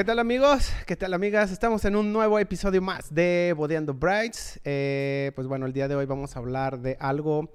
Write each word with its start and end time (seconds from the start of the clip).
¿Qué 0.00 0.04
tal 0.04 0.18
amigos? 0.18 0.72
¿Qué 0.86 0.96
tal 0.96 1.12
amigas? 1.12 1.52
Estamos 1.52 1.84
en 1.84 1.94
un 1.94 2.10
nuevo 2.10 2.38
episodio 2.38 2.80
más 2.80 3.14
de 3.14 3.52
Bodeando 3.54 3.92
Brides. 3.92 4.58
Eh, 4.64 5.30
pues 5.34 5.46
bueno, 5.46 5.66
el 5.66 5.74
día 5.74 5.88
de 5.88 5.94
hoy 5.94 6.06
vamos 6.06 6.34
a 6.34 6.38
hablar 6.38 6.80
de 6.80 6.96
algo 6.98 7.50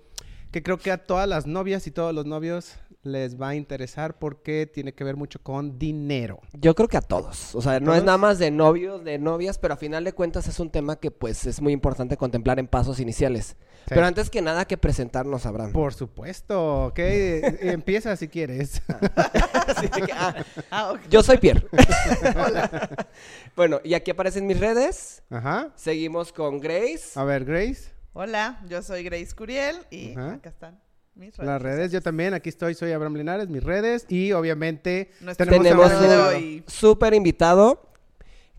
que 0.52 0.62
creo 0.62 0.78
que 0.78 0.92
a 0.92 1.00
todas 1.00 1.28
las 1.28 1.48
novias 1.48 1.88
y 1.88 1.92
todos 1.92 2.14
los 2.14 2.28
novios 2.28 2.78
les 3.02 3.42
va 3.42 3.50
a 3.50 3.56
interesar 3.56 4.20
porque 4.20 4.70
tiene 4.72 4.94
que 4.94 5.04
ver 5.04 5.16
mucho 5.16 5.42
con 5.42 5.80
dinero. 5.80 6.40
Yo 6.54 6.76
creo 6.76 6.88
que 6.88 6.98
a 6.98 7.02
todos. 7.02 7.56
O 7.56 7.64
sea, 7.64 7.80
no 7.80 7.96
es 7.96 8.04
nada 8.04 8.20
más 8.20 8.38
de 8.38 8.52
novios, 8.52 9.04
de 9.04 9.18
novias, 9.18 9.58
pero 9.58 9.74
a 9.74 9.78
final 9.78 10.04
de 10.04 10.14
cuentas 10.14 10.48
es 10.48 10.60
un 10.60 10.70
tema 10.70 10.98
que 10.98 11.10
pues 11.10 11.48
es 11.48 11.60
muy 11.64 11.74
importante 11.74 12.16
contemplar 12.16 12.60
en 12.60 12.68
pasos 12.68 13.00
iniciales. 13.00 13.58
Pero 13.88 14.06
antes 14.06 14.30
que 14.30 14.42
nada 14.42 14.66
que 14.66 14.78
presentarnos, 14.78 15.46
Abraham. 15.46 15.72
Por 15.72 15.94
supuesto, 15.94 16.86
ok. 16.88 17.00
Empieza 17.00 18.16
si 18.16 18.28
quieres. 18.28 18.82
Así 19.68 19.88
de 19.88 20.02
que, 20.02 20.12
ah, 20.14 20.36
Ah, 20.72 20.92
ok. 20.94 21.00
yo 21.10 21.22
soy 21.24 21.38
Pierre. 21.38 21.66
bueno, 23.56 23.80
y 23.84 23.94
aquí 23.94 24.12
aparecen 24.12 24.48
mis 24.48 24.60
redes. 24.60 25.24
Ajá. 25.30 25.72
Seguimos 25.76 26.32
con 26.34 26.60
Grace. 26.60 27.12
A 27.20 27.24
ver, 27.24 27.46
Grace, 27.46 27.90
Hola, 28.14 28.62
yo 28.70 28.82
soy 28.82 29.04
Grace 29.04 29.36
Curiel 29.36 29.76
y 29.92 30.12
Ajá. 30.14 30.34
acá 30.36 30.50
están 30.50 30.80
mis 31.16 31.36
redes. 31.36 31.48
las 31.48 31.62
redes. 31.62 31.92
Yo 31.92 32.02
también, 32.02 32.34
aquí 32.34 32.48
estoy, 32.50 32.74
soy 32.74 32.92
Abraham 32.94 33.16
Linares, 33.18 33.50
mis 33.50 33.62
redes. 33.64 34.06
Y 34.10 34.32
obviamente 34.32 35.12
Nuestro 35.20 35.46
Tenemos 35.46 35.90
de 36.02 36.08
un- 36.08 36.22
hoy. 36.24 36.64
Súper 36.68 37.14
invitado, 37.14 37.90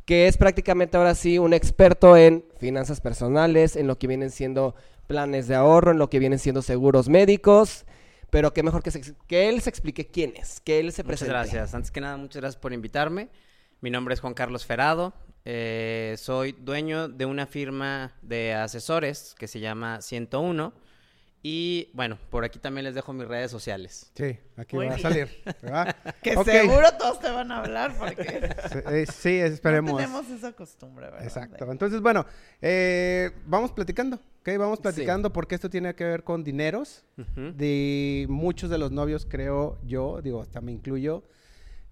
que 0.06 0.28
es 0.28 0.38
prácticamente 0.38 0.96
ahora 0.96 1.14
sí 1.14 1.38
un 1.38 1.52
experto 1.52 2.16
en 2.16 2.44
finanzas 2.58 3.00
personales, 3.00 3.76
en 3.76 3.86
lo 3.86 3.98
que 3.98 4.06
vienen 4.06 4.30
siendo 4.30 4.74
planes 5.06 5.48
de 5.48 5.54
ahorro, 5.56 5.90
en 5.90 5.98
lo 5.98 6.08
que 6.08 6.18
vienen 6.18 6.38
siendo 6.38 6.62
seguros 6.62 7.08
médicos. 7.08 7.84
Pero 8.30 8.52
qué 8.52 8.62
mejor 8.62 8.82
que, 8.82 8.90
se 8.90 9.02
que 9.26 9.48
él 9.48 9.60
se 9.60 9.70
explique 9.70 10.06
quién 10.06 10.34
es, 10.36 10.60
que 10.60 10.78
él 10.80 10.92
se 10.92 11.02
Muchas 11.02 11.06
presente. 11.20 11.30
gracias. 11.32 11.74
Antes 11.74 11.90
que 11.90 12.00
nada, 12.00 12.16
muchas 12.16 12.40
gracias 12.40 12.60
por 12.60 12.72
invitarme. 12.72 13.28
Mi 13.80 13.90
nombre 13.90 14.14
es 14.14 14.20
Juan 14.20 14.34
Carlos 14.34 14.64
Ferado. 14.64 15.12
eh, 15.44 16.16
soy 16.18 16.52
dueño 16.52 17.08
de 17.08 17.24
una 17.24 17.46
firma 17.46 18.14
de 18.22 18.52
asesores 18.54 19.34
que 19.38 19.46
se 19.46 19.60
llama 19.60 20.00
101. 20.02 20.72
Y 21.48 21.90
bueno, 21.92 22.18
por 22.28 22.44
aquí 22.44 22.58
también 22.58 22.82
les 22.86 22.96
dejo 22.96 23.12
mis 23.12 23.28
redes 23.28 23.52
sociales. 23.52 24.10
Sí, 24.16 24.36
aquí 24.56 24.74
Muy 24.74 24.88
va 24.88 24.96
a 24.96 24.98
salir. 24.98 25.28
¿verdad? 25.62 25.94
Que 26.20 26.34
seguro 26.42 26.88
todos 26.98 27.20
te 27.20 27.30
van 27.30 27.52
a 27.52 27.58
hablar 27.58 27.96
porque 27.96 28.50
Sí, 28.72 28.78
eh, 28.88 29.06
Sí, 29.06 29.38
esperemos. 29.38 29.92
no 29.92 29.96
tenemos 29.98 30.28
esa 30.28 30.50
costumbre, 30.54 31.06
¿verdad? 31.06 31.22
Exacto. 31.22 31.70
Entonces, 31.70 32.00
bueno, 32.00 32.26
eh, 32.60 33.30
vamos 33.46 33.70
platicando, 33.70 34.16
¿ok? 34.40 34.58
Vamos 34.58 34.80
platicando 34.80 35.32
porque 35.32 35.54
esto 35.54 35.70
tiene 35.70 35.94
que 35.94 36.02
ver 36.02 36.24
con 36.24 36.42
dineros. 36.42 37.04
De 37.36 38.26
muchos 38.28 38.68
de 38.68 38.78
los 38.78 38.90
novios, 38.90 39.24
creo 39.24 39.78
yo, 39.84 40.20
digo, 40.22 40.42
hasta 40.42 40.60
me 40.60 40.72
incluyo. 40.72 41.22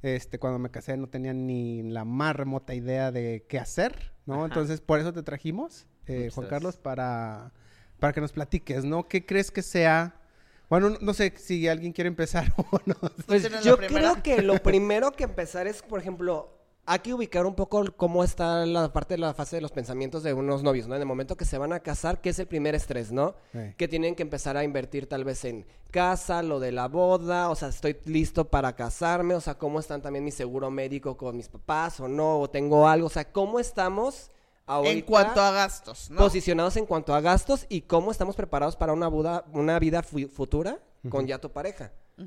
Este, 0.02 0.40
cuando 0.40 0.58
me 0.58 0.72
casé 0.72 0.96
no 0.96 1.08
tenía 1.08 1.32
ni 1.32 1.84
la 1.84 2.04
más 2.04 2.34
remota 2.34 2.74
idea 2.74 3.12
de 3.12 3.46
qué 3.48 3.60
hacer, 3.60 4.14
¿no? 4.26 4.34
Ajá. 4.34 4.46
Entonces, 4.46 4.80
por 4.80 4.98
eso 4.98 5.12
te 5.12 5.22
trajimos, 5.22 5.86
eh, 6.06 6.30
Juan. 6.34 6.48
Carlos, 6.48 6.76
para, 6.76 7.52
para 7.98 8.12
que 8.12 8.20
nos 8.20 8.32
platiques, 8.32 8.84
¿no? 8.84 9.08
¿Qué 9.08 9.24
crees 9.24 9.50
que 9.50 9.62
sea? 9.62 10.20
Bueno, 10.68 10.90
no, 10.90 10.98
no 11.00 11.14
sé 11.14 11.32
si 11.36 11.68
alguien 11.68 11.92
quiere 11.92 12.08
empezar 12.08 12.52
o 12.56 12.80
no. 12.86 12.96
Pues 13.26 13.42
¿Tienes 13.42 13.64
yo 13.64 13.76
creo 13.76 14.22
que 14.22 14.42
lo 14.42 14.54
primero 14.62 15.12
que 15.12 15.24
empezar 15.24 15.66
es, 15.66 15.82
por 15.82 16.00
ejemplo, 16.00 16.54
hay 16.86 16.98
que 16.98 17.14
ubicar 17.14 17.46
un 17.46 17.54
poco 17.54 17.84
cómo 17.96 18.22
está 18.24 18.66
la 18.66 18.92
parte 18.92 19.14
de 19.14 19.18
la 19.18 19.32
fase 19.32 19.56
de 19.56 19.62
los 19.62 19.72
pensamientos 19.72 20.22
de 20.22 20.34
unos 20.34 20.62
novios, 20.62 20.86
¿no? 20.86 20.94
En 20.94 21.00
el 21.00 21.06
momento 21.06 21.36
que 21.36 21.44
se 21.44 21.56
van 21.56 21.72
a 21.72 21.80
casar, 21.80 22.20
¿qué 22.20 22.30
es 22.30 22.38
el 22.38 22.46
primer 22.46 22.74
estrés, 22.74 23.10
no? 23.10 23.34
Sí. 23.52 23.74
Que 23.76 23.88
tienen 23.88 24.14
que 24.14 24.22
empezar 24.22 24.56
a 24.56 24.64
invertir 24.64 25.06
tal 25.06 25.24
vez 25.24 25.44
en 25.44 25.64
casa, 25.90 26.42
lo 26.42 26.60
de 26.60 26.72
la 26.72 26.88
boda, 26.88 27.48
o 27.48 27.54
sea, 27.54 27.68
estoy 27.68 27.96
listo 28.04 28.50
para 28.50 28.74
casarme, 28.74 29.34
o 29.34 29.40
sea, 29.40 29.54
cómo 29.54 29.80
están 29.80 30.02
también 30.02 30.24
mi 30.24 30.30
seguro 30.30 30.70
médico 30.70 31.16
con 31.16 31.36
mis 31.36 31.48
papás 31.48 32.00
o 32.00 32.08
no, 32.08 32.40
o 32.40 32.50
tengo 32.50 32.86
algo, 32.86 33.06
o 33.06 33.10
sea, 33.10 33.32
cómo 33.32 33.60
estamos 33.60 34.30
ahorita 34.66 34.92
En 34.94 35.00
cuanto 35.02 35.40
a 35.40 35.50
gastos, 35.52 36.10
¿no? 36.10 36.18
posicionados 36.18 36.76
en 36.76 36.86
cuanto 36.86 37.14
a 37.14 37.20
gastos 37.20 37.66
y 37.68 37.82
cómo 37.82 38.10
estamos 38.10 38.36
preparados 38.36 38.76
para 38.76 38.92
una, 38.92 39.08
boda- 39.08 39.44
una 39.52 39.78
vida 39.78 40.02
fu- 40.02 40.28
futura 40.28 40.78
con 41.08 41.26
ya 41.26 41.38
tu 41.38 41.50
pareja. 41.50 41.92
Es 42.16 42.24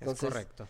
Entonces, 0.00 0.28
correcto. 0.28 0.68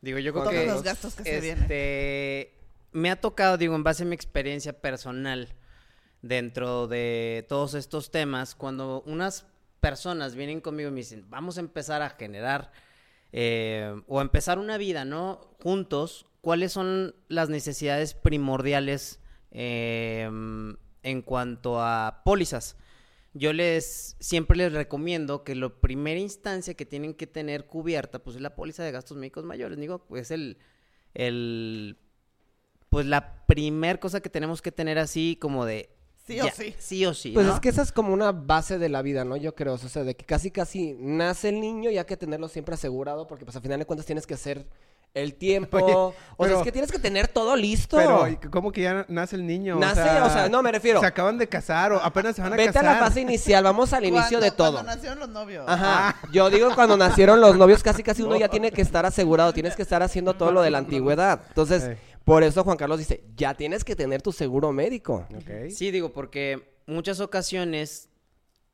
Digo, 0.00 0.18
yo 0.18 0.32
creo 0.32 0.44
Todos 0.44 0.54
que 0.56 0.66
los 0.66 0.82
gastos 0.82 1.14
que 1.14 1.22
se 1.24 1.40
vienen. 1.40 1.62
este, 1.62 2.54
me 2.92 3.10
ha 3.10 3.20
tocado, 3.20 3.56
digo, 3.56 3.74
en 3.74 3.82
base 3.82 4.02
a 4.02 4.06
mi 4.06 4.14
experiencia 4.14 4.78
personal 4.80 5.54
dentro 6.22 6.86
de 6.88 7.46
todos 7.48 7.74
estos 7.74 8.10
temas, 8.10 8.54
cuando 8.54 9.02
unas 9.06 9.46
personas 9.80 10.34
vienen 10.34 10.60
conmigo 10.60 10.88
y 10.88 10.92
me 10.92 11.00
dicen, 11.00 11.26
vamos 11.28 11.56
a 11.58 11.60
empezar 11.60 12.02
a 12.02 12.10
generar 12.10 12.70
eh, 13.32 14.00
o 14.06 14.18
a 14.18 14.22
empezar 14.22 14.58
una 14.58 14.78
vida, 14.78 15.04
¿no? 15.04 15.40
Juntos, 15.62 16.26
¿cuáles 16.40 16.72
son 16.72 17.14
las 17.28 17.48
necesidades 17.48 18.14
primordiales 18.14 19.20
eh, 19.54 20.28
en 21.02 21.22
cuanto 21.22 21.80
a 21.80 22.22
pólizas? 22.24 22.76
Yo 23.32 23.52
les 23.52 24.16
siempre 24.20 24.56
les 24.56 24.72
recomiendo 24.72 25.42
que 25.42 25.54
la 25.56 25.68
primera 25.68 26.20
instancia 26.20 26.74
que 26.74 26.86
tienen 26.86 27.14
que 27.14 27.26
tener 27.26 27.66
cubierta, 27.66 28.18
pues 28.20 28.36
es 28.36 28.42
la 28.42 28.54
póliza 28.54 28.84
de 28.84 28.92
gastos 28.92 29.16
médicos 29.16 29.44
mayores. 29.44 29.78
Digo, 29.78 30.04
pues 30.06 30.30
el, 30.30 30.58
el 31.14 31.96
pues 32.90 33.06
la 33.06 33.44
primer 33.46 33.98
cosa 33.98 34.20
que 34.20 34.30
tenemos 34.30 34.62
que 34.62 34.70
tener 34.70 34.98
así 34.98 35.36
como 35.40 35.64
de 35.64 35.90
Sí 36.26 36.40
o 36.40 36.44
ya, 36.46 36.52
sí. 36.52 36.74
sí 36.78 37.04
o 37.04 37.12
sí, 37.12 37.32
Pues 37.32 37.46
¿no? 37.46 37.54
es 37.54 37.60
que 37.60 37.68
esa 37.68 37.82
es 37.82 37.92
como 37.92 38.14
una 38.14 38.32
base 38.32 38.78
de 38.78 38.88
la 38.88 39.02
vida, 39.02 39.24
¿no? 39.26 39.36
Yo 39.36 39.54
creo, 39.54 39.74
o 39.74 39.78
sea, 39.78 40.04
de 40.04 40.14
que 40.16 40.24
casi 40.24 40.50
casi 40.50 40.94
nace 40.98 41.50
el 41.50 41.60
niño 41.60 41.90
y 41.90 41.98
hay 41.98 42.04
que 42.06 42.16
tenerlo 42.16 42.48
siempre 42.48 42.74
asegurado 42.76 43.26
porque 43.26 43.44
pues 43.44 43.54
al 43.56 43.62
final 43.62 43.78
de 43.80 43.84
cuentas 43.84 44.06
tienes 44.06 44.26
que 44.26 44.34
hacer 44.34 44.66
el 45.14 45.34
tiempo. 45.38 46.14
Oye, 46.36 46.50
o 46.50 46.54
sea, 46.54 46.58
es 46.58 46.62
que 46.64 46.72
tienes 46.72 46.92
que 46.92 46.98
tener 46.98 47.28
todo 47.28 47.56
listo. 47.56 47.96
Pero, 47.96 48.28
¿y 48.28 48.36
¿cómo 48.36 48.72
que 48.72 48.82
ya 48.82 49.06
nace 49.08 49.36
el 49.36 49.46
niño? 49.46 49.76
Nace, 49.78 50.02
o 50.02 50.30
sea, 50.30 50.48
no, 50.48 50.62
me 50.62 50.72
refiero. 50.72 51.00
Se 51.00 51.06
acaban 51.06 51.38
de 51.38 51.48
casar 51.48 51.92
o 51.92 52.00
apenas 52.00 52.36
se 52.36 52.42
van 52.42 52.52
a 52.52 52.56
Vete 52.56 52.70
a 52.70 52.72
casar. 52.72 52.96
la 52.96 52.98
fase 53.06 53.20
inicial, 53.20 53.64
vamos 53.64 53.92
al 53.92 54.04
inicio 54.04 54.40
de 54.40 54.50
todo. 54.50 54.72
Cuando 54.72 54.94
nacieron 54.94 55.20
los 55.20 55.28
novios. 55.28 55.64
Ajá. 55.68 56.16
Yo 56.32 56.50
digo 56.50 56.74
cuando 56.74 56.96
nacieron 56.96 57.40
los 57.40 57.56
novios, 57.56 57.82
casi 57.82 58.02
casi 58.02 58.22
uno 58.22 58.36
ya 58.36 58.48
tiene 58.50 58.70
que 58.72 58.82
estar 58.82 59.06
asegurado, 59.06 59.52
tienes 59.52 59.76
que 59.76 59.82
estar 59.82 60.02
haciendo 60.02 60.34
todo 60.34 60.52
lo 60.52 60.62
de 60.62 60.70
la 60.70 60.78
antigüedad. 60.78 61.40
Entonces, 61.48 61.96
por 62.24 62.42
eso 62.42 62.64
Juan 62.64 62.76
Carlos 62.76 62.98
dice, 62.98 63.22
ya 63.36 63.54
tienes 63.54 63.84
que 63.84 63.94
tener 63.94 64.22
tu 64.22 64.32
seguro 64.32 64.72
médico. 64.72 65.26
Ok. 65.36 65.70
Sí, 65.70 65.90
digo, 65.90 66.12
porque 66.12 66.74
muchas 66.86 67.20
ocasiones 67.20 68.08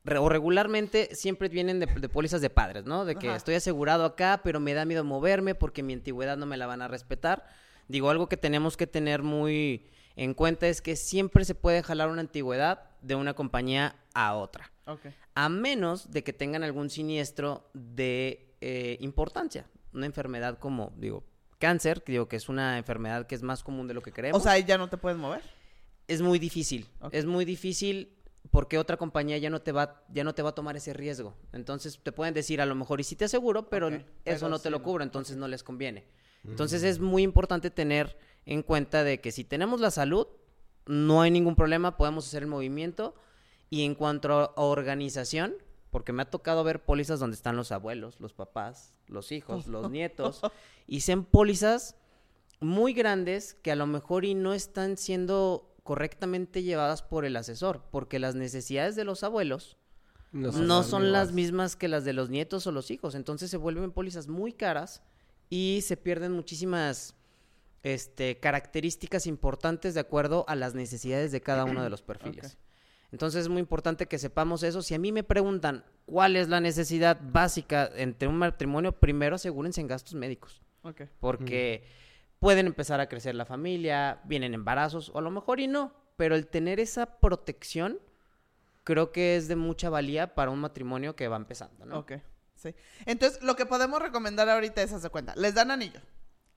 o 0.06 0.28
regularmente 0.28 1.14
siempre 1.14 1.48
vienen 1.48 1.80
de, 1.80 1.86
de 1.86 2.08
pólizas 2.08 2.40
de 2.40 2.50
padres, 2.50 2.84
¿no? 2.84 3.04
De 3.04 3.16
que 3.16 3.28
Ajá. 3.28 3.36
estoy 3.36 3.54
asegurado 3.54 4.04
acá, 4.04 4.40
pero 4.42 4.60
me 4.60 4.72
da 4.74 4.84
miedo 4.84 5.04
moverme 5.04 5.54
porque 5.54 5.82
mi 5.82 5.92
antigüedad 5.92 6.36
no 6.36 6.46
me 6.46 6.56
la 6.56 6.66
van 6.66 6.82
a 6.82 6.88
respetar. 6.88 7.46
Digo, 7.88 8.08
algo 8.10 8.28
que 8.28 8.36
tenemos 8.36 8.76
que 8.76 8.86
tener 8.86 9.22
muy 9.22 9.86
en 10.16 10.34
cuenta 10.34 10.68
es 10.68 10.80
que 10.80 10.96
siempre 10.96 11.44
se 11.44 11.54
puede 11.54 11.82
jalar 11.82 12.08
una 12.08 12.20
antigüedad 12.20 12.82
de 13.02 13.14
una 13.14 13.34
compañía 13.34 13.96
a 14.14 14.34
otra, 14.34 14.70
a 15.34 15.48
menos 15.48 16.10
de 16.10 16.22
que 16.24 16.32
tengan 16.32 16.62
algún 16.62 16.90
siniestro 16.90 17.68
de 17.74 18.54
eh, 18.60 18.96
importancia, 19.00 19.66
una 19.92 20.06
enfermedad 20.06 20.58
como, 20.58 20.92
digo, 20.96 21.24
cáncer, 21.58 22.02
que 22.02 22.12
digo 22.12 22.28
que 22.28 22.36
es 22.36 22.48
una 22.48 22.78
enfermedad 22.78 23.26
que 23.26 23.34
es 23.34 23.42
más 23.42 23.62
común 23.62 23.86
de 23.86 23.94
lo 23.94 24.02
que 24.02 24.12
creemos 24.12 24.40
O 24.40 24.42
sea, 24.42 24.52
ahí 24.52 24.64
ya 24.64 24.78
no 24.78 24.88
te 24.88 24.96
puedes 24.96 25.18
mover. 25.18 25.42
es 26.08 26.20
muy 26.22 26.38
difícil. 26.38 26.88
Es 27.12 27.24
muy 27.26 27.44
difícil 27.44 28.16
porque 28.50 28.78
otra 28.78 28.96
compañía 28.96 29.38
ya 29.38 29.50
no 29.50 29.60
te 29.60 29.72
va 29.72 30.02
ya 30.12 30.24
no 30.24 30.34
te 30.34 30.42
va 30.42 30.50
a 30.50 30.54
tomar 30.54 30.76
ese 30.76 30.92
riesgo. 30.92 31.34
Entonces 31.52 32.00
te 32.02 32.12
pueden 32.12 32.34
decir 32.34 32.60
a 32.60 32.66
lo 32.66 32.74
mejor 32.74 33.00
y 33.00 33.04
sí 33.04 33.16
te 33.16 33.26
aseguro, 33.26 33.68
pero 33.68 33.88
eso 33.88 34.04
pero 34.24 34.48
no 34.48 34.58
te 34.58 34.70
lo 34.70 34.82
cubre, 34.82 35.04
entonces 35.04 35.36
no 35.36 35.48
les 35.48 35.62
conviene. 35.62 36.06
Entonces 36.44 36.82
es 36.82 36.98
muy 36.98 37.22
importante 37.22 37.70
tener 37.70 38.16
en 38.46 38.62
cuenta 38.62 39.04
de 39.04 39.20
que 39.20 39.30
si 39.30 39.44
tenemos 39.44 39.80
la 39.80 39.90
salud, 39.90 40.26
no 40.86 41.22
hay 41.22 41.30
ningún 41.30 41.54
problema, 41.54 41.96
podemos 41.96 42.26
hacer 42.26 42.42
el 42.42 42.48
movimiento. 42.48 43.14
Y 43.68 43.84
en 43.84 43.94
cuanto 43.94 44.32
a 44.32 44.52
organización, 44.56 45.54
porque 45.90 46.12
me 46.12 46.22
ha 46.22 46.30
tocado 46.30 46.64
ver 46.64 46.84
pólizas 46.84 47.20
donde 47.20 47.36
están 47.36 47.56
los 47.56 47.70
abuelos, 47.70 48.18
los 48.18 48.32
papás, 48.32 48.94
los 49.06 49.30
hijos, 49.30 49.66
los 49.66 49.90
nietos, 49.92 50.40
y 50.86 51.02
son 51.02 51.24
pólizas 51.24 51.96
muy 52.60 52.92
grandes 52.92 53.54
que 53.54 53.70
a 53.70 53.76
lo 53.76 53.86
mejor 53.86 54.24
y 54.24 54.34
no 54.34 54.52
están 54.54 54.96
siendo 54.96 55.69
correctamente 55.90 56.62
llevadas 56.62 57.02
por 57.02 57.24
el 57.24 57.34
asesor, 57.34 57.82
porque 57.90 58.20
las 58.20 58.36
necesidades 58.36 58.94
de 58.94 59.02
los 59.02 59.24
abuelos 59.24 59.76
no 60.30 60.84
son 60.84 61.10
las 61.10 61.32
mismas. 61.32 61.74
que 61.74 61.88
las 61.88 62.04
de 62.04 62.12
los 62.12 62.30
nietos 62.30 62.64
o 62.68 62.70
los 62.70 62.92
hijos, 62.92 63.16
entonces 63.16 63.50
se 63.50 63.56
vuelven 63.56 63.90
pólizas 63.90 64.28
muy 64.28 64.52
caras 64.52 65.02
y 65.48 65.80
se 65.82 65.96
pierden 65.96 66.30
muchísimas 66.30 67.16
este, 67.82 68.38
características 68.38 69.26
importantes 69.26 69.94
de 69.94 69.98
acuerdo 69.98 70.44
a 70.46 70.54
las 70.54 70.76
necesidades 70.76 71.32
de 71.32 71.40
cada 71.40 71.64
uno 71.64 71.82
de 71.82 71.90
los 71.90 72.02
perfiles. 72.10 72.56
Entonces 73.10 73.40
es 73.42 73.48
muy 73.48 73.58
importante 73.58 74.06
que 74.06 74.20
sepamos 74.20 74.62
eso. 74.62 74.82
Si 74.82 74.94
a 74.94 74.98
mí 75.00 75.10
me 75.10 75.24
preguntan 75.24 75.84
cuál 76.06 76.36
es 76.36 76.48
la 76.48 76.60
necesidad 76.60 77.18
básica 77.20 77.90
entre 77.96 78.28
un 78.28 78.36
matrimonio, 78.36 78.92
primero 78.92 79.34
asegúrense 79.34 79.80
en 79.80 79.88
gastos 79.88 80.14
médicos. 80.14 80.62
Porque 81.18 81.82
pueden 82.40 82.66
empezar 82.66 83.00
a 83.00 83.08
crecer 83.08 83.34
la 83.34 83.44
familia, 83.44 84.20
vienen 84.24 84.54
embarazos, 84.54 85.10
o 85.14 85.18
a 85.18 85.22
lo 85.22 85.30
mejor 85.30 85.60
y 85.60 85.68
no, 85.68 85.92
pero 86.16 86.34
el 86.34 86.48
tener 86.48 86.80
esa 86.80 87.18
protección 87.20 87.98
creo 88.82 89.12
que 89.12 89.36
es 89.36 89.46
de 89.46 89.56
mucha 89.56 89.90
valía 89.90 90.34
para 90.34 90.50
un 90.50 90.58
matrimonio 90.58 91.14
que 91.14 91.28
va 91.28 91.36
empezando, 91.36 91.84
¿no? 91.84 91.98
Ok, 92.00 92.12
sí. 92.56 92.74
Entonces, 93.06 93.42
lo 93.42 93.54
que 93.56 93.66
podemos 93.66 94.00
recomendar 94.02 94.48
ahorita 94.48 94.82
es 94.82 94.92
hacer 94.92 95.10
cuenta. 95.10 95.34
Les 95.36 95.54
dan 95.54 95.70
anillo, 95.70 96.00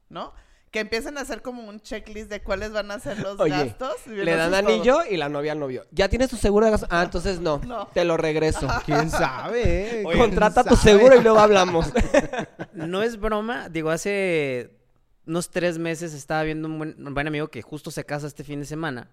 ¿no? 0.09 0.33
que 0.73 0.79
empiecen 0.79 1.19
a 1.19 1.21
hacer 1.21 1.43
como 1.43 1.69
un 1.69 1.79
checklist 1.81 2.31
de 2.31 2.41
cuáles 2.41 2.71
van 2.71 2.89
a 2.89 2.97
ser 2.97 3.19
los 3.19 3.39
Oye, 3.39 3.51
gastos. 3.51 3.95
y 4.07 4.09
Le 4.09 4.35
dan 4.35 4.55
anillo 4.55 5.05
y 5.05 5.17
la 5.17 5.29
novia 5.29 5.51
al 5.51 5.59
novio. 5.59 5.85
¿Ya 5.91 6.09
tienes 6.09 6.31
tu 6.31 6.35
seguro 6.35 6.65
de 6.65 6.71
gasto? 6.71 6.87
Ah, 6.89 7.03
entonces 7.03 7.39
no. 7.39 7.59
No. 7.59 7.85
Te 7.93 8.03
lo 8.03 8.17
regreso. 8.17 8.67
¿Quién 8.85 9.11
sabe? 9.11 10.01
¿Quién 10.07 10.17
Contrata 10.17 10.63
tu 10.63 10.75
sabe? 10.75 10.97
seguro 10.97 11.15
y 11.15 11.21
luego 11.21 11.37
hablamos. 11.37 11.93
No 12.73 13.03
es 13.03 13.19
broma, 13.19 13.69
digo, 13.69 13.91
hace 13.91 14.82
unos 15.25 15.49
tres 15.49 15.77
meses 15.77 16.13
estaba 16.13 16.43
viendo 16.43 16.67
un 16.67 16.77
buen, 16.77 17.07
un 17.07 17.13
buen 17.13 17.27
amigo 17.27 17.49
que 17.49 17.61
justo 17.61 17.91
se 17.91 18.05
casa 18.05 18.27
este 18.27 18.43
fin 18.43 18.59
de 18.59 18.65
semana. 18.65 19.09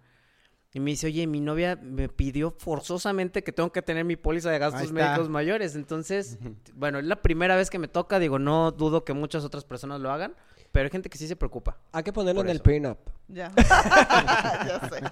Y 0.72 0.78
me 0.78 0.92
dice, 0.92 1.08
oye, 1.08 1.26
mi 1.26 1.40
novia 1.40 1.76
me 1.82 2.08
pidió 2.08 2.52
forzosamente 2.52 3.42
que 3.42 3.50
tengo 3.50 3.72
que 3.72 3.82
tener 3.82 4.04
mi 4.04 4.14
póliza 4.14 4.50
de 4.50 4.58
gastos 4.60 4.92
médicos 4.92 5.28
mayores. 5.28 5.74
Entonces, 5.74 6.38
bueno, 6.74 7.00
es 7.00 7.06
la 7.06 7.22
primera 7.22 7.56
vez 7.56 7.70
que 7.70 7.80
me 7.80 7.88
toca, 7.88 8.20
digo, 8.20 8.38
no 8.38 8.70
dudo 8.70 9.04
que 9.04 9.12
muchas 9.12 9.44
otras 9.44 9.64
personas 9.64 10.00
lo 10.00 10.12
hagan, 10.12 10.36
pero 10.70 10.84
hay 10.84 10.90
gente 10.90 11.10
que 11.10 11.18
sí 11.18 11.26
se 11.26 11.34
preocupa. 11.34 11.78
Hay 11.90 12.04
que 12.04 12.12
ponerlo 12.12 12.42
en 12.42 12.50
el 12.50 12.60
prenup. 12.60 12.98
Ya. 13.26 13.50
ya 13.56 14.88
sé. 14.88 15.02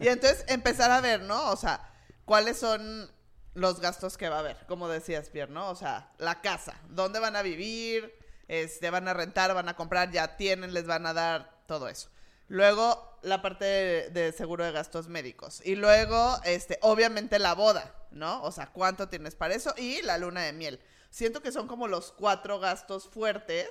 Y 0.00 0.08
entonces 0.08 0.46
empezar 0.48 0.90
a 0.90 1.02
ver, 1.02 1.20
¿no? 1.22 1.50
O 1.50 1.56
sea, 1.56 1.92
cuáles 2.24 2.58
son 2.58 3.10
los 3.52 3.80
gastos 3.80 4.16
que 4.16 4.30
va 4.30 4.36
a 4.36 4.40
haber, 4.40 4.56
como 4.66 4.88
decías, 4.88 5.28
Pierre, 5.28 5.52
¿no? 5.52 5.68
O 5.68 5.74
sea, 5.74 6.10
la 6.16 6.40
casa, 6.40 6.80
dónde 6.88 7.18
van 7.18 7.36
a 7.36 7.42
vivir, 7.42 8.14
este, 8.52 8.90
van 8.90 9.08
a 9.08 9.14
rentar, 9.14 9.54
van 9.54 9.70
a 9.70 9.76
comprar, 9.76 10.10
ya 10.10 10.36
tienen, 10.36 10.74
les 10.74 10.86
van 10.86 11.06
a 11.06 11.14
dar 11.14 11.62
todo 11.66 11.88
eso. 11.88 12.10
Luego, 12.48 13.18
la 13.22 13.40
parte 13.40 13.64
de, 13.64 14.10
de 14.10 14.32
seguro 14.32 14.62
de 14.62 14.72
gastos 14.72 15.08
médicos. 15.08 15.62
Y 15.64 15.74
luego, 15.74 16.38
este, 16.44 16.78
obviamente 16.82 17.38
la 17.38 17.54
boda, 17.54 17.94
¿no? 18.10 18.42
O 18.42 18.52
sea, 18.52 18.66
cuánto 18.66 19.08
tienes 19.08 19.36
para 19.36 19.54
eso 19.54 19.72
y 19.78 20.02
la 20.02 20.18
luna 20.18 20.42
de 20.42 20.52
miel. 20.52 20.80
Siento 21.08 21.40
que 21.40 21.50
son 21.50 21.66
como 21.66 21.88
los 21.88 22.12
cuatro 22.12 22.60
gastos 22.60 23.08
fuertes 23.08 23.68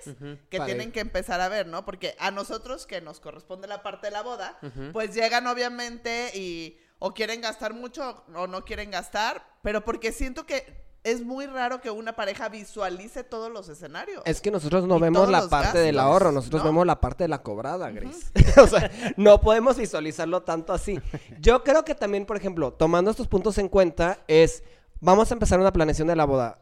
que 0.50 0.60
tienen 0.60 0.88
ir. 0.88 0.94
que 0.94 1.00
empezar 1.00 1.42
a 1.42 1.50
ver, 1.50 1.68
¿no? 1.68 1.86
Porque 1.86 2.16
a 2.20 2.32
nosotros 2.32 2.88
que 2.88 3.02
nos 3.02 3.20
corresponde 3.20 3.68
la 3.68 3.84
parte 3.84 4.08
de 4.08 4.12
la 4.12 4.24
boda, 4.24 4.58
pues 4.94 5.14
llegan 5.14 5.46
obviamente 5.46 6.32
y 6.34 6.80
o 6.98 7.14
quieren 7.14 7.42
gastar 7.42 7.76
mucho 7.76 8.24
o 8.34 8.48
no 8.48 8.66
quieren 8.66 8.90
gastar, 8.90 9.46
pero 9.62 9.86
porque 9.86 10.12
siento 10.12 10.48
que 10.48 10.91
es 11.04 11.24
muy 11.24 11.48
raro 11.48 11.82
que 11.82 11.90
una 11.90 12.14
pareja 12.14 12.50
visualice 12.50 13.24
todos 13.24 13.52
los 13.52 13.70
escenarios. 13.70 14.22
Es 14.26 14.40
que 14.40 14.52
nosotros 14.52 14.86
no 14.86 14.98
Y 14.98 15.02
vemos 15.02 15.30
la 15.30 15.48
parte 15.48 15.80
del 15.80 16.00
ahorro, 16.00 16.32
nosotros 16.32 16.62
¿no? 16.62 16.70
vemos 16.70 16.86
la 16.86 17.00
parte 17.00 17.24
de 17.24 17.28
la 17.28 17.42
cobrada, 17.42 17.90
Grace. 17.90 18.32
o 18.62 18.68
sea, 18.68 18.92
no 19.18 19.42
podemos 19.42 19.78
visualizarlo 19.78 20.44
tanto 20.44 20.74
así. 20.74 21.00
Yo 21.40 21.64
creo 21.64 21.84
que 21.84 21.96
también, 21.96 22.26
por 22.26 22.38
ejemplo, 22.38 22.74
tomando 22.74 23.10
estos 23.10 23.28
puntos 23.28 23.58
en 23.58 23.68
cuenta, 23.68 24.20
es, 24.28 24.64
vamos 25.00 25.32
a 25.32 25.34
empezar 25.34 25.60
una 25.60 25.74
planeación 25.74 26.08
de 26.08 26.16
la 26.16 26.26
boda. 26.26 26.60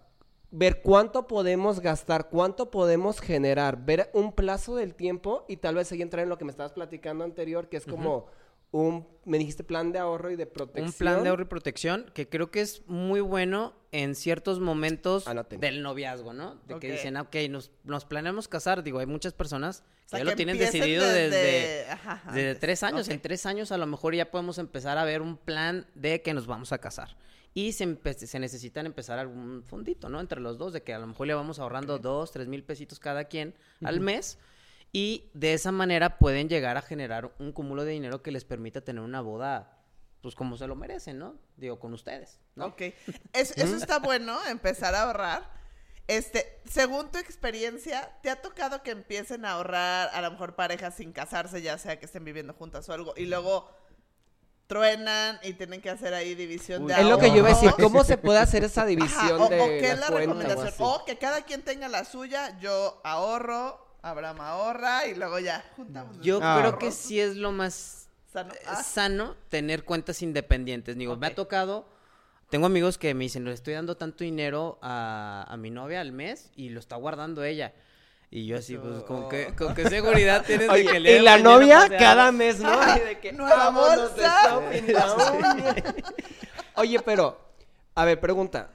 Ver 0.51 0.81
cuánto 0.81 1.27
podemos 1.27 1.79
gastar, 1.79 2.29
cuánto 2.29 2.71
podemos 2.71 3.19
generar, 3.19 3.85
ver 3.85 4.09
un 4.13 4.31
plazo 4.31 4.75
del 4.75 4.95
tiempo 4.95 5.45
y 5.47 5.57
tal 5.57 5.75
vez 5.75 5.91
ahí 5.91 6.01
entrar 6.01 6.23
en 6.23 6.29
lo 6.29 6.37
que 6.37 6.45
me 6.45 6.51
estabas 6.51 6.71
platicando 6.71 7.23
anterior, 7.23 7.69
que 7.69 7.77
es 7.77 7.85
como 7.85 8.25
un, 8.71 9.07
me 9.25 9.37
dijiste 9.37 9.63
plan 9.63 9.91
de 9.91 9.99
ahorro 9.99 10.31
y 10.31 10.35
de 10.35 10.45
protección. 10.45 10.87
Un 10.87 10.93
plan 10.93 11.23
de 11.23 11.29
ahorro 11.29 11.43
y 11.43 11.47
protección 11.47 12.11
que 12.13 12.29
creo 12.29 12.51
que 12.51 12.61
es 12.61 12.83
muy 12.87 13.19
bueno 13.19 13.73
en 13.91 14.13
ciertos 14.15 14.59
momentos 14.59 15.27
Anoten. 15.27 15.59
del 15.59 15.81
noviazgo, 15.81 16.33
¿no? 16.33 16.55
De 16.67 16.79
que 16.79 16.91
dicen, 16.91 17.17
ah, 17.17 17.23
ok, 17.23 17.35
nos, 17.49 17.71
nos 17.83 18.05
planeamos 18.05 18.47
casar. 18.47 18.83
Digo, 18.83 18.99
hay 18.99 19.07
muchas 19.07 19.33
personas 19.33 19.81
que 19.81 20.05
O 20.05 20.09
sea, 20.09 20.19
ya 20.19 20.25
lo 20.25 20.35
tienen 20.35 20.57
decidido 20.57 21.07
desde, 21.07 21.89
ajá, 21.89 22.21
desde 22.31 22.55
tres 22.55 22.83
años. 22.83 23.09
En 23.09 23.19
tres 23.19 23.45
años 23.45 23.71
a 23.71 23.77
lo 23.77 23.87
mejor 23.87 24.13
ya 24.13 24.29
podemos 24.29 24.59
empezar 24.59 24.97
a 24.97 25.03
ver 25.03 25.21
un 25.21 25.37
plan 25.37 25.87
de 25.95 26.21
que 26.21 26.33
nos 26.33 26.45
vamos 26.45 26.71
a 26.71 26.77
casar. 26.77 27.17
Y 27.55 27.71
se, 27.71 27.97
se 28.15 28.39
necesitan 28.39 28.85
empezar 28.85 29.17
algún 29.17 29.63
fondito, 29.63 30.07
¿no? 30.09 30.19
Entre 30.19 30.39
los 30.39 30.59
dos, 30.59 30.71
de 30.73 30.83
que 30.83 30.93
a 30.93 30.99
lo 30.99 31.07
mejor 31.07 31.25
le 31.25 31.33
vamos 31.33 31.57
ahorrando 31.57 31.97
dos, 31.97 32.31
tres 32.31 32.47
mil 32.47 32.63
pesitos 32.63 32.99
cada 32.99 33.23
quien 33.23 33.55
al 33.83 33.99
mes. 33.99 34.37
Y 34.91 35.29
de 35.33 35.53
esa 35.53 35.71
manera 35.71 36.17
pueden 36.17 36.49
llegar 36.49 36.75
a 36.77 36.81
generar 36.81 37.31
un 37.39 37.51
cúmulo 37.51 37.85
de 37.85 37.91
dinero 37.91 38.23
que 38.23 38.31
les 38.31 38.43
permita 38.45 38.81
tener 38.81 39.03
una 39.03 39.21
boda, 39.21 39.77
pues 40.21 40.33
como 40.35 40.57
se 40.57 40.65
lo 40.67 40.75
merecen, 40.75 41.19
¿no? 41.19 41.35
Digo, 41.57 41.79
con 41.79 41.93
ustedes, 41.93 42.39
¿no? 42.55 42.67
Ok. 42.67 42.81
Es- 43.33 43.55
eso 43.57 43.75
está 43.75 43.99
bueno, 43.99 44.37
empezar 44.47 44.95
a 44.95 45.03
ahorrar. 45.03 45.59
Este, 46.07 46.59
según 46.65 47.11
tu 47.11 47.19
experiencia, 47.19 48.17
¿te 48.23 48.31
ha 48.31 48.41
tocado 48.41 48.81
que 48.81 48.89
empiecen 48.89 49.45
a 49.45 49.51
ahorrar 49.51 50.09
a 50.11 50.21
lo 50.21 50.31
mejor 50.31 50.55
parejas 50.55 50.95
sin 50.95 51.11
casarse, 51.13 51.61
ya 51.61 51.77
sea 51.77 51.99
que 51.99 52.05
estén 52.07 52.25
viviendo 52.25 52.53
juntas 52.55 52.89
o 52.89 52.93
algo, 52.93 53.13
y 53.15 53.25
luego 53.27 53.69
truenan 54.67 55.39
y 55.43 55.53
tienen 55.53 55.81
que 55.81 55.89
hacer 55.89 56.13
ahí 56.13 56.35
división 56.35 56.85
de 56.85 56.93
Es 56.93 57.05
lo 57.05 57.17
que 57.17 57.29
yo 57.29 57.37
iba 57.37 57.49
a 57.49 57.53
decir? 57.53 57.71
¿cómo 57.79 58.03
se 58.03 58.17
puede 58.17 58.39
hacer 58.39 58.63
esa 58.63 58.85
división 58.85 59.39
o, 59.41 59.45
o 59.45 59.49
de 59.49 59.57
qué 59.81 59.81
la 59.87 59.93
es 59.93 59.99
la 59.99 60.07
cuenta 60.07 60.13
o 60.13 60.17
recomendación. 60.39 60.73
O 60.79 61.05
que 61.05 61.17
cada 61.17 61.41
quien 61.43 61.63
tenga 61.63 61.87
la 61.87 62.05
suya, 62.05 62.57
yo 62.59 63.01
ahorro, 63.03 63.88
Abraham 64.01 64.41
ahorra 64.41 65.07
y 65.07 65.15
luego 65.15 65.39
ya 65.39 65.63
juntamos. 65.75 66.17
Yo 66.21 66.39
Ah. 66.41 66.57
creo 66.59 66.77
que 66.79 66.91
sí 66.91 67.19
es 67.19 67.35
lo 67.35 67.51
más 67.51 68.07
Sano. 68.31 68.53
eh, 68.53 68.57
Ah, 68.67 68.83
sano 68.83 69.35
tener 69.49 69.83
cuentas 69.83 70.21
independientes. 70.21 70.95
Digo, 70.97 71.15
me 71.17 71.27
ha 71.27 71.35
tocado. 71.35 71.85
Tengo 72.49 72.65
amigos 72.67 72.97
que 72.97 73.13
me 73.13 73.23
dicen, 73.25 73.43
le 73.45 73.53
estoy 73.53 73.73
dando 73.75 73.97
tanto 73.97 74.23
dinero 74.23 74.79
a, 74.81 75.45
a 75.47 75.57
mi 75.57 75.69
novia 75.69 76.01
al 76.01 76.11
mes 76.11 76.51
y 76.55 76.69
lo 76.69 76.79
está 76.79 76.95
guardando 76.95 77.43
ella. 77.43 77.73
Y 78.31 78.45
yo 78.45 78.57
así, 78.57 78.77
pues, 78.77 79.01
¿con 79.03 79.27
qué, 79.29 79.53
con 79.57 79.73
qué 79.73 79.89
seguridad 79.89 80.43
tienes 80.45 80.71
de 80.71 80.85
que 80.85 80.97
el 80.97 81.03
día 81.03 81.17
y 81.17 81.21
la 81.21 81.39
novia 81.39 81.89
cada 81.97 82.31
mes, 82.31 82.59
¿no? 82.59 82.79
De 82.95 83.19
que, 83.19 83.31
nueva 83.33 83.65
de 83.65 83.71
bolsa. 83.71 84.41
shopping, 84.47 84.93
uña. 85.55 85.75
Oye, 86.75 86.99
pero, 87.01 87.39
a 87.95 88.05
ver, 88.05 88.19
pregunta. 88.19 88.69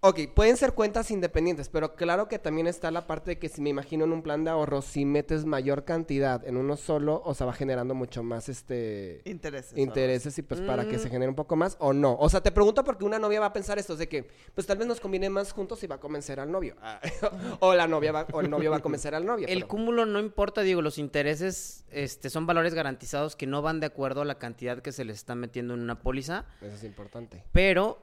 Ok, 0.00 0.20
pueden 0.32 0.56
ser 0.56 0.74
cuentas 0.74 1.10
independientes, 1.10 1.68
pero 1.68 1.96
claro 1.96 2.28
que 2.28 2.38
también 2.38 2.68
está 2.68 2.92
la 2.92 3.08
parte 3.08 3.32
de 3.32 3.38
que 3.40 3.48
si 3.48 3.60
me 3.60 3.70
imagino 3.70 4.04
en 4.04 4.12
un 4.12 4.22
plan 4.22 4.44
de 4.44 4.50
ahorro, 4.50 4.80
si 4.80 5.04
metes 5.04 5.44
mayor 5.44 5.84
cantidad 5.84 6.46
en 6.46 6.56
uno 6.56 6.76
solo, 6.76 7.20
o 7.24 7.34
sea, 7.34 7.48
va 7.48 7.52
generando 7.52 7.96
mucho 7.96 8.22
más 8.22 8.48
este 8.48 9.22
intereses. 9.24 9.76
intereses 9.76 10.38
y 10.38 10.42
pues 10.42 10.60
para 10.60 10.86
que 10.86 10.98
Mm. 10.98 11.00
se 11.00 11.08
genere 11.10 11.28
un 11.28 11.34
poco 11.34 11.56
más 11.56 11.76
o 11.80 11.92
no. 11.92 12.14
O 12.20 12.28
sea, 12.28 12.40
te 12.40 12.52
pregunto 12.52 12.84
porque 12.84 13.04
una 13.04 13.18
novia 13.18 13.40
va 13.40 13.46
a 13.46 13.52
pensar 13.52 13.76
esto, 13.80 13.96
de 13.96 14.08
que 14.08 14.28
pues 14.54 14.68
tal 14.68 14.78
vez 14.78 14.86
nos 14.86 15.00
conviene 15.00 15.30
más 15.30 15.50
juntos 15.50 15.82
y 15.82 15.88
va 15.88 15.96
a 15.96 16.00
convencer 16.00 16.38
al 16.38 16.52
novio. 16.52 16.76
Ah, 16.80 17.00
o 17.58 17.74
la 17.74 17.88
novia 17.88 18.12
va, 18.12 18.24
o 18.32 18.40
el 18.40 18.48
novio 18.48 18.70
va 18.70 18.76
a 18.76 18.80
convencer 18.80 19.16
al 19.16 19.26
novio. 19.26 19.48
El 19.48 19.54
pero- 19.62 19.68
cúmulo 19.68 20.06
no 20.06 20.20
importa, 20.20 20.60
digo, 20.60 20.80
los 20.80 20.98
intereses 20.98 21.84
este, 21.90 22.30
son 22.30 22.46
valores 22.46 22.72
garantizados 22.72 23.34
que 23.34 23.48
no 23.48 23.62
van 23.62 23.80
de 23.80 23.86
acuerdo 23.86 24.20
a 24.20 24.24
la 24.24 24.38
cantidad 24.38 24.80
que 24.80 24.92
se 24.92 25.04
les 25.04 25.16
está 25.16 25.34
metiendo 25.34 25.74
en 25.74 25.80
una 25.80 25.98
póliza. 26.02 26.44
Eso 26.60 26.76
es 26.76 26.84
importante. 26.84 27.42
Pero 27.50 27.98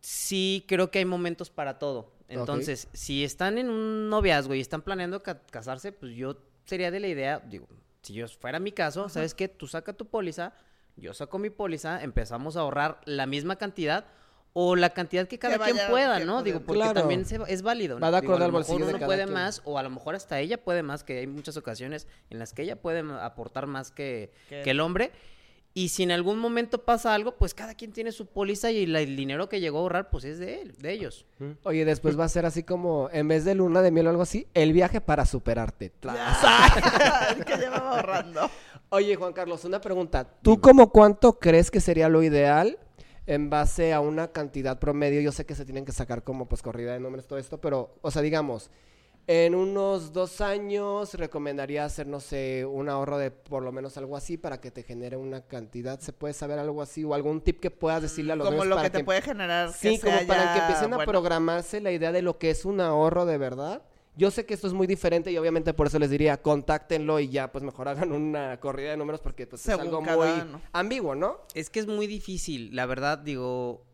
sí 0.00 0.64
creo 0.68 0.90
que 0.90 0.98
hay 1.00 1.04
momentos 1.04 1.50
para 1.50 1.78
todo. 1.78 2.12
Entonces, 2.28 2.88
si 2.92 3.22
están 3.24 3.56
en 3.58 3.70
un 3.70 4.08
noviazgo 4.10 4.54
y 4.54 4.60
están 4.60 4.82
planeando 4.82 5.22
ca- 5.22 5.42
casarse, 5.50 5.92
pues 5.92 6.12
yo 6.16 6.36
sería 6.64 6.90
de 6.90 6.98
la 7.00 7.06
idea, 7.06 7.38
digo, 7.38 7.68
si 8.02 8.14
yo 8.14 8.26
fuera 8.28 8.58
mi 8.58 8.72
caso, 8.72 9.08
¿sabes 9.08 9.34
qué? 9.34 9.46
Tú 9.48 9.68
saca 9.68 9.92
tu 9.92 10.06
póliza, 10.06 10.52
yo 10.96 11.14
saco 11.14 11.38
mi 11.38 11.50
póliza, 11.50 12.02
empezamos 12.02 12.56
a 12.56 12.60
ahorrar 12.60 13.00
la 13.04 13.26
misma 13.26 13.56
cantidad 13.56 14.06
o 14.54 14.74
la 14.74 14.90
cantidad 14.90 15.28
que 15.28 15.38
cada 15.38 15.58
quien 15.58 15.76
vaya 15.76 15.88
pueda, 15.90 16.18
que 16.18 16.24
¿no? 16.24 16.42
Digo, 16.42 16.60
porque 16.60 16.80
Claro. 16.80 17.00
también 17.00 17.26
se- 17.26 17.38
es 17.46 17.62
válido. 17.62 18.00
Va 18.00 18.10
de 18.10 18.16
a 18.16 18.46
al 18.46 18.52
lo 18.52 18.58
mejor 18.58 18.68
bolsillo 18.70 18.78
de 18.86 18.90
uno 18.90 18.98
cada 18.98 19.06
puede 19.06 19.22
quien. 19.24 19.34
más 19.34 19.60
o 19.64 19.78
a 19.78 19.82
lo 19.84 19.90
mejor 19.90 20.14
hasta 20.16 20.40
ella 20.40 20.64
puede 20.64 20.82
más, 20.82 21.04
que 21.04 21.18
hay 21.18 21.26
muchas 21.28 21.56
ocasiones 21.58 22.08
en 22.30 22.38
las 22.40 22.52
que 22.54 22.62
ella 22.62 22.80
puede 22.80 23.00
aportar 23.20 23.66
más 23.66 23.90
que, 23.92 24.32
Que- 24.48 24.62
que 24.62 24.70
el 24.70 24.80
hombre. 24.80 25.12
Y 25.76 25.90
si 25.90 26.04
en 26.04 26.10
algún 26.10 26.38
momento 26.38 26.86
pasa 26.86 27.12
algo, 27.12 27.36
pues 27.36 27.52
cada 27.52 27.74
quien 27.74 27.92
tiene 27.92 28.10
su 28.10 28.24
póliza 28.24 28.70
y 28.70 28.84
el 28.84 29.14
dinero 29.14 29.50
que 29.50 29.60
llegó 29.60 29.76
a 29.76 29.80
ahorrar, 29.82 30.08
pues 30.08 30.24
es 30.24 30.38
de 30.38 30.62
él, 30.62 30.74
de 30.78 30.90
ellos. 30.90 31.26
Oye, 31.64 31.84
después 31.84 32.18
va 32.18 32.24
a 32.24 32.30
ser 32.30 32.46
así 32.46 32.62
como, 32.62 33.10
en 33.12 33.28
vez 33.28 33.44
de 33.44 33.54
luna 33.54 33.82
de 33.82 33.90
miel 33.90 34.06
o 34.06 34.10
algo 34.10 34.22
así, 34.22 34.48
el 34.54 34.72
viaje 34.72 35.02
para 35.02 35.26
superarte. 35.26 35.92
Que 37.46 37.56
llevaba 37.58 37.98
ahorrando. 37.98 38.50
Oye, 38.88 39.16
Juan 39.16 39.34
Carlos, 39.34 39.66
una 39.66 39.78
pregunta. 39.78 40.26
¿Tú 40.40 40.62
como 40.62 40.88
cuánto 40.88 41.38
crees 41.38 41.70
que 41.70 41.80
sería 41.80 42.08
lo 42.08 42.22
ideal 42.22 42.78
en 43.26 43.50
base 43.50 43.92
a 43.92 44.00
una 44.00 44.28
cantidad 44.28 44.78
promedio? 44.78 45.20
Yo 45.20 45.30
sé 45.30 45.44
que 45.44 45.54
se 45.54 45.66
tienen 45.66 45.84
que 45.84 45.92
sacar 45.92 46.24
como 46.24 46.48
pues 46.48 46.62
corrida 46.62 46.94
de 46.94 47.00
números 47.00 47.26
todo 47.26 47.38
esto, 47.38 47.60
pero, 47.60 47.98
o 48.00 48.10
sea, 48.10 48.22
digamos, 48.22 48.70
en 49.28 49.56
unos 49.56 50.12
dos 50.12 50.40
años 50.40 51.14
recomendaría 51.14 51.84
hacer, 51.84 52.06
no 52.06 52.20
sé, 52.20 52.64
un 52.64 52.88
ahorro 52.88 53.18
de 53.18 53.32
por 53.32 53.62
lo 53.62 53.72
menos 53.72 53.96
algo 53.96 54.16
así 54.16 54.36
para 54.36 54.60
que 54.60 54.70
te 54.70 54.84
genere 54.84 55.16
una 55.16 55.40
cantidad. 55.40 55.98
¿Se 56.00 56.12
puede 56.12 56.32
saber 56.32 56.60
algo 56.60 56.80
así 56.80 57.02
o 57.02 57.12
algún 57.12 57.40
tip 57.40 57.58
que 57.58 57.72
puedas 57.72 58.02
decirle 58.02 58.34
a 58.34 58.36
los 58.36 58.48
Como 58.48 58.64
lo 58.64 58.76
para 58.76 58.88
que 58.88 58.98
te 58.98 59.04
puede 59.04 59.22
generar. 59.22 59.72
Sí, 59.72 59.96
que 59.96 60.00
como 60.00 60.18
sea 60.18 60.26
para 60.26 60.52
que 60.54 60.60
empiecen 60.60 60.94
a 60.94 61.04
programarse 61.04 61.80
la 61.80 61.90
idea 61.90 62.12
de 62.12 62.22
lo 62.22 62.38
que 62.38 62.50
es 62.50 62.64
un 62.64 62.80
ahorro 62.80 63.26
de 63.26 63.36
verdad. 63.36 63.82
Yo 64.16 64.30
sé 64.30 64.46
que 64.46 64.54
esto 64.54 64.66
es 64.66 64.72
muy 64.72 64.86
diferente 64.86 65.30
y 65.30 65.36
obviamente 65.36 65.74
por 65.74 65.88
eso 65.88 65.98
les 65.98 66.08
diría, 66.08 66.40
contáctenlo 66.40 67.20
y 67.20 67.28
ya 67.28 67.50
pues 67.50 67.64
mejor 67.64 67.88
hagan 67.88 68.12
una 68.12 68.60
corrida 68.60 68.90
de 68.90 68.96
números 68.96 69.20
porque 69.20 69.46
pues, 69.46 69.66
es 69.66 69.74
algo 69.74 70.02
cada 70.02 70.16
muy 70.16 70.60
ambiguo, 70.72 71.16
¿no? 71.16 71.40
Es 71.54 71.68
que 71.68 71.80
es 71.80 71.86
muy 71.86 72.06
difícil, 72.06 72.74
la 72.74 72.86
verdad, 72.86 73.18
digo, 73.18 73.84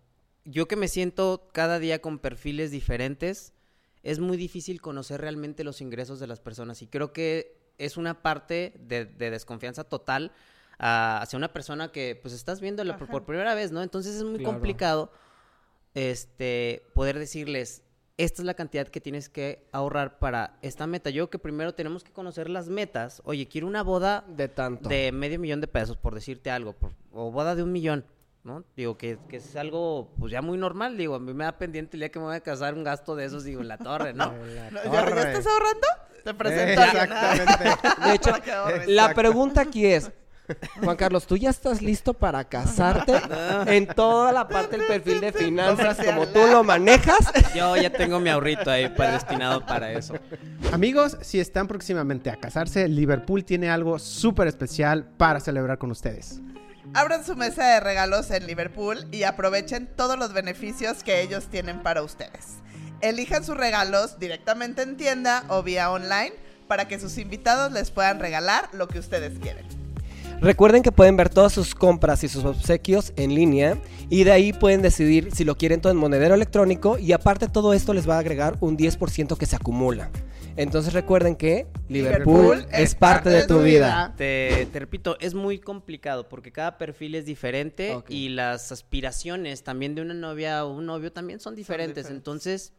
yo 0.44 0.68
que 0.68 0.76
me 0.76 0.88
siento 0.88 1.48
cada 1.52 1.78
día 1.78 2.00
con 2.00 2.18
perfiles 2.18 2.70
diferentes, 2.70 3.52
es 4.02 4.18
muy 4.18 4.36
difícil 4.36 4.80
conocer 4.80 5.20
realmente 5.20 5.64
los 5.64 5.80
ingresos 5.80 6.18
de 6.20 6.26
las 6.26 6.40
personas 6.40 6.82
y 6.82 6.86
creo 6.88 7.12
que 7.12 7.72
es 7.78 7.96
una 7.96 8.22
parte 8.22 8.74
de, 8.80 9.04
de 9.06 9.30
desconfianza 9.30 9.84
total 9.84 10.32
ah, 10.78 11.20
hacia 11.22 11.36
una 11.36 11.52
persona 11.52 11.90
que 11.92 12.18
pues 12.20 12.34
estás 12.34 12.60
viéndola 12.60 12.96
por, 12.96 13.24
primera 13.24 13.54
vez, 13.54 13.72
¿no? 13.72 13.82
Entonces 13.82 14.16
es 14.16 14.22
muy 14.24 14.38
Claro. 14.38 14.52
complicado 14.52 15.12
este 15.94 16.82
poder 16.94 17.18
decirles 17.18 17.82
esta 18.18 18.42
es 18.42 18.46
la 18.46 18.54
cantidad 18.54 18.86
que 18.86 19.00
tienes 19.00 19.28
que 19.30 19.66
ahorrar 19.72 20.18
para 20.18 20.58
esta 20.62 20.86
meta. 20.86 21.08
Yo 21.10 21.24
creo 21.24 21.30
que 21.30 21.38
primero 21.38 21.74
tenemos 21.74 22.04
que 22.04 22.12
conocer 22.12 22.50
las 22.50 22.68
metas. 22.68 23.22
Oye, 23.24 23.48
quiero 23.48 23.66
una 23.66 23.82
boda 23.82 24.24
De 24.28 24.48
tanto. 24.48 24.88
de 24.88 25.10
medio 25.12 25.40
millón 25.40 25.60
de 25.62 25.66
pesos, 25.66 25.96
por 25.96 26.14
decirte 26.14 26.50
algo, 26.50 26.74
por- 26.74 26.92
o 27.10 27.32
boda 27.32 27.54
de 27.56 27.62
un 27.62 27.72
millón, 27.72 28.04
¿no? 28.44 28.64
Digo, 28.76 28.96
que, 28.98 29.18
que 29.28 29.36
es 29.36 29.54
algo, 29.56 30.10
pues 30.18 30.32
ya 30.32 30.42
muy 30.42 30.58
normal, 30.58 30.96
digo, 30.96 31.14
a 31.14 31.20
mí 31.20 31.32
me 31.32 31.44
da 31.44 31.58
pendiente 31.58 31.96
el 31.96 32.00
día 32.00 32.10
que 32.10 32.18
me 32.18 32.24
voy 32.26 32.36
a 32.36 32.40
casar 32.40 32.74
un 32.74 32.82
gasto 32.84 33.14
de 33.14 33.24
esos, 33.26 33.44
digo, 33.44 33.60
en 33.60 33.68
la 33.68 33.78
torre, 33.78 34.12
¿no? 34.14 34.32
La 34.72 34.82
¿Ya, 34.84 34.92
ya 34.92 35.04
torre. 35.04 35.20
estás 35.20 35.46
ahorrando? 35.46 35.86
Te 36.24 36.34
presento 36.34 36.80
¿ah? 36.80 36.84
Exactamente. 36.86 37.88
De 38.08 38.14
hecho. 38.14 38.30
La 38.86 39.12
pregunta 39.14 39.60
aquí 39.62 39.86
es, 39.86 40.10
Juan 40.82 40.96
Carlos, 40.96 41.26
¿tú 41.26 41.36
ya 41.36 41.50
estás 41.50 41.80
listo 41.82 42.14
para 42.14 42.44
casarte 42.44 43.12
en 43.66 43.86
toda 43.86 44.32
la 44.32 44.46
parte 44.48 44.76
del 44.76 44.86
perfil 44.86 45.20
de 45.20 45.32
finanzas 45.32 45.98
como 46.04 46.26
tú 46.28 46.40
lo 46.50 46.62
manejas? 46.64 47.32
Yo 47.54 47.76
ya 47.76 47.90
tengo 47.90 48.18
mi 48.20 48.28
ahorrito 48.28 48.70
ahí 48.70 48.88
para- 48.88 49.12
destinado 49.12 49.64
para 49.64 49.92
eso. 49.92 50.14
Amigos, 50.72 51.16
si 51.22 51.40
están 51.40 51.68
próximamente 51.68 52.28
a 52.30 52.36
casarse, 52.36 52.86
Liverpool 52.88 53.44
tiene 53.44 53.70
algo 53.70 53.98
súper 53.98 54.48
especial 54.48 55.04
para 55.16 55.40
celebrar 55.40 55.78
con 55.78 55.90
ustedes. 55.92 56.40
Abran 56.94 57.24
su 57.24 57.36
mesa 57.36 57.66
de 57.68 57.80
regalos 57.80 58.30
en 58.30 58.46
Liverpool 58.46 59.06
y 59.10 59.22
aprovechen 59.22 59.88
todos 59.96 60.18
los 60.18 60.34
beneficios 60.34 61.02
que 61.02 61.22
ellos 61.22 61.46
tienen 61.46 61.82
para 61.82 62.02
ustedes. 62.02 62.58
Elijan 63.00 63.44
sus 63.44 63.56
regalos 63.56 64.18
directamente 64.18 64.82
en 64.82 64.98
tienda 64.98 65.44
o 65.48 65.62
vía 65.62 65.90
online 65.90 66.34
para 66.68 66.88
que 66.88 67.00
sus 67.00 67.16
invitados 67.16 67.72
les 67.72 67.90
puedan 67.90 68.20
regalar 68.20 68.68
lo 68.74 68.88
que 68.88 68.98
ustedes 68.98 69.38
quieren. 69.38 69.64
Recuerden 70.42 70.82
que 70.82 70.92
pueden 70.92 71.16
ver 71.16 71.30
todas 71.30 71.52
sus 71.52 71.74
compras 71.74 72.24
y 72.24 72.28
sus 72.28 72.44
obsequios 72.44 73.14
en 73.16 73.34
línea 73.34 73.78
y 74.10 74.24
de 74.24 74.32
ahí 74.32 74.52
pueden 74.52 74.82
decidir 74.82 75.34
si 75.34 75.44
lo 75.44 75.56
quieren 75.56 75.80
todo 75.80 75.92
en 75.92 75.98
monedero 75.98 76.34
electrónico 76.34 76.98
y 76.98 77.12
aparte 77.12 77.48
todo 77.48 77.72
esto 77.72 77.94
les 77.94 78.06
va 78.06 78.16
a 78.16 78.18
agregar 78.18 78.58
un 78.60 78.76
10% 78.76 79.38
que 79.38 79.46
se 79.46 79.56
acumula. 79.56 80.10
Entonces 80.56 80.92
recuerden 80.92 81.36
que 81.36 81.66
Liverpool, 81.88 82.66
es 82.72 82.94
parte 82.94 83.30
de 83.30 83.46
tu 83.46 83.62
vida. 83.62 84.14
Te, 84.16 84.66
te 84.72 84.78
repito, 84.78 85.16
es 85.20 85.34
muy 85.34 85.58
complicado 85.58 86.28
porque 86.28 86.52
cada 86.52 86.78
perfil 86.78 87.14
es 87.14 87.26
diferente 87.26 88.02
y 88.08 88.30
las 88.30 88.72
aspiraciones 88.72 89.62
también 89.62 89.94
de 89.94 90.02
una 90.02 90.14
novia 90.14 90.64
o 90.64 90.72
un 90.72 90.86
novio 90.86 91.12
también 91.12 91.40
son 91.40 91.54
diferentes. 91.54 91.96
diferentes. 91.96 92.16
Entonces, 92.16 92.72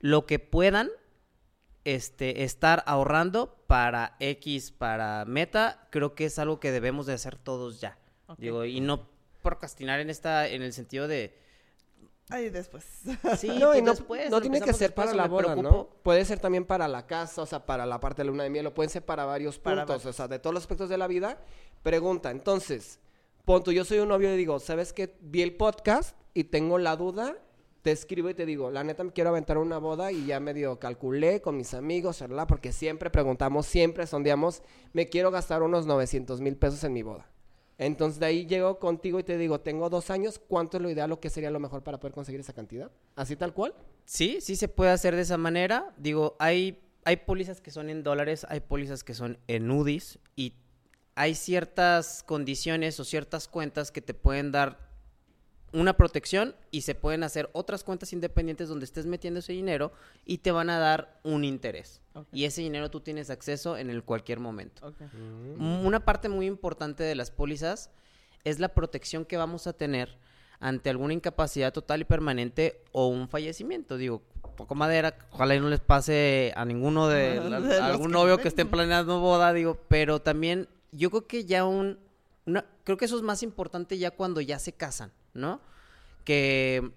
lo 0.00 0.26
que 0.26 0.38
puedan 0.38 0.90
este, 1.84 2.44
estar 2.44 2.82
ahorrando 2.86 3.56
para 3.66 4.16
X, 4.20 4.70
para 4.72 5.24
meta, 5.26 5.86
creo 5.90 6.14
que 6.14 6.26
es 6.26 6.38
algo 6.38 6.60
que 6.60 6.72
debemos 6.72 7.06
de 7.06 7.12
hacer 7.14 7.36
todos 7.36 7.80
ya. 7.80 7.98
Digo, 8.38 8.64
y 8.64 8.80
no 8.80 9.08
procrastinar 9.42 10.00
en 10.00 10.10
esta, 10.10 10.48
en 10.48 10.62
el 10.62 10.72
sentido 10.72 11.06
de 11.06 11.38
Ahí 12.30 12.48
después. 12.48 12.84
sí, 13.38 13.48
No, 13.60 13.74
y 13.76 13.82
no, 13.82 13.90
después, 13.92 14.30
no 14.30 14.40
tiene 14.40 14.60
que 14.60 14.72
ser 14.72 14.94
para 14.94 15.12
la 15.14 15.26
boda. 15.28 15.56
¿no? 15.56 15.88
Puede 16.02 16.24
ser 16.24 16.38
también 16.38 16.64
para 16.64 16.88
la 16.88 17.06
casa, 17.06 17.42
o 17.42 17.46
sea, 17.46 17.64
para 17.66 17.84
la 17.86 18.00
parte 18.00 18.22
de 18.22 18.24
la 18.26 18.30
luna 18.30 18.44
de 18.44 18.50
miel, 18.50 18.66
o 18.66 18.74
pueden 18.74 18.90
ser 18.90 19.04
para 19.04 19.24
varios 19.24 19.58
Para 19.58 19.82
puntos, 19.82 20.04
varios. 20.04 20.14
o 20.14 20.16
sea, 20.16 20.28
de 20.28 20.38
todos 20.38 20.54
los 20.54 20.62
aspectos 20.62 20.88
de 20.88 20.98
la 20.98 21.06
vida. 21.06 21.38
Pregunta, 21.82 22.30
entonces, 22.30 22.98
pon 23.44 23.62
tú, 23.62 23.72
yo 23.72 23.84
soy 23.84 23.98
un 23.98 24.08
novio 24.08 24.32
y 24.32 24.36
digo, 24.36 24.58
¿sabes 24.58 24.92
qué? 24.92 25.16
Vi 25.20 25.42
el 25.42 25.54
podcast 25.54 26.16
y 26.32 26.44
tengo 26.44 26.78
la 26.78 26.96
duda, 26.96 27.36
te 27.82 27.92
escribo 27.92 28.30
y 28.30 28.34
te 28.34 28.46
digo, 28.46 28.70
la 28.70 28.82
neta 28.82 29.04
me 29.04 29.12
quiero 29.12 29.28
aventar 29.28 29.58
una 29.58 29.76
boda 29.76 30.10
y 30.10 30.24
ya 30.24 30.40
medio 30.40 30.78
calculé 30.78 31.42
con 31.42 31.58
mis 31.58 31.74
amigos, 31.74 32.20
¿verdad? 32.20 32.46
Porque 32.48 32.72
siempre 32.72 33.10
preguntamos, 33.10 33.66
siempre 33.66 34.06
sondeamos, 34.06 34.62
me 34.94 35.10
quiero 35.10 35.30
gastar 35.30 35.62
unos 35.62 35.84
900 35.84 36.40
mil 36.40 36.56
pesos 36.56 36.82
en 36.84 36.94
mi 36.94 37.02
boda. 37.02 37.28
Entonces 37.84 38.18
de 38.18 38.24
ahí 38.24 38.46
llego 38.46 38.78
contigo 38.78 39.20
y 39.20 39.24
te 39.24 39.36
digo, 39.36 39.60
tengo 39.60 39.90
dos 39.90 40.08
años, 40.08 40.38
¿cuánto 40.38 40.78
es 40.78 40.82
lo 40.82 40.88
ideal 40.88 41.12
o 41.12 41.20
qué 41.20 41.28
sería 41.28 41.50
lo 41.50 41.60
mejor 41.60 41.82
para 41.82 42.00
poder 42.00 42.14
conseguir 42.14 42.40
esa 42.40 42.54
cantidad? 42.54 42.90
¿Así 43.14 43.36
tal 43.36 43.52
cual? 43.52 43.74
Sí, 44.06 44.38
sí 44.40 44.56
se 44.56 44.68
puede 44.68 44.90
hacer 44.90 45.14
de 45.14 45.20
esa 45.20 45.36
manera. 45.36 45.92
Digo, 45.98 46.34
hay, 46.38 46.80
hay 47.04 47.16
pólizas 47.18 47.60
que 47.60 47.70
son 47.70 47.90
en 47.90 48.02
dólares, 48.02 48.46
hay 48.48 48.60
pólizas 48.60 49.04
que 49.04 49.12
son 49.12 49.38
en 49.48 49.70
UDIs 49.70 50.18
y 50.34 50.54
hay 51.14 51.34
ciertas 51.34 52.22
condiciones 52.22 52.98
o 53.00 53.04
ciertas 53.04 53.48
cuentas 53.48 53.92
que 53.92 54.00
te 54.00 54.14
pueden 54.14 54.50
dar 54.50 54.83
una 55.74 55.96
protección 55.96 56.54
y 56.70 56.82
se 56.82 56.94
pueden 56.94 57.22
hacer 57.24 57.50
otras 57.52 57.84
cuentas 57.84 58.12
independientes 58.12 58.68
donde 58.68 58.84
estés 58.84 59.06
metiendo 59.06 59.40
ese 59.40 59.52
dinero 59.52 59.92
y 60.24 60.38
te 60.38 60.52
van 60.52 60.70
a 60.70 60.78
dar 60.78 61.20
un 61.24 61.44
interés. 61.44 62.00
Y 62.32 62.44
ese 62.44 62.60
dinero 62.62 62.90
tú 62.90 63.00
tienes 63.00 63.28
acceso 63.28 63.76
en 63.76 63.90
el 63.90 64.04
cualquier 64.04 64.38
momento. 64.40 64.94
Mm, 65.58 65.84
Una 65.84 66.04
parte 66.04 66.28
muy 66.28 66.46
importante 66.46 67.02
de 67.02 67.14
las 67.14 67.30
pólizas 67.30 67.90
es 68.44 68.58
la 68.60 68.68
protección 68.68 69.24
que 69.24 69.36
vamos 69.36 69.66
a 69.66 69.72
tener 69.72 70.16
ante 70.60 70.88
alguna 70.90 71.12
incapacidad 71.12 71.72
total 71.72 72.02
y 72.02 72.04
permanente 72.04 72.80
o 72.92 73.08
un 73.08 73.28
fallecimiento. 73.28 73.96
Digo, 73.96 74.22
poco 74.56 74.74
madera, 74.76 75.18
ojalá 75.32 75.56
y 75.56 75.60
no 75.60 75.68
les 75.68 75.80
pase 75.80 76.52
a 76.56 76.64
ninguno 76.64 77.08
de, 77.08 77.38
Ajá, 77.38 77.48
la- 77.50 77.60
de 77.60 77.68
los 77.68 77.80
a 77.80 77.86
algún 77.86 78.06
que 78.06 78.12
novio 78.12 78.36
ven. 78.36 78.42
que 78.42 78.48
esté 78.48 78.64
planeando 78.64 79.18
boda, 79.20 79.52
digo, 79.52 79.78
pero 79.88 80.22
también 80.22 80.68
yo 80.92 81.10
creo 81.10 81.26
que 81.26 81.44
ya 81.44 81.64
un, 81.64 81.98
una- 82.46 82.64
creo 82.84 82.96
que 82.96 83.06
eso 83.06 83.16
es 83.16 83.22
más 83.22 83.42
importante 83.42 83.98
ya 83.98 84.12
cuando 84.12 84.40
ya 84.40 84.58
se 84.60 84.72
casan, 84.72 85.10
¿no? 85.34 85.60
Que 86.24 86.90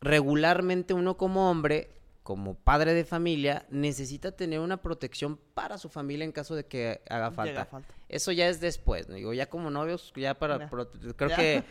regularmente 0.00 0.94
uno 0.94 1.16
como 1.16 1.50
hombre, 1.50 1.90
como 2.22 2.54
padre 2.54 2.94
de 2.94 3.04
familia, 3.04 3.66
necesita 3.70 4.32
tener 4.32 4.60
una 4.60 4.80
protección 4.82 5.38
para 5.54 5.78
su 5.78 5.88
familia 5.88 6.24
en 6.24 6.32
caso 6.32 6.54
de 6.54 6.64
que 6.64 7.02
haga 7.08 7.30
falta. 7.30 7.52
Llega 7.52 7.64
falta. 7.66 7.94
Eso 8.08 8.32
ya 8.32 8.48
es 8.48 8.60
después, 8.60 9.08
¿no? 9.08 9.16
digo, 9.16 9.32
ya 9.32 9.46
como 9.48 9.70
novios, 9.70 10.12
ya 10.16 10.34
para... 10.34 10.58
Ya. 10.58 10.70
Creo 11.16 11.28
Ya. 11.30 11.36
que 11.36 11.64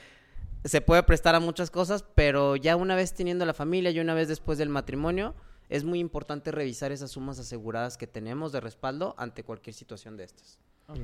se 0.66 0.82
puede 0.82 1.04
prestar 1.04 1.36
a 1.36 1.40
muchas 1.40 1.72
cosas, 1.72 2.04
pero 2.16 2.56
ya 2.56 2.76
una 2.76 2.96
vez 2.96 3.14
teniendo 3.14 3.46
la 3.46 3.54
familia 3.54 3.92
y 3.92 4.00
una 4.00 4.14
vez 4.14 4.28
después 4.28 4.58
del 4.58 4.70
matrimonio, 4.70 5.34
es 5.70 5.84
muy 5.84 6.00
importante 6.00 6.52
revisar 6.52 6.92
esas 6.92 7.12
sumas 7.12 7.40
aseguradas 7.40 7.98
que 7.98 8.08
tenemos 8.08 8.52
de 8.52 8.60
respaldo 8.60 9.16
ante 9.18 9.44
cualquier 9.44 9.74
situación 9.74 10.18
de 10.18 10.26
estas. 10.26 10.58
Ok. 10.88 10.98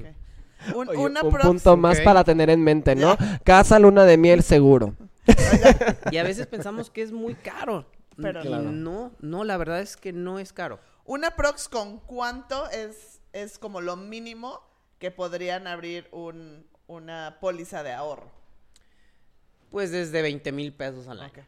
Un, 0.75 0.89
Oye, 0.89 0.97
una 0.97 1.21
un 1.21 1.31
punto 1.31 1.77
más 1.77 1.99
para 2.01 2.23
tener 2.23 2.49
en 2.49 2.63
mente, 2.63 2.95
¿no? 2.95 3.15
Casa 3.43 3.77
luna 3.77 4.05
de 4.05 4.17
miel 4.17 4.41
seguro. 4.41 4.95
Y 6.11 6.17
a 6.17 6.23
veces 6.23 6.47
pensamos 6.47 6.89
que 6.89 7.01
es 7.01 7.11
muy 7.11 7.35
caro. 7.35 7.85
Pero 8.17 8.41
Claro. 8.41 8.71
no, 8.71 9.11
no, 9.19 9.43
la 9.43 9.57
verdad 9.57 9.81
es 9.81 9.97
que 9.97 10.13
no 10.13 10.39
es 10.39 10.53
caro. 10.53 10.79
Una 11.03 11.35
prox 11.35 11.67
con 11.67 11.99
cuánto 11.99 12.69
es, 12.69 13.19
es 13.33 13.59
como 13.59 13.81
lo 13.81 13.95
mínimo 13.97 14.61
que 14.99 15.11
podrían 15.11 15.67
abrir 15.67 16.07
un, 16.11 16.65
una 16.87 17.37
póliza 17.41 17.83
de 17.83 17.91
ahorro. 17.91 18.31
Pues 19.71 19.91
desde 19.91 20.21
20 20.21 20.51
mil 20.51 20.73
pesos 20.73 21.07
al 21.07 21.21
año. 21.21 21.45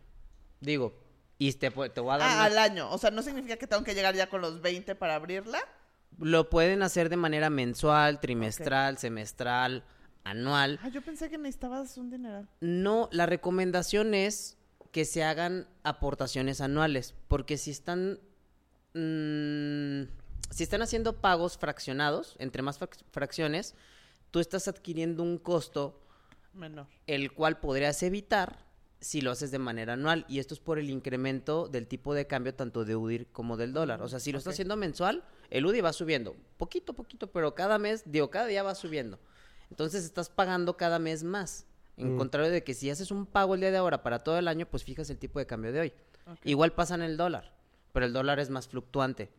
Digo, 0.60 0.94
y 1.38 1.54
te, 1.54 1.70
te 1.72 2.02
voy 2.02 2.16
a 2.16 2.18
dar... 2.18 2.22
Ah, 2.30 2.34
una- 2.36 2.44
al 2.46 2.58
año. 2.58 2.92
O 2.92 2.98
sea, 2.98 3.12
no 3.12 3.22
significa 3.22 3.56
que 3.58 3.68
tengo 3.68 3.84
que 3.84 3.94
llegar 3.96 4.16
ya 4.16 4.28
con 4.30 4.42
los 4.42 4.62
20 4.62 4.96
para 4.96 5.16
abrirla. 5.16 5.60
Lo 6.20 6.50
pueden 6.50 6.82
hacer 6.84 7.10
de 7.10 7.16
manera 7.18 7.50
mensual, 7.50 8.20
trimestral, 8.20 8.98
semestral, 8.98 9.84
anual. 10.30 10.80
Ah, 10.84 10.90
yo 10.90 11.02
pensé 11.02 11.30
que 11.30 11.38
necesitabas 11.38 11.98
un 11.98 12.10
dineral. 12.10 12.48
No, 12.62 13.10
la 13.12 13.26
recomendación 13.26 14.14
es 14.14 14.58
que 14.92 15.06
se 15.06 15.24
hagan 15.24 15.68
aportaciones 15.84 16.62
anuales, 16.62 17.14
porque 17.28 17.58
si 17.58 17.72
están 17.72 18.20
mm, 18.94 20.04
si 20.52 20.64
están 20.64 20.82
haciendo 20.82 21.20
pagos 21.22 21.58
fraccionados, 21.58 22.36
entre 22.40 22.62
más 22.62 22.80
frac- 22.80 23.04
fracciones, 23.12 23.76
tú 24.32 24.40
estás 24.40 24.68
adquiriendo 24.68 25.24
un 25.24 25.38
costo 25.38 26.02
Menor. 26.54 26.88
el 27.06 27.32
cual 27.34 27.60
podrías 27.60 28.02
evitar 28.04 28.66
si 29.00 29.22
lo 29.22 29.32
haces 29.32 29.52
de 29.52 29.60
manera 29.60 29.94
anual. 29.94 30.26
Y 30.28 30.40
esto 30.40 30.54
es 30.54 30.60
por 30.60 30.80
el 30.80 30.90
incremento 30.90 31.68
del 31.68 31.86
tipo 31.88 32.14
de 32.16 32.26
cambio 32.28 32.56
tanto 32.56 32.84
de 32.86 32.96
UDIR 32.96 33.28
como 33.28 33.56
del 33.58 33.74
dólar. 33.74 34.02
O 34.02 34.08
sea, 34.10 34.20
si 34.20 34.32
lo 34.32 34.38
estás 34.40 34.54
haciendo 34.54 34.76
mensual, 34.76 35.24
el 35.52 35.66
UDI 35.66 35.82
va 35.82 35.94
subiendo. 35.94 36.36
Poquito, 36.58 36.94
poquito, 36.94 37.28
pero 37.28 37.54
cada 37.54 37.78
mes, 37.78 38.04
digo, 38.06 38.30
cada 38.32 38.48
día 38.48 38.64
va 38.64 38.74
subiendo. 38.74 39.20
Entonces 39.70 40.04
estás 40.06 40.30
pagando 40.30 40.78
cada 40.78 41.00
mes 41.00 41.24
más. 41.24 41.66
En 41.98 42.14
Mm. 42.16 42.18
contrario 42.18 42.52
de 42.52 42.64
que 42.64 42.74
si 42.74 42.90
haces 42.90 43.10
un 43.12 43.26
pago 43.26 43.56
el 43.56 43.62
día 43.62 43.72
de 43.72 43.78
ahora 43.78 44.04
para 44.04 44.20
todo 44.20 44.38
el 44.38 44.48
año, 44.48 44.68
pues 44.68 44.84
fijas 44.84 45.10
el 45.10 45.18
tipo 45.18 45.40
de 45.40 45.48
cambio 45.48 45.72
de 45.72 45.80
hoy. 45.80 45.94
Igual 46.44 46.74
pasa 46.74 46.96
en 46.96 47.02
el 47.02 47.18
dólar, 47.18 47.54
pero 47.94 48.06
el 48.06 48.14
dólar 48.14 48.40
es 48.40 48.50
más 48.50 48.68
fluctuante. 48.68 49.30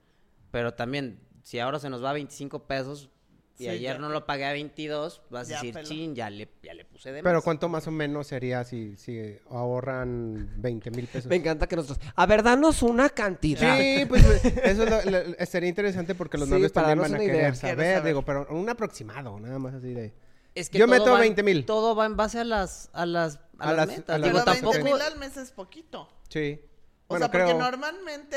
Pero 0.50 0.74
también, 0.74 1.20
si 1.42 1.58
ahora 1.60 1.78
se 1.78 1.90
nos 1.90 2.02
va 2.02 2.10
a 2.10 2.14
25 2.14 2.64
pesos 2.66 3.10
y 3.58 3.64
Sí, 3.64 3.68
ayer 3.70 3.94
ya. 3.94 3.98
no 3.98 4.08
lo 4.08 4.24
pagué 4.24 4.44
a 4.46 4.52
22, 4.52 5.22
vas 5.30 5.50
a 5.50 5.54
decir, 5.54 5.74
peló. 5.74 5.88
chin, 5.88 6.14
ya 6.14 6.30
le, 6.30 6.48
ya 6.62 6.74
le 6.74 6.84
puse 6.84 7.10
de 7.10 7.22
Pero 7.24 7.34
más". 7.36 7.44
¿cuánto 7.44 7.68
más 7.68 7.86
o 7.88 7.90
menos 7.90 8.28
sería 8.28 8.62
si, 8.64 8.96
si 8.96 9.36
ahorran 9.50 10.48
20 10.60 10.90
mil 10.92 11.06
pesos? 11.06 11.26
Me 11.28 11.36
encanta 11.36 11.66
que 11.66 11.76
nosotros... 11.76 11.98
A 12.14 12.26
ver, 12.26 12.42
danos 12.42 12.82
una 12.82 13.08
cantidad. 13.10 13.76
Sí, 13.78 14.04
pues 14.08 14.24
eso 14.44 14.82
es 14.84 15.04
lo- 15.06 15.10
lo- 15.10 15.46
sería 15.46 15.68
interesante 15.68 16.14
porque 16.14 16.38
los 16.38 16.48
Sí, 16.48 16.54
novios 16.54 16.72
también 16.72 16.98
van 17.00 17.14
a 17.14 17.18
querer 17.18 17.34
idea. 17.36 17.54
saber, 17.54 18.02
digo, 18.04 18.22
pero 18.24 18.46
un 18.50 18.68
aproximado, 18.68 19.38
nada 19.40 19.58
más 19.58 19.74
así 19.74 19.92
de... 19.92 20.14
Es 20.54 20.70
que 20.70 20.78
Yo 20.78 20.86
todo 20.86 20.94
meto 20.98 21.10
va 21.12 21.16
en- 21.18 21.34
20,000. 21.34 21.66
Todo 21.66 21.94
va 21.94 22.06
en 22.06 22.16
base 22.16 22.40
a 22.40 22.44
las 22.44 22.90
a 22.92 23.06
las 23.06 23.36
a, 23.58 23.70
A 23.70 23.72
las, 23.72 23.76
las- 23.76 23.96
metas. 23.98 24.14
a 24.14 24.18
las 24.18 24.28
Digo, 24.28 24.38
Pero 24.38 24.38
metas, 24.38 24.62
20 24.62 24.78
tampoco 24.78 24.84
mil 24.94 25.02
al 25.02 25.18
mes 25.18 25.36
es 25.36 25.50
poquito. 25.52 26.08
Sí. 26.28 26.60
O 27.06 27.14
Bueno, 27.14 27.26
sea, 27.26 27.32
porque 27.32 27.54
normalmente, 27.54 28.36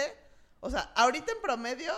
o 0.60 0.70
sea, 0.70 0.92
ahorita 0.96 1.32
en 1.32 1.42
promedio, 1.42 1.92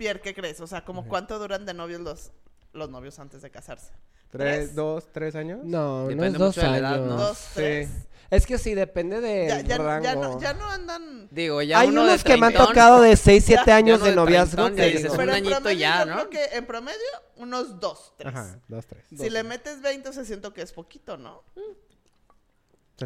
Pierre, 0.00 0.18
¿qué 0.22 0.32
crees? 0.34 0.58
O 0.62 0.66
sea, 0.66 0.82
como 0.82 1.06
cuánto 1.06 1.38
duran 1.38 1.66
de 1.66 1.74
novios 1.74 2.00
los, 2.00 2.30
los 2.72 2.88
novios 2.88 3.18
antes 3.18 3.42
de 3.42 3.50
casarse. 3.50 3.92
¿Tres, 4.30 4.56
¿Tres? 4.68 4.74
dos, 4.74 5.12
tres 5.12 5.34
años? 5.34 5.60
No, 5.62 6.04
no 6.04 6.08
Depende 6.08 6.26
es 6.28 6.32
dos 6.38 6.56
mucho 6.56 6.60
de 6.62 6.72
la 6.72 6.78
edad, 6.78 6.94
años. 6.94 7.06
¿no? 7.08 7.16
Dos, 7.18 7.38
tres. 7.52 7.90
Es 8.30 8.46
que 8.46 8.56
sí, 8.56 8.74
depende 8.74 9.20
del 9.20 9.48
Ya, 9.48 9.60
ya- 9.60 9.76
rango. 9.76 10.04
ya 10.04 10.14
no, 10.14 10.40
ya 10.40 10.54
no 10.54 10.64
andan... 10.70 11.28
Digo, 11.30 11.60
ya 11.60 11.80
Hay 11.80 11.88
uno 11.88 12.04
de 12.04 12.10
unos 12.12 12.24
que 12.24 12.36
me 12.38 12.46
han 12.46 12.54
tocado 12.54 13.02
de 13.02 13.14
6, 13.14 13.44
7 13.44 13.62
Ya, 13.66 13.76
años 13.76 13.98
ya 13.98 14.04
de 14.04 14.10
de 14.12 14.16
noviazgo. 14.16 14.72
que 14.74 14.86
dices, 14.86 15.10
un 15.10 15.16
Pero 15.18 15.32
en 15.32 15.36
añito 15.36 15.56
promedio, 15.56 15.78
ya, 15.78 15.98
yo 15.98 16.06
¿no? 16.06 16.14
creo 16.14 16.30
que 16.30 16.56
en 16.56 16.64
promedio, 16.66 16.98
unos 17.36 17.78
dos, 17.78 18.14
tres. 18.16 18.34
Ajá, 18.34 18.58
dos, 18.68 18.86
tres. 18.86 19.04
Si 19.10 19.28
le 19.28 19.42
metes 19.42 19.82
20, 19.82 20.12
se 20.14 20.24
siento 20.24 20.54
que 20.54 20.62
es 20.62 20.72
poquito, 20.72 21.18
¿no? 21.18 21.42
Me 21.56 21.62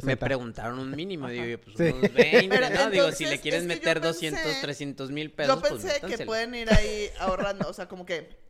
60. 0.00 0.26
preguntaron 0.26 0.78
un 0.78 0.90
mínimo, 0.90 1.28
digo, 1.28 1.44
yo, 1.44 1.60
pues 1.60 1.76
Sí. 1.76 1.82
unos 1.84 2.12
20, 2.12 2.48
Pero 2.48 2.68
¿no? 2.70 2.90
Digo, 2.90 3.12
si 3.12 3.24
entonces, 3.24 3.30
le 3.30 3.40
que 3.40 3.50
yo 3.50 3.62
meter 3.66 3.98
pensé- 4.00 4.06
200, 4.30 4.60
300 4.60 5.10
mil 5.10 5.28
Yo 5.30 5.36
pesos, 5.36 5.60
pues 5.60 5.72
pensé 5.72 5.88
que 5.88 5.94
métanselo. 6.02 6.26
pueden 6.26 6.54
ir 6.54 6.72
ahí 6.72 7.10
ahorrando, 7.18 7.68
o 7.68 7.72
sea, 7.72 7.86
como 7.88 8.04
que 8.04 8.42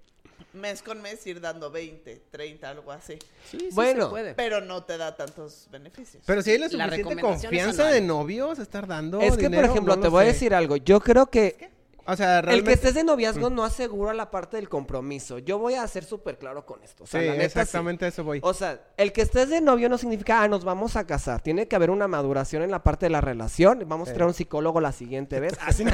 mes 0.53 0.83
con 0.83 1.03
mes 1.03 1.27
ir 1.27 1.41
dando 1.41 1.71
20, 1.71 2.23
30, 2.31 2.71
algo 2.71 2.93
así. 2.93 3.19
Sí, 3.51 3.59
sí 3.59 3.69
Bueno, 3.73 4.05
se 4.05 4.11
puede. 4.11 4.35
Pero 4.35 4.61
no 4.61 4.85
te 4.85 4.97
da 4.97 5.17
tantos 5.17 5.67
beneficios. 5.71 6.23
Pero 6.27 6.43
si 6.43 6.53
hay 6.53 6.59
la 6.59 6.69
La 6.69 6.85
suficiente 6.87 7.15
es 7.15 7.21
confianza 7.21 7.87
de 7.89 8.01
novios, 8.01 8.59
estar 8.61 8.87
dando 8.87 9.21
Es 9.21 9.33
que, 9.33 9.43
por 9.43 9.51
dinero, 9.51 9.67
ejemplo, 9.71 9.97
no 9.97 10.03
te 10.03 10.09
voy 10.09 10.23
a 10.23 10.27
sé. 10.27 10.33
decir 10.33 10.55
algo. 10.55 10.77
Yo 10.77 11.01
creo 11.01 11.27
que 11.27 11.71
O 12.07 12.17
sea, 12.17 12.39
el 12.39 12.45
realmente... 12.45 12.71
que 12.71 12.75
estés 12.75 12.95
de 12.95 13.05
noviazgo 13.05 13.51
no 13.51 13.65
asegura 13.65 14.13
la 14.15 14.31
parte 14.31 14.57
del 14.57 14.69
compromiso. 14.69 15.39
Yo 15.39 15.59
voy 15.59 15.75
a 15.75 15.87
ser 15.89 16.05
súper 16.05 16.39
claro 16.39 16.67
con 16.67 16.83
esto. 16.83 17.05
O 17.05 17.07
sea, 17.07 17.21
sí, 17.21 17.27
la 17.27 17.33
neta, 17.33 17.43
sí. 17.49 17.59
exactamente 17.61 18.07
eso 18.07 18.25
voy. 18.25 18.41
O 18.43 18.55
sea, 18.55 18.81
el 18.97 19.13
que 19.13 19.23
estés 19.23 19.49
de 19.49 19.61
novio 19.61 19.89
no 19.89 19.99
significa, 19.99 20.43
ah, 20.43 20.49
nos 20.49 20.65
vamos 20.65 20.97
a 20.97 21.07
casar. 21.07 21.41
Tiene 21.41 21.69
que 21.69 21.77
haber 21.77 21.91
una 21.91 22.09
maduración 22.09 22.63
en 22.63 22.71
la 22.71 22.83
parte 22.83 23.07
de 23.07 23.11
la 23.11 23.21
relación. 23.21 23.85
Vamos 23.87 24.09
a 24.09 24.13
traer 24.13 24.27
un 24.27 24.35
psicólogo 24.35 24.81
la 24.81 24.93
siguiente 24.93 25.41
vez. 25.41 25.55
Así 25.61 25.85
no. 25.85 25.93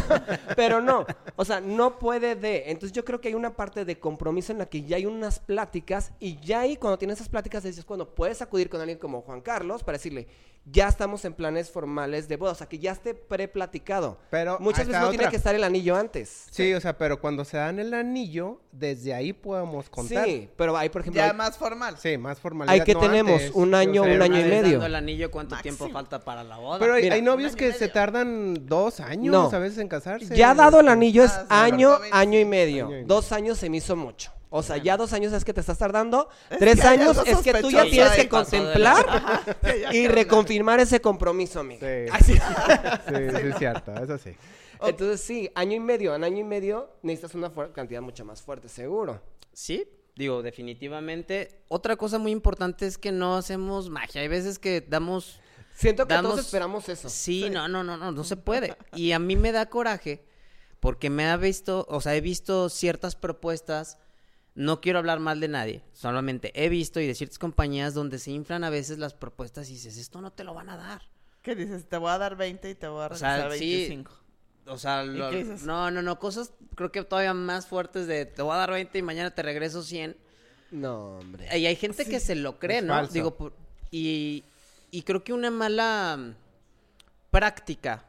Pero 0.57 0.81
no. 0.81 1.07
O 1.37 1.45
sea, 1.45 1.61
no 1.61 1.99
puede 1.99 2.35
de. 2.35 2.71
Entonces 2.71 2.93
yo 2.93 3.05
creo 3.05 3.21
que 3.21 3.29
hay 3.29 3.35
una 3.35 3.57
parte 3.57 3.85
de 3.85 3.99
compromiso 3.99 4.53
en 4.53 4.59
la 4.59 4.67
que 4.67 4.83
ya 4.83 4.97
hay 4.97 5.07
unas 5.07 5.39
pláticas 5.39 6.13
y 6.19 6.41
ya 6.41 6.61
ahí 6.61 6.77
cuando 6.77 6.99
tienes 6.99 7.19
esas 7.19 7.29
pláticas 7.29 7.65
es 7.65 7.85
cuando 7.85 8.15
puedes 8.15 8.43
acudir 8.43 8.69
con 8.69 8.81
alguien 8.81 8.99
como 8.99 9.23
Juan 9.23 9.41
Carlos 9.41 9.83
para 9.83 9.99
decirle, 9.99 10.29
ya 10.65 10.89
estamos 10.89 11.25
en 11.25 11.35
planes 11.35 11.71
formales 11.71 12.29
de 12.29 12.37
boda. 12.37 12.53
O 12.53 12.55
sea, 12.55 12.69
que 12.69 12.79
ya 12.79 12.93
esté 12.93 13.15
pre-platicado. 13.15 14.19
Pero 14.31 14.59
Muchas 14.61 14.87
veces 14.87 15.03
no 15.03 15.11
tiene 15.11 15.29
que 15.29 15.37
estar 15.37 15.55
el 15.55 15.65
anillo 15.65 15.97
antes. 16.01 16.47
Sí, 16.51 16.75
o 16.75 16.81
sea, 16.81 16.99
pero 16.99 17.21
cuando 17.21 17.45
se 17.45 17.57
dan 17.57 17.79
el 17.79 17.95
anillo, 17.95 18.61
desde 18.73 19.15
ahí 19.15 19.33
podemos 19.33 19.89
contar. 19.89 20.25
Sí, 20.25 20.49
pero 20.57 20.77
hay, 20.77 20.89
por 20.89 21.03
ejemplo, 21.03 21.21
ya 21.23 21.31
hay- 21.31 21.37
más 21.37 21.57
formal. 21.57 21.97
Sí, 21.99 22.19
más 22.19 22.39
formalidad. 22.41 22.75
Hay 22.75 22.81
que 22.83 22.95
no 22.95 23.01
tenemos 23.01 23.33
antes. 23.41 23.51
un 23.55 23.75
año, 23.75 24.03
O 24.03 24.05
sea, 24.07 24.15
un 24.15 24.23
año 24.23 24.41
y 24.41 24.45
medio. 24.45 24.71
dando 24.73 24.87
el 24.87 24.95
anillo, 24.97 25.31
¿cuánto 25.31 25.55
Máximo. 25.55 25.77
tiempo 25.77 25.93
falta 25.93 26.21
para 26.25 26.43
la 26.43 26.57
boda? 26.59 26.79
Pero 26.79 26.95
hay, 26.95 27.03
Mira, 27.05 27.15
hay 27.15 27.23
novios 27.23 27.55
que 27.55 27.73
se 27.73 27.89
tardan 27.89 28.67
dos 28.67 29.01
años 29.01 29.33
No. 29.33 29.51
a 29.57 29.59
veces 29.61 29.79
en 29.79 29.89
casarse. 29.89 30.35
Ya 30.37 30.55
dado 30.55 30.81
el 30.81 30.89
anillo 30.89 31.23
es 31.25 31.33
Ah, 31.49 31.65
año, 31.65 31.99
año 32.13 32.39
y 32.39 32.45
medio. 32.45 32.87
Año 32.87 32.91
y 32.91 32.95
medio. 32.97 33.07
Dos 33.07 33.33
años 33.33 33.59
se 33.59 33.71
me 33.71 33.77
hizo 33.79 33.95
mucho. 33.97 34.33
O 34.53 34.65
sea, 34.65 34.79
ya 34.79 34.97
dos 34.97 35.13
años 35.13 35.33
es 35.33 35.45
que 35.45 35.55
te 35.55 35.61
estás 35.61 35.79
tardando. 35.79 36.29
Es 36.51 36.59
Tres 36.59 36.85
años 36.85 37.17
es 37.25 37.39
que 37.39 37.55
tú 37.55 37.71
ya 37.71 37.85
tienes 37.85 38.13
que 38.15 38.29
contemplar 38.29 39.07
y 39.93 40.09
reconfirmar 40.09 40.81
ese 40.81 41.01
compromiso, 41.01 41.61
amigo. 41.61 41.81
Sí. 41.81 42.11
Así. 42.13 42.33
Sí, 42.35 42.41
sí, 43.15 43.47
es 43.49 43.59
cierto, 43.59 43.95
eso 43.95 44.19
sí. 44.19 44.35
Entonces 44.89 45.21
sí, 45.21 45.51
año 45.55 45.77
y 45.77 45.81
medio. 45.81 46.15
En 46.15 46.25
año 46.25 46.39
y 46.39 46.45
medio 46.45 46.91
necesitas 47.03 47.35
una 47.35 47.53
cantidad 47.73 48.01
mucho 48.03 48.25
más 48.25 48.43
fuerte, 48.43 48.69
seguro. 48.69 49.21
Sí, 49.53 49.87
digo, 50.17 50.43
definitivamente. 50.43 51.63
Otra 51.69 51.97
cosa 51.97 52.19
muy 52.19 52.33
importante 52.33 52.87
es 52.87 52.99
que 52.99 53.13
no 53.13 53.37
hacemos 53.37 53.91
magia. 53.91 54.23
Hay 54.23 54.29
veces 54.29 54.59
que 54.59 54.81
damos... 54.81 55.41
Siento 55.75 56.07
que 56.07 56.15
Damos- 56.15 56.33
todos 56.33 56.45
esperamos 56.45 56.89
eso. 56.89 57.09
Sí, 57.09 57.49
no, 57.51 57.67
no, 57.69 57.83
no, 57.83 57.97
no, 57.97 58.13
no 58.13 58.25
se 58.25 58.37
puede. 58.37 58.77
Y 58.95 59.13
a 59.13 59.19
mí 59.19 59.37
me 59.37 59.51
da 59.53 59.67
coraje 59.71 60.25
porque 60.79 61.09
me 61.11 61.27
ha 61.27 61.37
visto, 61.37 61.87
o 61.89 62.01
sea, 62.01 62.15
he 62.17 62.21
visto 62.21 62.69
ciertas 62.69 63.17
propuestas, 63.17 63.99
no 64.55 64.81
quiero 64.81 64.99
hablar 64.99 65.21
mal 65.21 65.41
de 65.41 65.49
nadie, 65.49 65.83
solamente 65.93 66.51
he 66.55 66.69
visto 66.69 67.01
y 67.01 67.07
de 67.07 67.15
ciertas 67.15 67.39
compañías 67.39 67.95
donde 67.95 68.19
se 68.19 68.31
inflan 68.31 68.65
a 68.65 68.71
veces 68.71 68.99
las 68.99 69.15
propuestas 69.15 69.71
y 69.71 69.75
dices, 69.75 69.97
esto 69.97 70.21
no 70.21 70.33
te 70.33 70.45
lo 70.45 70.53
van 70.55 70.69
a 70.71 70.77
dar. 70.77 71.03
¿Qué 71.43 71.55
dices? 71.55 71.89
Te 71.89 71.97
voy 71.97 72.11
a 72.11 72.19
dar 72.19 72.37
20 72.37 72.69
y 72.69 72.75
te 72.75 72.87
voy 72.89 73.03
a 73.03 73.07
O 73.07 73.15
sea, 73.15 73.49
regresar 73.49 73.59
sí. 73.59 74.05
25. 74.71 74.75
O 74.75 74.79
sea, 74.79 75.05
lo- 75.05 75.31
qué 75.31 75.45
dices? 75.45 75.63
no, 75.65 75.91
no, 75.91 76.03
no, 76.03 76.19
cosas 76.19 76.53
creo 76.75 76.91
que 76.93 77.03
todavía 77.05 77.35
más 77.35 77.67
fuertes 77.67 78.07
de 78.07 78.27
te 78.27 78.43
voy 78.43 78.55
a 78.55 78.59
dar 78.59 78.71
20 78.71 78.97
y 78.99 79.03
mañana 79.03 79.31
te 79.35 79.43
regreso 79.43 79.83
100. 79.83 80.17
No, 80.71 81.19
hombre. 81.19 81.47
Y 81.59 81.67
hay 81.67 81.77
gente 81.77 82.05
que 82.05 82.21
se 82.21 82.35
lo 82.37 82.59
cree, 82.59 82.79
es 82.79 82.85
¿no? 82.85 82.95
falso. 82.95 83.13
Digo, 83.13 83.35
por- 83.37 83.53
y, 83.91 84.45
y 84.91 85.03
creo 85.03 85.25
que 85.25 85.33
una 85.33 85.51
mala 85.51 86.17
mm, 86.19 86.35
práctica 87.31 88.05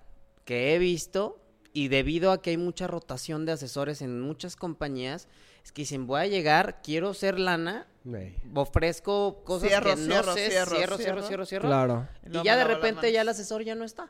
que 0.46 0.74
he 0.74 0.80
visto, 0.80 1.40
y 1.74 1.88
debido 1.88 2.32
a 2.32 2.42
que 2.42 2.50
hay 2.52 2.58
mucha 2.58 2.88
rotación 2.88 3.46
de 3.46 3.54
asesores 3.54 4.02
en 4.02 4.20
muchas 4.22 4.56
compañías, 4.56 5.28
es 5.64 5.72
que 5.72 5.84
dicen, 5.84 6.06
voy 6.08 6.22
a 6.22 6.28
llegar, 6.28 6.82
quiero 6.84 7.14
ser 7.14 7.40
lana, 7.40 7.88
ofrezco 8.56 9.44
cosas 9.44 9.70
Cierro, 9.70 9.90
que 9.92 9.96
no 9.96 10.06
cierro, 10.06 10.34
sé, 10.34 10.50
cierro, 10.50 10.76
cierro, 10.76 10.98
cierro, 10.98 10.98
cierro. 10.98 11.24
cierro, 11.28 11.46
cierro. 11.46 11.68
Claro. 11.70 12.08
Y 12.30 12.44
ya 12.44 12.56
de 12.58 12.64
repente 12.64 13.12
ya 13.12 13.22
el 13.22 13.30
asesor 13.30 13.64
ya 13.64 13.76
no 13.76 13.86
está. 13.86 14.10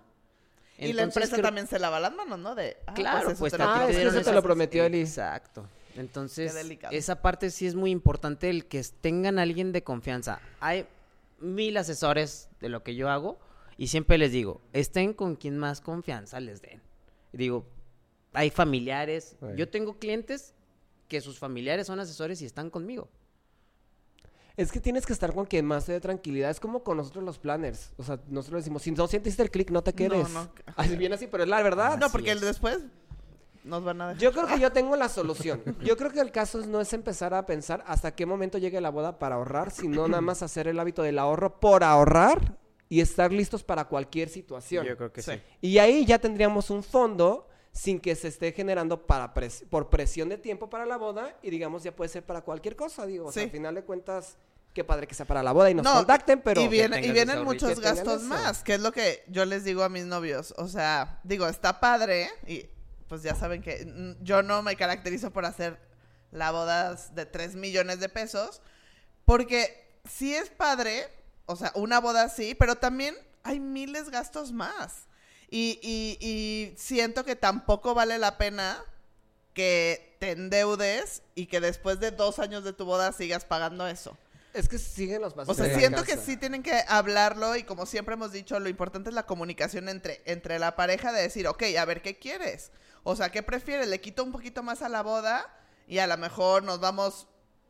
Y 0.90 0.94
la 0.94 1.04
empresa 1.04 1.34
creo- 1.34 1.44
también 1.44 1.68
se 1.68 1.80
lava 1.80 2.00
las 2.00 2.14
manos, 2.14 2.40
¿no? 2.40 2.56
De, 2.56 2.78
ah, 2.88 2.94
Claro, 2.94 3.30
eso 3.32 3.40
pues 3.40 3.54
te 3.54 3.62
a 3.62 3.66
ti 3.66 3.72
Ah, 3.72 3.76
te 3.78 3.82
es 3.84 3.88
que 3.90 3.96
dieron 4.02 4.16
eso 4.16 4.30
te 4.30 4.36
lo 4.36 4.42
prometió 4.44 4.84
Eli. 4.86 5.02
Exacto. 5.02 5.68
Entonces, 5.96 6.56
esa 6.92 7.22
parte 7.22 7.50
sí 7.52 7.68
es 7.68 7.76
muy 7.76 7.92
importante, 7.92 8.50
el 8.50 8.66
que 8.66 8.82
tengan 9.02 9.40
a 9.40 9.42
alguien 9.42 9.72
de 9.74 9.84
confianza. 9.84 10.40
Hay 10.62 10.86
mil 11.40 11.76
asesores 11.78 12.50
de 12.62 12.70
lo 12.70 12.82
que 12.84 12.96
yo 12.96 13.10
hago 13.10 13.38
y 13.78 13.88
siempre 13.88 14.18
les 14.18 14.32
digo, 14.32 14.62
estén 14.74 15.14
con 15.14 15.36
quien 15.36 15.58
más 15.58 15.82
confianza 15.82 16.40
les 16.40 16.62
den. 16.62 16.82
Y 17.34 17.38
digo, 17.38 17.66
hay 18.34 18.50
familiares, 18.50 19.36
Ay. 19.42 19.56
yo 19.58 19.68
tengo 19.70 19.98
clientes 20.00 20.54
que 21.10 21.20
sus 21.20 21.38
familiares 21.38 21.88
son 21.88 22.00
asesores 22.00 22.42
y 22.42 22.46
están 22.46 22.70
conmigo. 22.70 23.10
Es 24.62 24.72
que 24.72 24.80
tienes 24.80 25.06
que 25.06 25.14
estar 25.14 25.34
con 25.34 25.46
quien 25.46 25.66
más 25.66 25.86
te 25.86 25.92
dé 25.94 26.00
tranquilidad. 26.00 26.50
Es 26.50 26.60
como 26.60 26.84
con 26.84 26.98
nosotros 26.98 27.24
los 27.24 27.40
planners. 27.40 27.92
O 27.98 28.04
sea, 28.04 28.20
nosotros 28.28 28.62
decimos, 28.62 28.82
si 28.82 28.92
no 28.92 29.08
sientiste 29.08 29.42
el 29.44 29.52
clic, 29.52 29.72
no 29.72 29.84
te 29.84 29.94
quedes. 29.94 30.30
no. 30.30 30.50
Así 30.76 30.96
bien 30.96 31.14
así, 31.14 31.28
pero 31.28 31.44
es 31.44 31.50
la 31.50 31.62
verdad. 31.62 31.98
No, 31.98 32.10
porque 32.10 32.32
es. 32.32 32.42
después 32.42 32.80
nos 33.64 33.84
van 33.84 34.02
a 34.02 34.08
dejar. 34.10 34.22
Yo 34.22 34.32
creo 34.32 34.48
que 34.48 34.60
yo 34.60 34.72
tengo 34.72 34.96
la 34.96 35.08
solución. 35.10 35.62
Yo 35.84 35.96
creo 35.98 36.12
que 36.12 36.20
el 36.20 36.32
caso 36.32 36.60
es- 36.60 36.68
no 36.68 36.82
es 36.82 36.92
empezar 36.94 37.34
a 37.34 37.46
pensar 37.46 37.84
hasta 37.88 38.16
qué 38.16 38.26
momento 38.26 38.58
llegue 38.58 38.82
la 38.82 38.90
boda 38.90 39.20
para 39.20 39.36
ahorrar, 39.36 39.72
sino 39.72 40.08
nada 40.08 40.22
más 40.22 40.42
hacer 40.42 40.68
el 40.68 40.80
hábito 40.80 41.04
del 41.04 41.20
ahorro 41.20 41.60
por 41.60 41.84
ahorrar 41.84 42.58
y 42.90 43.02
estar 43.02 43.32
listos 43.32 43.64
para 43.64 43.86
cualquier 43.86 44.30
situación. 44.30 44.86
creo 44.98 45.12
que 45.14 45.22
Sí. 45.22 45.34
Y 45.62 45.78
ahí 45.78 46.06
ya 46.06 46.18
tendríamos 46.20 46.70
un 46.72 46.82
fondo 46.84 47.48
sin 47.72 48.00
que 48.02 48.16
se 48.16 48.28
esté 48.28 48.52
generando 48.52 49.06
para 49.06 49.34
pres- 49.34 49.64
por 49.70 49.90
presión 49.90 50.28
de 50.28 50.38
tiempo 50.38 50.70
para 50.70 50.86
la 50.86 50.98
boda 50.98 51.38
y 51.42 51.50
digamos 51.52 51.84
ya 51.84 51.96
puede 51.96 52.10
ser 52.10 52.26
para 52.26 52.42
cualquier 52.42 52.76
cosa, 52.76 53.06
digo, 53.06 53.28
o 53.28 53.32
sea, 53.32 53.44
al 53.44 53.50
final 53.52 53.76
de 53.76 53.84
cuentas 53.84 54.38
qué 54.74 54.84
padre 54.84 55.08
que 55.08 55.14
sea 55.16 55.26
para 55.26 55.44
la 55.44 55.52
boda 55.52 55.70
y 55.70 55.74
nos 55.74 55.84
No, 55.84 55.94
contacten, 55.96 56.42
pero 56.42 56.62
y, 56.62 56.68
viene- 56.68 56.96
tengas 56.98 57.10
y 57.10 57.12
vienen 57.14 57.44
muchos 57.44 57.80
gastos 57.80 58.22
más, 58.24 58.64
que 58.64 58.76
es 58.76 58.82
lo 58.82 58.92
que 58.92 59.24
yo 59.28 59.46
les 59.46 59.64
digo 59.64 59.84
a 59.84 59.90
mis 59.90 60.06
novios. 60.06 60.54
O 60.58 60.68
sea, 60.68 61.20
digo, 61.24 61.48
está 61.48 61.80
padre 61.80 62.30
y 62.48 62.70
pues 63.08 63.24
ya 63.24 63.36
saben 63.36 63.62
que 63.62 64.16
yo 64.22 64.42
no 64.44 64.62
me 64.64 64.76
caracterizo 64.78 65.32
por 65.32 65.46
hacer 65.46 65.78
la 66.32 66.52
bodas 66.52 67.14
de 67.14 67.26
3 67.26 67.56
millones 67.56 68.00
de 68.00 68.08
pesos, 68.08 68.62
porque 69.26 70.00
sí 70.10 70.34
es 70.34 70.50
padre, 70.50 71.08
o 71.46 71.56
sea, 71.58 71.72
una 71.76 72.00
boda 72.00 72.30
sí, 72.30 72.56
pero 72.56 72.76
también 72.76 73.16
hay 73.44 73.60
miles 73.60 74.10
gastos 74.10 74.54
más. 74.54 75.08
Y, 75.50 75.78
y, 75.84 76.18
y 76.26 76.74
siento 76.78 77.26
que 77.26 77.36
tampoco 77.36 77.94
vale 77.94 78.18
la 78.18 78.38
pena 78.38 78.82
que 79.54 80.16
te 80.22 80.32
endeudes 80.32 81.24
y 81.36 81.48
que 81.48 81.60
después 81.60 82.00
de 82.00 82.12
dos 82.12 82.40
años 82.40 82.64
de 82.64 82.72
tu 82.72 82.86
boda 82.86 83.12
sigas 83.12 83.44
pagando 83.44 83.86
eso. 83.88 84.18
Es 84.54 84.68
que 84.68 84.78
siguen 84.78 85.22
los 85.22 85.34
pasos. 85.34 85.50
O 85.50 85.54
sea, 85.56 85.72
de 85.72 85.80
siento 85.80 86.04
que 86.04 86.18
sí 86.18 86.38
tienen 86.38 86.64
que 86.64 86.84
hablarlo 86.88 87.56
y 87.56 87.64
como 87.64 87.86
siempre 87.86 88.14
hemos 88.14 88.32
dicho, 88.32 88.60
lo 88.60 88.70
importante 88.70 89.10
es 89.10 89.16
la 89.16 89.26
comunicación 89.26 89.90
entre, 89.90 90.22
entre 90.26 90.60
la 90.60 90.76
pareja 90.76 91.12
de 91.12 91.22
decir, 91.22 91.48
ok, 91.48 91.64
a 91.80 91.86
ver, 91.86 92.02
¿qué 92.02 92.18
quieres? 92.18 92.72
O 93.04 93.16
sea, 93.16 93.32
¿qué 93.32 93.44
prefieres? 93.44 93.88
¿Le 93.88 94.02
quito 94.02 94.24
un 94.24 94.32
poquito 94.32 94.64
más 94.64 94.82
a 94.82 94.90
la 94.90 95.02
boda 95.02 95.54
y 95.88 96.00
a 96.00 96.08
lo 96.08 96.18
mejor 96.18 96.64
nos 96.64 96.80
vamos 96.80 97.28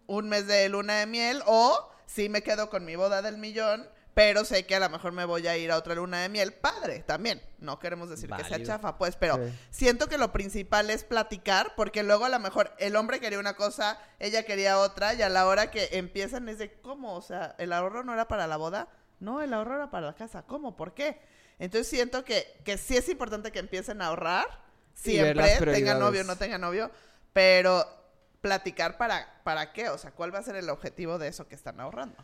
un 0.08 0.30
mes 0.30 0.48
de 0.48 0.68
luna 0.70 1.00
de 1.00 1.06
miel? 1.06 1.42
O 1.46 1.90
sí 2.06 2.30
me 2.30 2.42
quedo 2.42 2.70
con 2.70 2.86
mi 2.86 2.96
boda 2.96 3.22
del 3.22 3.38
millón, 3.38 3.88
pero 4.14 4.44
sé 4.44 4.66
que 4.66 4.76
a 4.76 4.80
lo 4.80 4.90
mejor 4.90 5.14
me 5.14 5.24
voy 5.26 5.48
a 5.48 5.58
ir 5.58 5.72
a 5.72 5.78
otra 5.78 5.96
luna 5.96 6.22
de 6.22 6.30
miel. 6.30 6.54
Padre, 6.54 7.00
también. 7.00 7.42
No 7.60 7.80
queremos 7.80 8.10
decir 8.10 8.30
que 8.30 8.44
sea 8.44 8.62
chafa, 8.64 8.98
pues, 8.98 9.16
pero 9.16 9.36
Sí. 9.38 9.54
siento 9.70 10.08
que 10.08 10.18
lo 10.18 10.32
principal 10.34 10.90
es 10.90 11.04
platicar, 11.04 11.74
porque 11.76 12.04
luego 12.04 12.26
a 12.26 12.30
lo 12.30 12.40
mejor 12.40 12.74
el 12.80 12.96
hombre 12.96 13.20
quería 13.20 13.40
una 13.40 13.56
cosa, 13.56 13.98
ella 14.20 14.44
quería 14.44 14.80
otra, 14.80 15.14
y 15.14 15.22
a 15.22 15.30
la 15.30 15.46
hora 15.48 15.72
que 15.72 15.90
empiezan 15.94 16.50
es 16.50 16.58
de, 16.58 16.74
¿cómo? 16.82 17.16
O 17.16 17.22
sea, 17.22 17.56
¿el 17.58 17.72
ahorro 17.72 18.04
no 18.04 18.14
era 18.14 18.28
para 18.28 18.48
la 18.48 18.58
boda? 18.58 18.88
No, 19.20 19.42
el 19.42 19.54
ahorro 19.54 19.76
era 19.76 19.92
para 19.92 20.08
la 20.08 20.16
casa. 20.16 20.44
¿Cómo? 20.44 20.76
¿Por 20.76 20.94
qué? 20.94 21.22
Entonces 21.60 21.88
siento 21.88 22.26
que, 22.26 22.60
que 22.66 22.78
sí 22.78 22.98
es 22.98 23.08
importante 23.08 23.52
que 23.52 23.60
empiecen 23.60 24.02
a 24.02 24.08
ahorrar, 24.08 24.48
siempre, 24.94 25.58
tenga 25.60 25.94
novio, 25.94 26.24
no 26.24 26.36
tenga 26.36 26.58
novio, 26.58 26.92
pero 27.34 27.86
platicar 28.42 28.98
para, 28.98 29.42
para 29.44 29.72
qué, 29.72 29.90
o 29.90 29.98
sea, 29.98 30.12
¿cuál 30.12 30.34
va 30.34 30.40
a 30.40 30.44
ser 30.44 30.56
el 30.56 30.70
objetivo 30.70 31.20
de 31.20 31.28
eso 31.28 31.48
que 31.48 31.56
están 31.56 31.80
ahorrando? 31.80 32.18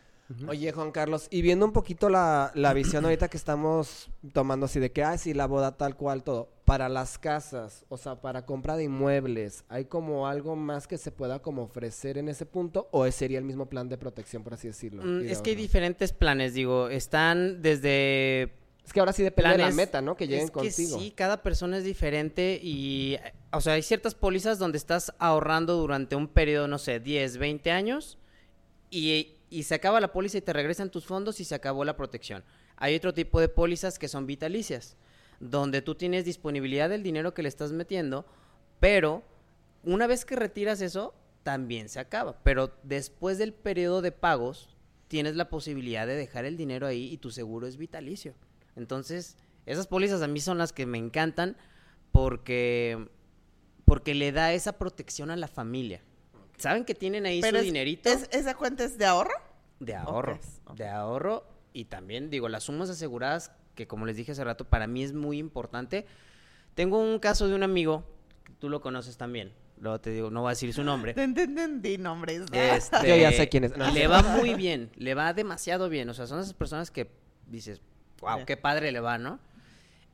Oye, 0.47 0.71
Juan 0.73 0.91
Carlos, 0.91 1.27
y 1.31 1.41
viendo 1.41 1.65
un 1.65 1.71
poquito 1.71 2.09
la, 2.09 2.51
la 2.53 2.73
visión 2.73 3.05
ahorita 3.05 3.29
que 3.29 3.37
estamos 3.37 4.09
tomando 4.33 4.65
así 4.65 4.77
de 4.79 4.91
que, 4.91 5.01
ah, 5.03 5.17
sí, 5.17 5.33
la 5.33 5.45
boda 5.47 5.77
tal 5.77 5.95
cual, 5.95 6.23
todo. 6.23 6.49
Para 6.65 6.89
las 6.89 7.17
casas, 7.17 7.85
o 7.87 7.95
sea, 7.97 8.19
para 8.19 8.45
compra 8.45 8.75
de 8.75 8.83
inmuebles, 8.83 9.63
¿hay 9.69 9.85
como 9.85 10.27
algo 10.27 10.57
más 10.57 10.85
que 10.85 10.97
se 10.97 11.11
pueda 11.11 11.39
como 11.41 11.63
ofrecer 11.63 12.17
en 12.17 12.27
ese 12.27 12.45
punto? 12.45 12.89
¿O 12.91 13.09
sería 13.09 13.37
el 13.37 13.45
mismo 13.45 13.67
plan 13.69 13.87
de 13.87 13.97
protección, 13.97 14.43
por 14.43 14.53
así 14.55 14.67
decirlo? 14.67 15.01
Mm, 15.01 15.19
de 15.19 15.31
es 15.31 15.41
que 15.41 15.51
hay 15.51 15.55
diferentes 15.55 16.11
planes, 16.11 16.53
digo, 16.53 16.89
están 16.89 17.61
desde 17.61 18.53
Es 18.85 18.91
que 18.91 18.99
ahora 18.99 19.13
sí 19.13 19.23
depende 19.23 19.51
de 19.51 19.57
la 19.59 19.63
planes- 19.69 19.75
meta, 19.75 20.01
¿no? 20.01 20.17
Que 20.17 20.27
lleguen 20.27 20.45
es 20.45 20.51
que 20.51 20.53
contigo. 20.59 20.99
sí, 20.99 21.11
cada 21.11 21.41
persona 21.41 21.77
es 21.77 21.85
diferente 21.85 22.59
y, 22.61 23.15
o 23.53 23.61
sea, 23.61 23.73
hay 23.73 23.81
ciertas 23.81 24.13
pólizas 24.13 24.59
donde 24.59 24.77
estás 24.77 25.13
ahorrando 25.19 25.75
durante 25.77 26.17
un 26.17 26.27
periodo, 26.27 26.67
no 26.67 26.79
sé, 26.79 26.99
10, 26.99 27.37
20 27.37 27.71
años 27.71 28.17
y, 28.89 29.36
y 29.49 29.63
se 29.63 29.75
acaba 29.75 29.99
la 29.99 30.11
póliza 30.11 30.37
y 30.37 30.41
te 30.41 30.53
regresan 30.53 30.91
tus 30.91 31.05
fondos 31.05 31.39
y 31.39 31.45
se 31.45 31.55
acabó 31.55 31.85
la 31.85 31.97
protección. 31.97 32.43
Hay 32.75 32.95
otro 32.95 33.13
tipo 33.13 33.39
de 33.39 33.49
pólizas 33.49 33.97
que 33.97 34.07
son 34.07 34.27
vitalicias, 34.27 34.97
donde 35.39 35.81
tú 35.81 35.95
tienes 35.95 36.25
disponibilidad 36.25 36.89
del 36.89 37.03
dinero 37.03 37.33
que 37.33 37.43
le 37.43 37.49
estás 37.49 37.71
metiendo, 37.71 38.25
pero 38.79 39.23
una 39.83 40.07
vez 40.07 40.25
que 40.25 40.35
retiras 40.35 40.81
eso, 40.81 41.13
también 41.43 41.89
se 41.89 41.99
acaba. 41.99 42.37
Pero 42.43 42.73
después 42.83 43.37
del 43.37 43.53
periodo 43.53 44.01
de 44.01 44.11
pagos, 44.11 44.75
tienes 45.07 45.35
la 45.35 45.49
posibilidad 45.49 46.05
de 46.05 46.15
dejar 46.15 46.45
el 46.45 46.57
dinero 46.57 46.85
ahí 46.85 47.11
y 47.11 47.17
tu 47.17 47.31
seguro 47.31 47.67
es 47.67 47.77
vitalicio. 47.77 48.33
Entonces, 48.75 49.37
esas 49.65 49.87
pólizas 49.87 50.21
a 50.21 50.27
mí 50.27 50.39
son 50.39 50.57
las 50.57 50.73
que 50.73 50.85
me 50.85 50.97
encantan 50.97 51.57
porque, 52.11 53.07
porque 53.85 54.13
le 54.13 54.31
da 54.31 54.53
esa 54.53 54.73
protección 54.73 55.31
a 55.31 55.37
la 55.37 55.47
familia. 55.47 56.01
Saben 56.57 56.85
que 56.85 56.95
tienen 56.95 57.25
ahí 57.25 57.41
su 57.41 57.55
es- 57.55 57.63
dinerito 57.63 58.09
¿es- 58.09 58.27
¿Esa 58.31 58.55
cuenta 58.55 58.83
es 58.83 58.97
de 58.97 59.05
ahorro? 59.05 59.33
de 59.79 59.93
ahorro. 59.95 60.39
De 60.75 60.87
ahorro 60.87 61.43
y 61.73 61.85
también, 61.85 62.29
digo, 62.31 62.49
las 62.49 62.63
sumas 62.63 62.89
aseguradas, 62.89 63.51
que 63.75 63.85
como 63.87 64.05
les 64.07 64.15
dije 64.17 64.31
hace 64.31 64.43
rato, 64.43 64.65
para 64.65 64.87
mí 64.87 65.03
es 65.03 65.13
muy 65.13 65.37
importante. 65.37 66.05
Tengo 66.73 66.99
un 66.99 67.19
caso 67.19 67.47
de 67.47 67.53
un 67.55 67.61
amigo, 67.63 68.03
tú 68.59 68.69
lo 68.69 68.81
conoces 68.81 69.17
también. 69.17 69.53
Luego 69.79 70.01
te 70.01 70.09
digo, 70.09 70.31
no 70.31 70.41
voy 70.41 70.47
a 70.47 70.51
decir 70.51 70.73
su 70.73 70.83
nombre. 70.83 71.13
Ten, 71.13 71.35
ten, 71.35 71.53
ten, 71.53 71.81
di 71.83 71.99
nombres. 71.99 72.41
Este, 72.51 73.07
Yo 73.07 73.15
ya 73.15 73.31
sé 73.31 73.47
quién 73.49 73.65
es. 73.65 73.77
No, 73.77 73.91
le 73.91 74.07
va 74.07 74.23
muy 74.23 74.55
bien, 74.55 74.89
le 74.95 75.13
va 75.13 75.33
demasiado 75.33 75.87
bien. 75.89 76.09
O 76.09 76.15
sea, 76.15 76.25
son 76.25 76.39
esas 76.39 76.55
personas 76.55 76.89
que 76.89 77.11
dices, 77.45 77.81
wow, 78.19 78.43
qué 78.45 78.57
padre 78.57 78.91
le 78.91 78.99
va, 78.99 79.19
¿no? 79.19 79.39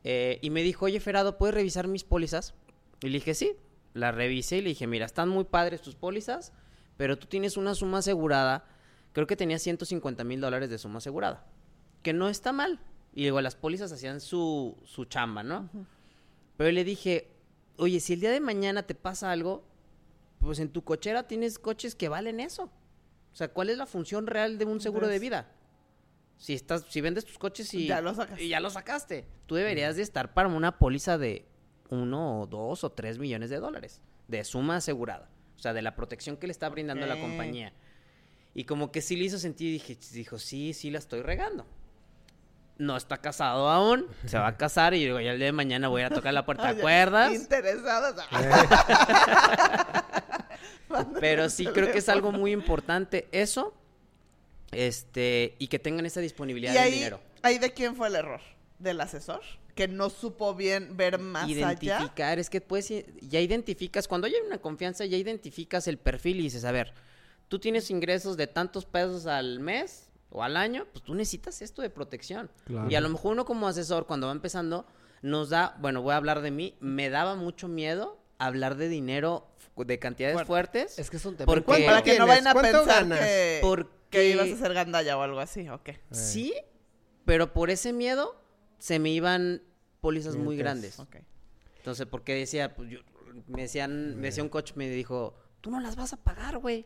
Eh, 0.03 0.39
y 0.41 0.49
me 0.49 0.61
dijo, 0.63 0.83
oye, 0.85 0.99
Ferado, 0.99 1.37
¿puedes 1.37 1.55
revisar 1.55 1.87
mis 1.87 2.03
pólizas? 2.03 2.53
Y 3.01 3.07
le 3.07 3.13
dije, 3.13 3.33
sí. 3.33 3.53
La 3.93 4.11
revisé 4.11 4.57
y 4.57 4.61
le 4.61 4.69
dije, 4.69 4.87
mira, 4.87 5.05
están 5.05 5.29
muy 5.29 5.43
padres 5.43 5.81
tus 5.81 5.95
pólizas, 5.95 6.51
pero 6.97 7.17
tú 7.17 7.27
tienes 7.27 7.57
una 7.57 7.75
suma 7.75 7.99
asegurada. 7.99 8.65
Creo 9.11 9.27
que 9.27 9.35
tenía 9.35 9.59
150 9.59 10.23
mil 10.23 10.41
dólares 10.41 10.69
de 10.69 10.77
suma 10.77 10.97
asegurada. 10.97 11.45
Que 12.01 12.13
no 12.13 12.29
está 12.29 12.51
mal. 12.51 12.79
Y 13.13 13.23
digo, 13.23 13.39
las 13.41 13.55
pólizas 13.55 13.91
hacían 13.91 14.19
su, 14.19 14.75
su 14.83 15.05
chamba, 15.05 15.43
¿no? 15.43 15.69
Pero 16.57 16.71
le 16.71 16.83
dije, 16.83 17.29
oye, 17.77 17.99
si 17.99 18.13
el 18.13 18.19
día 18.19 18.31
de 18.31 18.39
mañana 18.39 18.83
te 18.83 18.95
pasa 18.95 19.31
algo, 19.31 19.63
pues 20.39 20.59
en 20.59 20.69
tu 20.69 20.83
cochera 20.83 21.27
tienes 21.27 21.59
coches 21.59 21.95
que 21.95 22.09
valen 22.09 22.39
eso. 22.39 22.71
O 23.31 23.35
sea, 23.35 23.47
¿cuál 23.47 23.69
es 23.69 23.77
la 23.77 23.85
función 23.85 24.27
real 24.27 24.57
de 24.57 24.65
un 24.65 24.79
seguro 24.79 25.07
de 25.07 25.19
vida? 25.19 25.51
Si 26.37 26.53
estás, 26.53 26.85
si 26.89 27.01
vendes 27.01 27.25
tus 27.25 27.37
coches 27.37 27.73
y 27.73 27.87
Ya 27.87 28.01
lo 28.01 28.13
y 28.37 28.49
ya 28.49 28.59
lo 28.59 28.69
sacaste, 28.69 29.27
tú 29.45 29.55
deberías 29.55 29.95
de 29.95 30.01
estar 30.01 30.33
para 30.33 30.49
una 30.49 30.77
póliza 30.77 31.17
de 31.17 31.45
uno 31.93 32.41
o 32.41 32.47
dos 32.47 32.83
o 32.83 32.91
tres 32.91 33.17
millones 33.19 33.49
de 33.49 33.57
dólares 33.59 34.01
de 34.27 34.43
suma 34.43 34.77
asegurada. 34.77 35.29
O 35.57 35.59
sea, 35.59 35.73
de 35.73 35.81
la 35.81 35.95
protección 35.95 36.35
que 36.37 36.47
le 36.47 36.51
está 36.51 36.67
brindando 36.69 37.05
la 37.05 37.15
Ok. 37.15 37.21
compañía. 37.21 37.71
Y 38.55 38.65
como 38.65 38.91
que 38.91 39.01
sí 39.01 39.15
le 39.15 39.25
hizo 39.25 39.37
sentido 39.39 39.69
y 39.69 39.73
dije, 39.73 39.97
dijo, 40.13 40.37
sí, 40.39 40.73
sí 40.73 40.91
la 40.91 40.99
estoy 40.99 41.21
regando. 41.21 41.65
No 42.77 42.97
está 42.97 43.17
casado 43.19 43.69
aún, 43.69 44.07
se 44.25 44.37
va 44.37 44.47
a 44.47 44.57
casar 44.57 44.93
y 44.95 44.99
digo, 45.05 45.19
ya 45.19 45.31
el 45.31 45.37
día 45.37 45.45
de 45.47 45.51
mañana 45.51 45.87
voy 45.89 46.01
a 46.01 46.09
tocar 46.09 46.33
la 46.33 46.43
puerta, 46.45 46.73
¿te 46.73 46.79
acuerdas? 46.79 47.33
Interesados. 47.33 48.15
Pero 51.19 51.49
sí 51.49 51.65
creo 51.67 51.91
que 51.91 51.99
es 51.99 52.09
algo 52.09 52.31
muy 52.31 52.51
importante 52.51 53.27
eso. 53.31 53.73
Este, 54.71 55.55
y 55.59 55.67
que 55.67 55.77
tengan 55.77 56.05
esa 56.07 56.19
disponibilidad 56.19 56.71
¿Y 56.73 56.75
del 56.75 56.83
ahí, 56.83 56.91
dinero. 56.93 57.19
ahí 57.43 57.59
de 57.59 57.71
quién 57.73 57.95
fue 57.95 58.07
el 58.07 58.15
error? 58.15 58.41
¿Del 58.79 58.99
asesor? 59.01 59.41
Que 59.75 59.87
no 59.87 60.09
supo 60.09 60.53
bien 60.53 60.95
ver 60.97 61.17
más 61.19 61.45
allá. 61.45 61.51
identificar, 61.75 62.37
es 62.39 62.49
que 62.49 62.61
pues 62.61 62.91
ya 63.21 63.39
identificas, 63.39 64.07
cuando 64.07 64.27
hay 64.27 64.33
una 64.45 64.59
confianza, 64.59 65.05
ya 65.05 65.17
identificas 65.17 65.87
el 65.87 65.97
perfil 65.97 66.39
y 66.39 66.43
dices, 66.43 66.63
a 66.65 66.71
ver, 66.71 66.93
tú 67.47 67.57
tienes 67.59 67.89
ingresos 67.89 68.37
de 68.37 68.45
tantos 68.47 68.85
pesos 68.85 69.25
al 69.25 69.59
mes 69.59 70.09
o 70.29 70.43
al 70.43 70.57
año, 70.57 70.85
pues 70.91 71.03
tú 71.03 71.15
necesitas 71.15 71.61
esto 71.61 71.81
de 71.81 71.89
protección. 71.89 72.51
Claro. 72.65 72.89
Y 72.89 72.95
a 72.95 73.01
lo 73.01 73.09
mejor 73.09 73.31
uno 73.33 73.45
como 73.45 73.67
asesor, 73.67 74.05
cuando 74.05 74.27
va 74.27 74.33
empezando, 74.33 74.85
nos 75.23 75.49
da, 75.49 75.75
bueno, 75.79 76.01
voy 76.01 76.13
a 76.13 76.17
hablar 76.17 76.41
de 76.41 76.51
mí, 76.51 76.75
me 76.79 77.09
daba 77.09 77.35
mucho 77.35 77.67
miedo 77.67 78.19
hablar 78.37 78.75
de 78.75 78.89
dinero, 78.89 79.47
de 79.75 79.97
cantidades 79.97 80.33
Fuerte. 80.35 80.47
fuertes. 80.47 80.99
Es 80.99 81.09
que 81.09 81.17
es 81.17 81.25
un 81.25 81.35
tema. 81.35 81.45
Porque- 81.47 81.65
¿Cuánto 81.65 81.85
Para 81.87 82.01
que 82.03 82.19
no 82.19 82.27
vayan 82.27 82.47
a 82.47 82.53
¿Cuánto 82.53 82.79
pensar 82.83 83.03
ganas? 83.03 83.19
que, 83.19 83.59
Porque- 83.61 83.89
que 84.11 84.29
ibas 84.29 84.49
a 84.51 84.57
ser 84.57 84.73
gandalla 84.75 85.17
o 85.17 85.21
algo 85.23 85.39
así, 85.39 85.67
ok. 85.69 85.89
Sí, 86.11 86.53
pero 87.25 87.53
por 87.53 87.71
ese 87.71 87.93
miedo 87.93 88.35
se 88.83 88.99
me 88.99 89.11
iban 89.11 89.63
pólizas 90.01 90.35
muy 90.35 90.57
grandes. 90.57 90.99
ok. 90.99 91.15
Entonces, 91.77 92.05
porque 92.05 92.35
decía, 92.35 92.75
pues 92.75 92.89
yo, 92.89 92.99
me 93.47 93.61
decían, 93.61 94.17
me 94.17 94.27
decía 94.27 94.43
un 94.43 94.49
coach, 94.49 94.73
me 94.75 94.89
dijo, 94.89 95.33
tú 95.61 95.71
no 95.71 95.79
las 95.79 95.95
vas 95.95 96.11
a 96.11 96.17
pagar, 96.17 96.57
güey. 96.57 96.85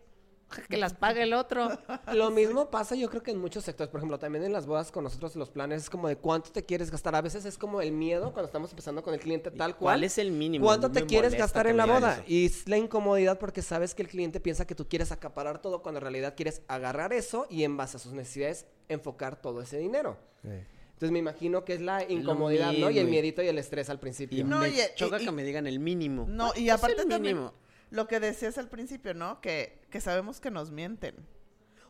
Que 0.70 0.78
las 0.78 0.94
pague 0.94 1.24
el 1.24 1.34
otro. 1.34 1.70
Lo 2.14 2.30
mismo 2.30 2.70
pasa 2.70 2.94
yo 2.94 3.10
creo 3.10 3.24
que 3.24 3.32
en 3.32 3.40
muchos 3.40 3.64
sectores, 3.64 3.90
por 3.90 4.00
ejemplo, 4.00 4.20
también 4.20 4.44
en 4.44 4.54
las 4.54 4.68
bodas 4.68 4.92
con 4.92 5.04
nosotros 5.04 5.36
los 5.36 5.50
planes 5.50 5.82
es 5.82 5.90
como 5.90 6.08
de 6.08 6.18
cuánto 6.18 6.52
te 6.52 6.64
quieres 6.64 6.92
gastar. 6.92 7.16
A 7.16 7.22
veces 7.22 7.46
es 7.46 7.58
como 7.58 7.82
el 7.82 7.92
miedo 7.92 8.32
cuando 8.32 8.46
estamos 8.46 8.70
empezando 8.70 9.02
con 9.02 9.16
el 9.16 9.20
cliente 9.20 9.50
tal 9.50 9.76
cual. 9.76 9.96
¿Cuál 9.96 10.04
es 10.04 10.20
el 10.20 10.32
mínimo? 10.32 10.66
¿Cuánto 10.66 10.92
te 10.92 11.04
quieres 11.08 11.34
gastar 11.34 11.66
en 11.66 11.78
la 11.78 11.88
boda? 11.88 12.14
eso. 12.14 12.24
Y 12.28 12.46
es 12.46 12.70
la 12.70 12.78
incomodidad 12.78 13.40
porque 13.40 13.64
sabes 13.64 13.96
que 13.96 14.04
el 14.04 14.08
cliente 14.08 14.40
piensa 14.40 14.68
que 14.68 14.76
tú 14.76 14.88
quieres 14.88 15.12
acaparar 15.12 15.64
todo 15.64 15.82
cuando 15.82 15.98
en 15.98 16.04
realidad 16.04 16.36
quieres 16.38 16.62
agarrar 16.68 17.12
eso 17.12 17.48
y 17.50 17.64
en 17.64 17.76
base 17.76 17.98
a 17.98 18.00
sus 18.00 18.14
necesidades 18.14 18.68
enfocar 18.88 19.42
todo 19.42 19.62
ese 19.62 19.80
dinero. 19.80 20.16
Entonces 20.98 21.12
me 21.12 21.20
imagino 21.20 21.64
que 21.64 21.74
es 21.76 21.82
la 21.82 22.04
incomodidad, 22.10 22.74
¿no? 22.74 22.90
Y 22.90 22.98
el 22.98 23.06
miedito 23.08 23.44
y 23.44 23.48
el 23.48 23.60
estrés 23.60 23.88
al 23.92 23.98
Y 23.98 24.00
principio. 24.00 24.44
No, 24.46 24.58
me 24.62 24.70
y- 24.70 24.80
choca 24.96 25.22
y- 25.22 25.26
que 25.26 25.32
me 25.32 25.44
digan 25.44 25.68
el 25.68 25.78
mínimo. 25.80 26.26
No, 26.28 26.46
¿Cuánto 26.46 26.60
y 26.60 26.70
aparte 26.72 27.02
el 27.04 27.08
también 27.08 27.36
mínimo? 27.38 27.54
lo 27.92 28.08
que 28.08 28.20
decías 28.20 28.58
al 28.58 28.68
principio, 28.68 29.14
¿no? 29.14 29.40
Que, 29.40 29.80
que 29.92 30.02
sabemos 30.02 30.40
que 30.40 30.50
nos 30.50 30.72
mienten. 30.72 31.14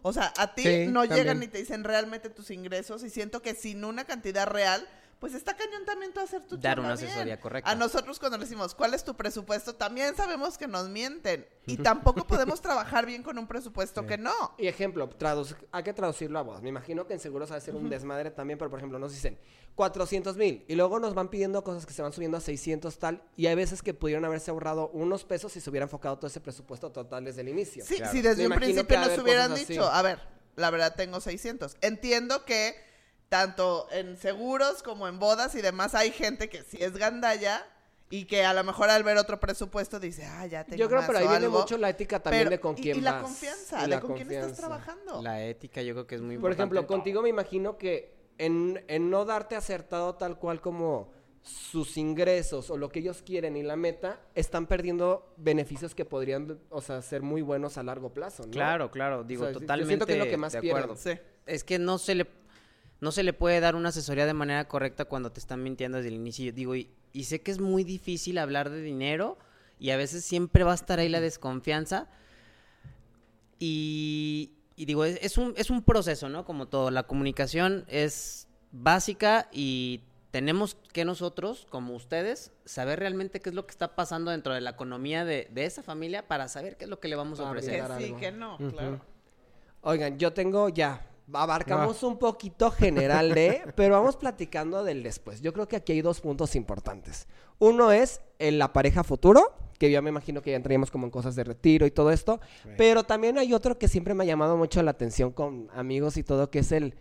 O 0.02 0.12
sea, 0.12 0.34
a 0.38 0.54
ti 0.56 0.63
Sí, 0.63 0.88
no 0.91 1.06
llegan 1.06 1.41
y 1.41 1.48
te 1.48 1.58
dicen 1.58 1.86
realmente 1.86 2.30
tus 2.30 2.52
ingresos 2.52 3.02
y 3.04 3.10
siento 3.10 3.41
que 3.41 3.56
sin 3.56 3.86
una 3.86 4.04
cantidad 4.04 4.46
real, 4.46 4.86
pues 5.19 5.34
está 5.34 5.56
cañón 5.56 5.84
también 5.86 6.13
tú 6.13 6.19
hacer 6.19 6.41
tu 6.45 6.58
Dar 6.58 6.75
chamba 6.75 6.89
una 6.89 6.95
bien. 6.95 7.10
asesoría 7.10 7.39
correcta. 7.39 7.69
A 7.71 7.75
nosotros 7.75 8.19
cuando 8.19 8.38
le 8.38 8.43
decimos, 8.43 8.75
¿cuál 8.75 8.93
es 8.93 9.03
tu 9.03 9.15
presupuesto? 9.15 9.75
También 9.75 10.15
sabemos 10.15 10.58
que 10.58 10.67
nos 10.67 10.89
mienten 10.89 11.47
y 11.65 11.77
tampoco 11.77 12.23
podemos 12.27 12.62
trabajar 12.62 13.06
bien 13.06 13.23
con 13.23 13.38
un 13.39 13.47
presupuesto 13.47 14.06
que 14.06 14.17
no. 14.17 14.34
Y 14.58 14.67
ejemplo, 14.67 15.10
hay 15.71 15.84
que 15.84 15.93
traducirlo 15.93 16.38
a 16.39 16.43
voz. 16.43 16.62
Me 16.62 16.69
imagino 16.69 17.08
que 17.08 17.13
en 17.13 17.19
seguros 17.19 17.49
ha 17.51 17.56
de 17.56 17.62
ser 17.62 17.75
un 17.75 17.89
desmadre 17.89 18.30
también, 18.32 18.60
pero 18.60 18.69
por 18.69 18.80
ejemplo 18.80 18.99
nos 18.99 19.12
dicen 19.12 19.39
400 19.75 20.38
mil 20.38 20.65
y 20.67 20.75
luego 20.75 20.99
nos 20.99 21.13
van 21.13 21.30
pidiendo 21.30 21.63
cosas 21.63 21.86
que 21.86 21.93
se 21.93 22.01
van 22.01 22.12
subiendo 22.13 22.38
a 22.38 22.41
600 22.41 22.97
tal 22.99 23.21
y 23.36 23.47
hay 23.47 23.56
veces 23.56 23.82
que 23.82 23.93
pudieron 23.93 24.25
haberse 24.25 24.51
ahorrado 24.51 24.89
unos 24.89 25.23
pesos 25.23 25.51
si 25.51 25.62
se 25.62 25.69
hubiera 25.69 25.84
enfocado 25.86 26.17
todo 26.17 26.27
ese 26.27 26.39
presupuesto 26.41 26.91
total 26.91 27.25
desde 27.25 27.41
el 27.41 27.49
inicio. 27.49 27.84
Sí, 27.86 27.97
Claro. 27.97 28.12
si 28.12 28.21
desde 28.21 28.47
Me 28.47 28.56
un 28.56 28.62
principio 28.62 28.99
nos 28.99 29.17
hubieran 29.19 29.51
así. 29.51 29.65
dicho, 29.65 29.84
a 29.86 30.01
ver, 30.01 30.19
la 30.56 30.69
verdad 30.71 30.95
tengo 30.95 31.19
600. 31.21 31.77
Entiendo 31.82 32.43
que 32.45 32.75
tanto 33.30 33.88
en 33.92 34.18
seguros 34.18 34.84
como 34.84 35.08
en 35.08 35.20
bodas 35.20 35.56
y 35.56 35.62
demás 35.62 35.96
hay 35.96 36.12
gente 36.12 36.50
que 36.50 36.63
sí 36.63 36.78
es 36.80 36.94
gandalla 36.98 37.66
y 38.10 38.24
que 38.26 38.46
a 38.46 38.54
lo 38.54 38.63
mejor 38.63 38.90
al 38.90 39.04
ver 39.04 39.18
otro 39.18 39.38
presupuesto 39.40 40.00
dice, 40.00 40.26
ah, 40.26 40.46
ya 40.46 40.63
tengo 40.63 40.78
Yo 40.78 40.88
creo, 40.88 41.00
más 41.02 41.08
pero 41.08 41.20
ahí 41.20 41.28
viene 41.28 41.46
algo". 41.48 41.60
mucho 41.60 41.78
la 41.78 41.90
ética 41.90 42.22
también 42.22 42.44
Pero- 42.46 42.52
de 42.52 42.60
con 42.62 42.78
y- 42.78 42.82
quién 42.82 42.98
y, 42.98 43.02
la 43.02 43.13
vas. 43.13 43.24
confianza, 43.24 43.80
Y 43.80 43.82
de 43.82 43.88
la 43.90 44.00
con 44.00 44.13
quién 44.16 44.32
estás 44.32 44.54
trabajando. 44.58 45.22
La 45.22 45.44
ética 45.44 45.82
yo 45.82 45.94
creo 45.94 46.08
que 46.08 46.16
es 46.16 46.22
muy 46.22 46.36
Por 46.38 46.52
importante. 46.52 46.62
ejemplo, 46.76 46.88
contigo 46.88 47.22
me 47.22 47.30
imagino 47.30 47.78
que 47.78 48.16
en, 48.38 48.84
en 48.88 49.10
no 49.10 49.26
darte 49.26 49.56
acertado 49.58 50.16
tal 50.16 50.38
cual 50.40 50.62
como 50.62 51.12
sus 51.42 51.98
ingresos 51.98 52.70
o 52.70 52.78
lo 52.78 52.90
que 52.90 53.00
ellos 53.00 53.22
quieren 53.22 53.56
y 53.58 53.63
la 53.63 53.76
meta, 53.78 54.20
están 54.36 54.68
perdiendo 54.68 55.34
beneficios 55.38 55.96
que 55.96 56.04
podrían, 56.06 56.60
o 56.70 56.82
sea, 56.82 57.02
ser 57.02 57.22
muy 57.22 57.42
buenos 57.42 57.78
a 57.78 57.84
largo 57.84 58.13
plazo, 58.13 58.44
¿no? 58.46 58.52
Claro, 58.52 58.92
claro, 58.92 59.24
digo, 59.24 59.44
O 59.44 59.46
sea, 59.46 59.54
yo 59.54 59.60
totalmente 59.62 59.90
siento 59.92 60.06
que 60.06 60.13
es 60.13 60.20
lo 60.20 60.26
que 60.26 60.38
más 60.38 60.52
de 60.54 60.60
pierden. 60.62 60.84
acuerdo. 60.84 61.02
Sí. 61.02 61.18
Es 61.46 61.63
que 61.63 61.80
no 61.80 61.98
se 62.00 62.16
le 62.16 62.28
no 62.99 63.12
se 63.12 63.23
le 63.23 63.33
puede 63.33 63.60
dar 63.60 63.75
una 63.75 63.89
asesoría 63.89 64.25
de 64.25 64.33
manera 64.33 64.67
correcta 64.67 65.05
cuando 65.05 65.31
te 65.31 65.39
están 65.39 65.62
mintiendo 65.63 65.97
desde 65.97 66.10
el 66.10 66.15
inicio. 66.15 66.45
Yo 66.45 66.51
digo, 66.51 66.75
y, 66.75 66.89
y 67.13 67.25
sé 67.25 67.41
que 67.41 67.51
es 67.51 67.60
muy 67.60 67.83
difícil 67.83 68.38
hablar 68.38 68.69
de 68.69 68.81
dinero 68.81 69.38
y 69.79 69.91
a 69.91 69.97
veces 69.97 70.23
siempre 70.25 70.63
va 70.63 70.71
a 70.71 70.75
estar 70.75 70.99
ahí 70.99 71.10
la 71.10 71.21
desconfianza. 71.21 72.07
Y, 73.60 74.53
y 74.75 74.86
digo, 74.86 75.05
es, 75.05 75.19
es 75.21 75.38
un, 75.38 75.53
es 75.57 75.69
un 75.69 75.83
proceso, 75.83 76.29
¿no? 76.29 76.45
Como 76.45 76.67
todo, 76.67 76.91
la 76.91 77.03
comunicación 77.03 77.86
es 77.88 78.47
básica 78.71 79.47
y 79.51 80.01
tenemos 80.31 80.77
que 80.93 81.05
nosotros, 81.05 81.67
como 81.69 81.95
ustedes, 81.95 82.51
saber 82.65 82.99
realmente 82.99 83.39
qué 83.39 83.49
es 83.49 83.55
lo 83.55 83.65
que 83.65 83.71
está 83.71 83.95
pasando 83.95 84.31
dentro 84.31 84.53
de 84.53 84.62
la 84.62 84.71
economía 84.71 85.25
de, 85.25 85.47
de 85.51 85.65
esa 85.65 85.83
familia 85.83 86.27
para 86.27 86.47
saber 86.47 86.77
qué 86.77 86.83
es 86.83 86.89
lo 86.89 86.99
que 86.99 87.07
le 87.07 87.15
vamos 87.15 87.39
a 87.39 87.49
ofrecer. 87.49 87.83
Que 87.97 88.05
sí, 88.07 88.13
que 88.13 88.31
no, 88.31 88.57
claro. 88.57 89.01
Oigan, 89.81 90.17
yo 90.19 90.33
tengo 90.33 90.69
ya 90.69 91.07
abarcamos 91.34 92.04
un 92.04 92.18
poquito 92.18 92.72
general 92.72 93.34
de, 93.34 93.62
pero 93.76 93.96
vamos 93.96 94.16
platicando 94.18 94.84
del 94.84 95.04
después. 95.04 95.42
Yo 95.42 95.54
creo 95.54 95.68
que 95.68 95.76
aquí 95.76 95.92
hay 95.94 96.02
dos 96.02 96.22
puntos 96.22 96.56
importantes. 96.56 97.28
Uno 97.60 97.92
es 97.92 98.22
en 98.40 98.60
la 98.60 98.72
pareja 98.74 99.04
futuro, 99.04 99.54
que 99.78 99.92
yo 99.92 100.02
me 100.02 100.10
imagino 100.10 100.42
que 100.42 100.52
ya 100.52 100.58
entraríamos 100.58 100.92
como 100.92 101.06
en 101.06 101.12
cosas 101.12 101.36
de 101.36 101.44
retiro 101.44 101.86
y 101.86 101.92
todo 101.92 102.12
esto, 102.12 102.40
pero 102.78 103.04
también 103.04 103.38
hay 103.38 103.54
otro 103.54 103.78
que 103.78 103.88
siempre 103.88 104.13
me 104.13 104.24
ha 104.24 104.28
llamado 104.28 104.58
mucho 104.58 104.82
la 104.84 104.92
atención 104.92 105.32
con 105.32 105.70
amigos 105.74 106.18
y 106.18 106.24
todo, 106.24 106.50
que 106.50 106.60
es 106.60 106.72
el, 106.72 106.96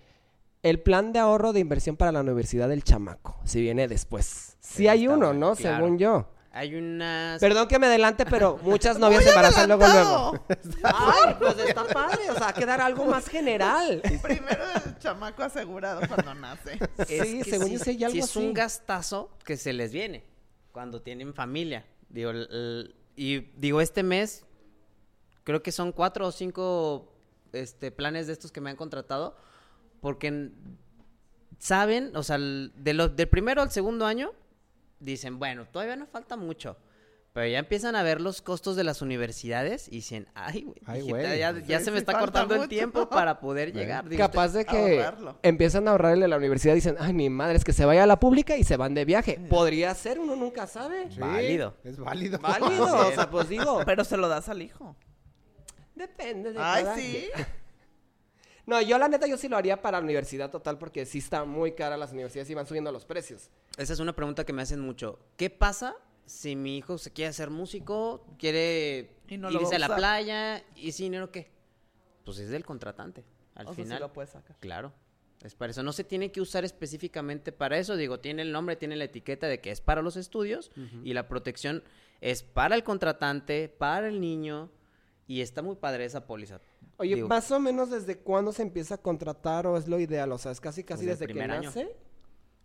el 0.63 0.81
plan 0.81 1.13
de 1.13 1.19
ahorro 1.19 1.53
de 1.53 1.61
inversión 1.61 1.97
para 1.97 2.13
la 2.13 2.21
universidad 2.21 2.69
del 2.69 2.83
chamaco, 2.85 3.39
si 3.45 3.61
viene 3.61 3.89
después. 3.89 4.57
Sí, 4.61 4.79
Sí, 4.79 4.89
hay 4.89 5.09
uno, 5.09 5.33
¿no? 5.33 5.55
claro. 5.55 5.77
Según 5.85 5.99
yo. 5.99 6.27
Hay 6.57 6.75
unas... 6.75 7.39
Perdón 7.39 7.69
que 7.69 7.79
me 7.79 7.87
adelante, 7.87 8.25
pero 8.25 8.59
muchas 8.63 8.99
novias 8.99 9.23
se 9.23 9.29
embarazan 9.29 9.69
luego 9.69 9.87
luego. 9.87 10.45
Ay, 10.83 11.35
pues 11.39 11.59
está 11.59 11.87
padre, 11.87 12.31
o 12.31 12.35
sea, 12.35 12.53
quedar 12.55 12.81
algo 12.81 13.05
más 13.05 13.29
general. 13.29 14.01
Primero 14.23 14.65
el 14.87 14.99
chamaco 14.99 15.43
asegurado 15.43 16.01
cuando 16.09 16.35
nace. 16.35 16.79
Es 16.99 17.09
Sí, 17.29 17.43
que 17.43 17.51
según 17.51 17.69
yo 17.73 17.79
sí 17.79 17.91
hay 17.91 18.05
algo 18.05 18.13
sí 18.15 18.19
es 18.21 18.25
así. 18.25 18.39
un 18.39 18.55
gastazo 18.55 19.31
que 19.45 19.57
se 19.59 19.73
les 19.75 19.93
viene 19.93 20.25
cuando 20.73 21.03
tienen 21.03 21.35
familia. 21.35 21.85
Digo, 22.09 22.31
el- 22.31 22.49
el- 22.51 22.95
y 23.17 23.41
digo, 23.59 23.81
este 23.83 24.03
mes 24.03 24.45
creo 25.45 25.63
que 25.63 25.73
son 25.73 25.93
cuatro 25.93 26.27
o 26.27 26.33
cinco 26.33 27.13
este, 27.53 27.91
planes 27.91 28.27
de 28.29 28.33
estos 28.33 28.51
que 28.51 28.61
me 28.63 28.71
han 28.71 28.77
contratado 28.77 29.37
porque 30.01 30.51
saben, 31.59 32.17
o 32.17 32.23
sea, 32.23 32.37
el- 32.37 32.73
de 32.77 32.95
lo- 32.95 33.09
del 33.09 33.29
primero 33.29 33.63
al 33.63 33.71
segundo 33.71 34.07
año 34.07 34.33
dicen, 35.01 35.39
bueno, 35.39 35.67
todavía 35.67 35.97
no 35.97 36.07
falta 36.07 36.37
mucho. 36.37 36.77
Pero 37.33 37.49
ya 37.49 37.59
empiezan 37.59 37.97
a 37.97 38.03
ver 38.03 38.23
los 38.23 38.41
costos 38.41 38.77
de 38.77 38.85
las 38.85 39.03
universidades 39.03 39.89
y 39.89 39.97
dicen, 39.97 40.27
ay, 40.33 40.63
güey, 40.63 40.81
Ay, 40.87 41.01
hijita, 41.01 41.17
güey. 41.19 41.39
ya, 41.39 41.53
ya 41.61 41.79
Sí, 41.81 41.85
se 41.85 41.91
me 41.91 41.99
sí 41.99 42.01
está 42.01 42.19
cortando 42.19 42.55
el 42.55 42.67
tiempo 42.67 43.09
para 43.11 43.41
poder 43.41 43.75
llegar. 43.75 44.09
Digo, 44.09 44.19
Capaz 44.23 44.55
de 44.55 44.65
que 44.65 45.03
ahorrarlo. 45.03 45.39
empiezan 45.43 45.87
a 45.87 45.91
ahorrar 45.91 46.15
el 46.15 46.21
de 46.21 46.29
la 46.29 46.39
universidad 46.39 46.73
y 46.73 46.77
dicen, 46.77 46.97
ay, 46.99 47.13
mi 47.13 47.29
madre, 47.29 47.57
es 47.59 47.65
que 47.65 47.75
se 47.75 47.85
vaya 47.85 48.05
a 48.05 48.07
la 48.07 48.19
pública 48.19 48.57
y 48.57 48.65
se 48.65 48.79
van 48.79 48.95
de 48.95 49.05
viaje. 49.05 49.39
Podría 49.51 49.95
ser, 49.95 50.19
uno 50.19 50.35
nunca 50.35 50.67
sabe. 50.67 51.11
Sí, 51.11 51.21
Válido. 51.21 51.75
Es 51.85 51.99
válido. 51.99 52.39
Válido, 52.39 52.85
o 53.09 53.13
sea, 53.13 53.29
pues 53.29 53.51
digo, 53.51 53.83
Pero 53.85 54.03
se 54.05 54.17
lo 54.17 54.29
das 54.29 54.49
al 54.49 54.63
hijo. 54.63 54.97
depende 55.95 56.55
de 56.55 56.59
Ay, 56.59 56.85
cada 56.85 56.97
sí. 56.97 57.29
No, 58.67 58.81
yo 58.83 58.99
la 58.99 59.09
neta 59.09 59.27
yo 59.29 59.37
sí 59.37 59.49
lo 59.49 59.57
haría 59.57 59.81
para 59.81 59.99
la 59.99 60.05
universidad 60.05 60.51
total 60.51 60.77
porque 60.77 61.07
sí 61.07 61.19
está 61.19 61.45
muy 61.45 61.73
cara 61.73 61.97
las 61.97 62.13
universidades 62.13 62.51
y 62.51 62.55
van 62.55 62.67
subiendo 62.67 62.91
los 62.91 63.05
precios. 63.05 63.49
Esa 63.79 63.93
es 63.93 64.01
una 64.01 64.15
pregunta 64.15 64.45
que 64.45 64.53
me 64.53 64.63
hacen 64.63 64.81
mucho. 64.81 65.21
¿Qué 65.37 65.51
pasa 65.51 65.95
si 66.27 66.57
mi 66.57 66.77
hijo 66.77 66.99
se 66.99 67.13
quiere 67.13 67.29
hacer 67.29 67.51
músico, 67.51 68.27
quiere 68.39 69.17
no 69.39 69.51
irse 69.53 69.75
a 69.75 69.77
a 69.77 69.81
la 69.81 69.95
playa 69.97 70.65
y 70.75 70.89
ese 70.89 71.05
dinero 71.05 71.31
qué? 71.31 71.53
Pues 72.25 72.39
es 72.41 72.51
del 72.51 72.65
contratante. 72.65 73.25
Al 73.55 73.67
O 73.67 73.69
sea, 73.69 73.77
sí 73.77 73.83
final. 73.85 74.01
lo 74.01 74.13
puedes 74.13 74.31
sacar. 74.31 74.57
Claro. 74.59 74.93
Es 75.45 75.55
para 75.55 75.71
eso. 75.71 75.85
No 75.85 75.93
se 75.93 76.03
tiene 76.03 76.33
que 76.33 76.41
usar 76.41 76.65
específicamente 76.65 77.53
para 77.53 77.79
eso. 77.79 77.95
Digo, 77.97 78.19
tiene 78.19 78.43
el 78.43 78.51
nombre, 78.51 78.75
tiene 78.75 78.97
la 78.97 79.05
etiqueta 79.05 79.47
de 79.47 79.61
que 79.61 79.71
es 79.71 79.81
para 79.81 80.03
los 80.03 80.17
estudios 80.17 80.73
y 81.05 81.13
la 81.13 81.29
protección 81.29 81.85
es 82.21 82.43
para 82.43 82.75
el 82.75 82.83
contratante, 82.83 83.69
para 83.69 84.09
el 84.09 84.21
niño 84.21 84.73
y 85.29 85.43
está 85.43 85.63
muy 85.63 85.77
padre 85.77 86.05
esa 86.05 86.27
póliza. 86.27 86.61
Oye, 86.99 87.17
Digo, 87.17 87.29
más 87.29 87.51
o 87.51 87.61
menos 87.61 87.91
desde 87.91 88.19
cuándo 88.19 88.53
se 88.53 88.63
empieza 88.63 88.97
a 88.97 88.99
contratar 88.99 89.67
o 89.67 89.77
es 89.77 89.87
lo 89.87 90.01
ideal, 90.01 90.33
o 90.33 90.39
sea, 90.39 90.53
es 90.53 90.61
casi 90.61 90.83
casi 90.83 91.05
desde 91.07 91.27
que 91.27 91.41
año. 91.41 91.63
nace. 91.63 91.95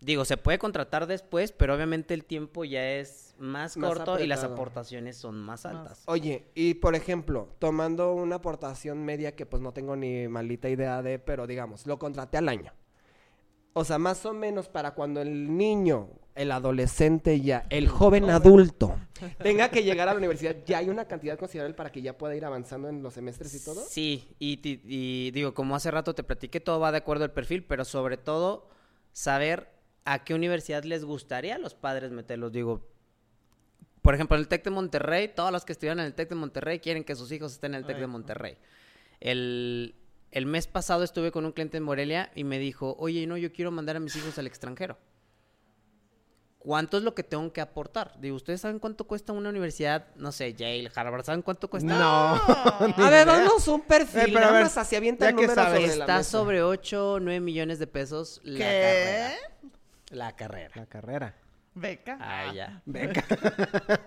Digo, 0.00 0.24
se 0.24 0.36
puede 0.36 0.58
contratar 0.58 1.06
después, 1.06 1.52
pero 1.52 1.76
obviamente 1.76 2.12
el 2.12 2.24
tiempo 2.24 2.64
ya 2.64 2.90
es 2.94 3.36
más, 3.38 3.76
Más 3.76 3.88
corto 3.88 4.18
y 4.18 4.26
las 4.26 4.42
aportaciones 4.42 5.16
son 5.16 5.36
más 5.40 5.64
altas. 5.64 6.02
Oye, 6.06 6.46
y 6.56 6.74
por 6.74 6.96
ejemplo, 6.96 7.50
tomando 7.60 8.12
una 8.12 8.36
aportación 8.36 9.04
media 9.04 9.36
que 9.36 9.46
pues 9.46 9.62
no 9.62 9.72
tengo 9.72 9.94
ni 9.94 10.26
malita 10.26 10.68
idea 10.68 11.02
de, 11.02 11.20
pero 11.20 11.46
digamos, 11.46 11.86
lo 11.86 12.00
contraté 12.00 12.38
al 12.38 12.48
año. 12.48 12.72
O 13.74 13.84
sea, 13.84 13.98
más 13.98 14.26
o 14.26 14.34
menos 14.34 14.68
para 14.68 14.94
cuando 14.94 15.20
el 15.20 15.56
niño, 15.56 16.08
el 16.34 16.50
adolescente 16.50 17.40
ya, 17.40 17.66
el 17.68 17.88
joven 17.88 18.30
adulto, 18.30 18.96
tenga 19.42 19.70
que 19.70 19.82
llegar 19.82 20.08
a 20.08 20.12
la 20.12 20.18
universidad, 20.18 20.56
ya 20.64 20.78
hay 20.78 20.88
una 20.88 21.04
cantidad 21.06 21.38
considerable 21.38 21.74
para 21.74 21.92
que 21.92 22.00
ya 22.00 22.16
pueda 22.16 22.34
ir 22.34 22.44
avanzando 22.44 22.88
en 22.88 23.02
los 23.02 23.14
semestres 23.14 23.54
y 23.54 23.64
todo. 23.64 23.84
Sí, 23.88 24.28
y, 24.38 25.30
digo, 25.30 25.54
como 25.54 25.76
hace 25.76 25.90
rato 25.90 26.14
te 26.14 26.22
platiqué, 26.22 26.60
todo 26.60 26.80
va 26.80 26.92
de 26.92 26.98
acuerdo 26.98 27.24
al 27.24 27.32
perfil, 27.32 27.64
pero 27.64 27.84
sobre 27.84 28.16
todo 28.16 28.68
saber 29.12 29.68
a 30.04 30.24
qué 30.24 30.34
universidad 30.34 30.84
les 30.84 31.04
gustaría 31.04 31.56
a 31.56 31.58
los 31.58 31.74
padres 31.74 32.10
meterlos. 32.10 32.50
Digo, 32.52 32.88
por 34.00 34.14
ejemplo, 34.14 34.36
en 34.36 34.40
el 34.40 34.48
TEC 34.48 34.64
de 34.64 34.70
Monterrey, 34.70 35.28
todos 35.28 35.52
los 35.52 35.64
que 35.64 35.72
estudian 35.72 36.00
en 36.00 36.06
el 36.06 36.14
TEC 36.14 36.30
de 36.30 36.34
Monterrey 36.34 36.80
quieren 36.80 37.04
que 37.04 37.14
sus 37.14 37.30
hijos 37.30 37.52
estén 37.52 37.74
en 37.74 37.80
el 37.80 37.86
TEC 37.86 37.98
de. 37.98 38.06
Monterrey. 38.06 38.56
El, 39.20 39.94
el 40.32 40.46
mes 40.46 40.66
pasado 40.66 41.04
estuve 41.04 41.30
con 41.30 41.44
un 41.44 41.52
cliente 41.52 41.76
en 41.76 41.84
Morelia 41.84 42.32
y 42.34 42.42
me 42.42 42.58
dijo, 42.58 42.96
oye, 42.98 43.26
no, 43.26 43.36
yo 43.36 43.52
quiero 43.52 43.70
mandar 43.70 43.96
a 43.96 44.00
mis 44.00 44.16
hijos 44.16 44.38
al 44.38 44.46
extranjero. 44.46 44.98
¿Cuánto 46.64 46.96
es 46.96 47.02
lo 47.02 47.12
que 47.14 47.24
tengo 47.24 47.52
que 47.52 47.60
aportar? 47.60 48.12
Digo, 48.20 48.36
¿ustedes 48.36 48.60
saben 48.60 48.78
cuánto 48.78 49.04
cuesta 49.04 49.32
una 49.32 49.48
universidad? 49.48 50.06
No 50.14 50.30
sé, 50.30 50.54
Yale, 50.54 50.90
Harvard, 50.94 51.24
¿saben 51.24 51.42
cuánto 51.42 51.68
cuesta? 51.68 51.92
No. 51.92 52.34
A 53.04 53.10
ver, 53.10 53.26
danos 53.26 53.66
un 53.66 53.80
perfil, 53.80 54.20
Eh, 54.20 54.24
pero 54.26 54.38
a 54.38 54.40
nada 54.42 54.52
ver, 54.52 54.62
más 54.64 54.78
así 54.78 54.94
avienta 54.94 55.24
ya 55.24 55.30
el 55.30 55.36
que 55.36 55.42
número 55.42 55.60
sabes. 55.60 55.80
sobre 55.82 55.96
la 55.96 56.04
Está 56.04 56.22
sobre 56.22 56.62
8 56.62 57.12
o 57.14 57.20
9 57.20 57.40
millones 57.40 57.80
de 57.80 57.86
pesos 57.88 58.40
la 58.44 58.58
¿Qué? 58.58 58.64
carrera. 58.64 59.34
La 60.10 60.36
carrera. 60.36 60.70
La 60.76 60.86
carrera. 60.86 61.34
Beca. 61.74 62.18
Ah, 62.20 62.52
ya. 62.54 62.82
Beca. 62.84 63.24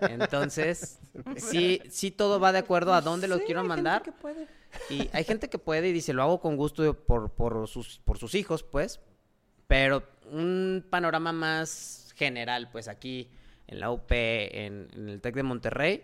Entonces, 0.08 0.98
sí, 1.36 1.82
sí 1.90 2.10
todo 2.10 2.40
va 2.40 2.52
de 2.52 2.60
acuerdo 2.60 2.94
a 2.94 3.00
dónde 3.00 3.28
los 3.28 3.40
Sí, 3.40 3.44
quiero 3.46 3.60
hay 3.60 3.66
gente 3.66 3.82
mandar. 3.82 4.02
que 4.02 4.12
puede. 4.12 4.46
Y 4.88 5.10
hay 5.12 5.24
gente 5.24 5.48
que 5.50 5.58
puede 5.58 5.88
y 5.88 5.92
dice, 5.92 6.12
lo 6.12 6.22
hago 6.22 6.40
con 6.40 6.56
gusto 6.56 6.94
por, 6.94 7.30
por, 7.32 7.66
sus, 7.68 7.98
por 8.04 8.18
sus 8.18 8.34
hijos, 8.34 8.62
pues. 8.62 9.00
Pero 9.66 10.04
un 10.30 10.86
panorama 10.88 11.32
más 11.32 12.05
general, 12.16 12.68
pues 12.70 12.88
aquí 12.88 13.28
en 13.68 13.80
la 13.80 13.90
UP, 13.90 14.10
en, 14.10 14.88
en 14.92 15.08
el 15.08 15.20
TEC 15.20 15.36
de 15.36 15.42
Monterrey, 15.42 16.02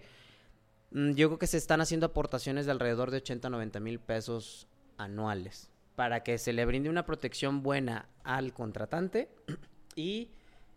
mm, 0.92 1.12
yo 1.12 1.28
creo 1.28 1.38
que 1.38 1.46
se 1.46 1.58
están 1.58 1.80
haciendo 1.80 2.06
aportaciones 2.06 2.66
de 2.66 2.72
alrededor 2.72 3.10
de 3.10 3.18
80, 3.18 3.50
90 3.50 3.80
mil 3.80 3.98
pesos 3.98 4.68
anuales 4.98 5.68
para 5.96 6.22
que 6.22 6.38
se 6.38 6.52
le 6.52 6.64
brinde 6.64 6.88
una 6.88 7.04
protección 7.04 7.62
buena 7.62 8.06
al 8.24 8.52
contratante 8.52 9.28
y 9.96 10.30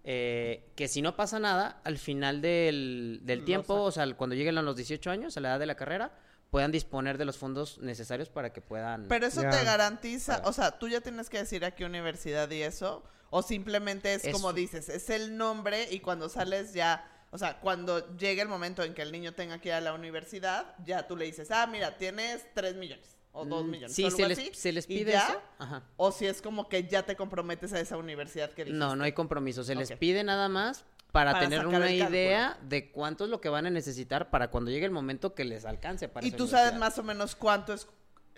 eh, 0.03 0.63
que 0.75 0.87
si 0.87 1.01
no 1.01 1.15
pasa 1.15 1.39
nada, 1.39 1.81
al 1.83 1.97
final 1.97 2.41
del, 2.41 3.21
del 3.23 3.43
tiempo, 3.43 3.81
o 3.81 3.91
sea, 3.91 4.11
cuando 4.13 4.35
lleguen 4.35 4.57
a 4.57 4.61
los 4.61 4.75
18 4.75 5.09
años, 5.09 5.35
a 5.35 5.39
la 5.39 5.49
edad 5.49 5.59
de 5.59 5.65
la 5.65 5.75
carrera, 5.75 6.11
puedan 6.51 6.71
disponer 6.71 7.17
de 7.17 7.25
los 7.25 7.37
fondos 7.37 7.79
necesarios 7.79 8.29
para 8.29 8.53
que 8.53 8.61
puedan... 8.61 9.07
Pero 9.07 9.25
eso 9.25 9.41
te 9.41 9.63
garantiza, 9.63 10.43
o 10.45 10.53
sea, 10.53 10.77
tú 10.77 10.87
ya 10.87 11.01
tienes 11.01 11.29
que 11.29 11.39
decir 11.39 11.65
a 11.65 11.71
qué 11.71 11.85
universidad 11.85 12.49
y 12.51 12.61
eso, 12.61 13.03
o 13.29 13.41
simplemente 13.41 14.13
es 14.13 14.25
Es- 14.25 14.33
como 14.33 14.53
dices, 14.53 14.89
es 14.89 15.09
el 15.09 15.37
nombre 15.37 15.87
y 15.91 15.99
cuando 15.99 16.29
sales 16.29 16.73
ya, 16.73 17.09
o 17.31 17.37
sea, 17.37 17.59
cuando 17.59 18.15
llegue 18.17 18.41
el 18.41 18.47
momento 18.47 18.83
en 18.83 18.93
que 18.93 19.01
el 19.01 19.11
niño 19.11 19.33
tenga 19.33 19.59
que 19.59 19.69
ir 19.69 19.73
a 19.75 19.81
la 19.81 19.93
universidad, 19.93 20.75
ya 20.85 21.07
tú 21.07 21.15
le 21.17 21.25
dices, 21.25 21.51
ah, 21.51 21.67
mira, 21.67 21.97
tienes 21.97 22.45
3 22.53 22.75
millones 22.75 23.17
o 23.33 23.43
2 23.43 23.65
Mm, 23.65 23.69
millones. 23.69 23.93
Sí, 23.95 24.03
o 24.03 24.07
algo 24.07 24.17
se 24.17 24.27
les, 24.29 24.37
así, 24.39 24.51
se 24.53 24.71
les 24.71 24.85
y 24.85 24.87
pide 24.87 25.11
ya, 25.11 25.27
eso. 25.27 25.41
Ajá. 25.59 25.83
O 25.97 26.11
si 26.11 26.25
es 26.25 26.41
como 26.41 26.69
que 26.69 26.87
ya 26.87 27.03
te 27.03 27.15
comprometes 27.17 27.73
a 27.73 27.79
esa 27.81 27.97
universidad 27.97 28.51
que 28.51 28.63
dijiste. 28.63 28.79
No, 28.79 28.95
no 28.95 29.03
hay 29.03 29.11
compromiso. 29.11 29.63
Se 29.65 29.75
les 29.75 29.91
pide 29.91 30.23
nada 30.23 30.47
más 30.47 30.85
para, 31.11 31.33
Para 31.33 31.45
tener 31.45 31.65
una 31.67 31.91
idea 31.91 32.57
de 32.63 32.91
cuánto 32.91 33.25
es 33.25 33.29
lo 33.29 33.39
que 33.41 33.49
van 33.49 33.65
a 33.65 33.69
necesitar 33.69 34.29
para 34.29 34.49
cuando 34.51 34.69
llegue 34.71 34.85
el 34.85 34.91
momento 34.91 35.33
que 35.33 35.43
les 35.45 35.65
alcance 35.65 36.07
para 36.09 36.25
Y 36.25 36.31
tú 36.31 36.47
sabes 36.47 36.75
más 36.75 36.97
o 36.97 37.03
menos 37.03 37.35
cuánto 37.35 37.73
es 37.73 37.87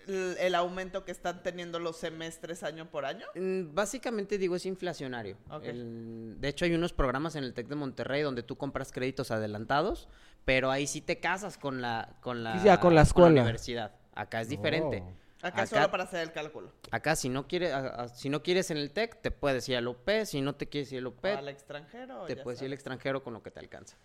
el, 0.07 0.55
aumento 0.55 1.03
que 1.05 1.11
están 1.11 1.43
teniendo 1.43 1.79
los 1.79 1.97
semestres 1.97 2.63
año 2.63 2.89
por 2.89 3.05
año. 3.05 3.25
Mm, 3.35 3.73
Básicamente 3.73 4.37
digo 4.37 4.55
es 4.55 4.65
inflacionario. 4.65 5.37
El- 5.63 6.35
de 6.39 6.47
hecho 6.47 6.65
hay 6.65 6.73
unos 6.73 6.93
programas 6.93 7.35
en 7.35 7.43
el 7.43 7.53
Tec 7.53 7.67
de 7.67 7.75
Monterrey 7.75 8.21
donde 8.21 8.43
tú 8.43 8.57
compras 8.57 8.91
créditos 8.91 9.31
adelantados, 9.31 10.07
pero 10.45 10.71
ahí 10.71 10.87
sí 10.87 11.01
te 11.01 11.19
casas 11.19 11.57
con 11.57 11.81
la 11.81 12.15
con 12.21 12.43
la, 12.43 12.59
Sí, 12.59 12.65
ya, 12.65 12.79
con 12.79 12.95
la 12.95 13.01
escuela. 13.01 13.29
universidad. 13.41 13.91
Acá 14.15 14.41
es 14.41 14.49
diferente. 14.49 15.03
Oh. 15.05 15.13
Acá, 15.39 15.61
Acá- 15.63 15.67
solo 15.67 15.91
para 15.91 16.03
hacer 16.05 16.21
el 16.21 16.31
cálculo. 16.31 16.71
Acá 16.89 17.15
si 17.15 17.29
no 17.29 17.47
quieres 17.47 17.71
a- 17.71 18.03
a- 18.03 18.07
si 18.09 18.27
no 18.29 18.41
quieres 18.41 18.71
en 18.71 18.77
el 18.77 18.91
Tec 18.91 19.21
te 19.21 19.29
puedes 19.29 19.69
ir 19.69 19.77
al 19.77 19.87
UP, 19.87 20.25
si 20.25 20.41
no 20.41 20.55
te 20.55 20.67
quieres 20.67 20.91
ir 20.91 20.97
al 20.99 21.07
UP 21.07 21.23
O 21.33 21.37
al 21.37 21.47
extranjero. 21.49 22.25
te 22.25 22.35
puedes 22.37 22.59
ir 22.61 22.65
al 22.67 22.73
extranjero 22.73 23.21
con 23.23 23.33
lo 23.33 23.43
que 23.43 23.51
te 23.51 23.59
alcanza. 23.59 23.95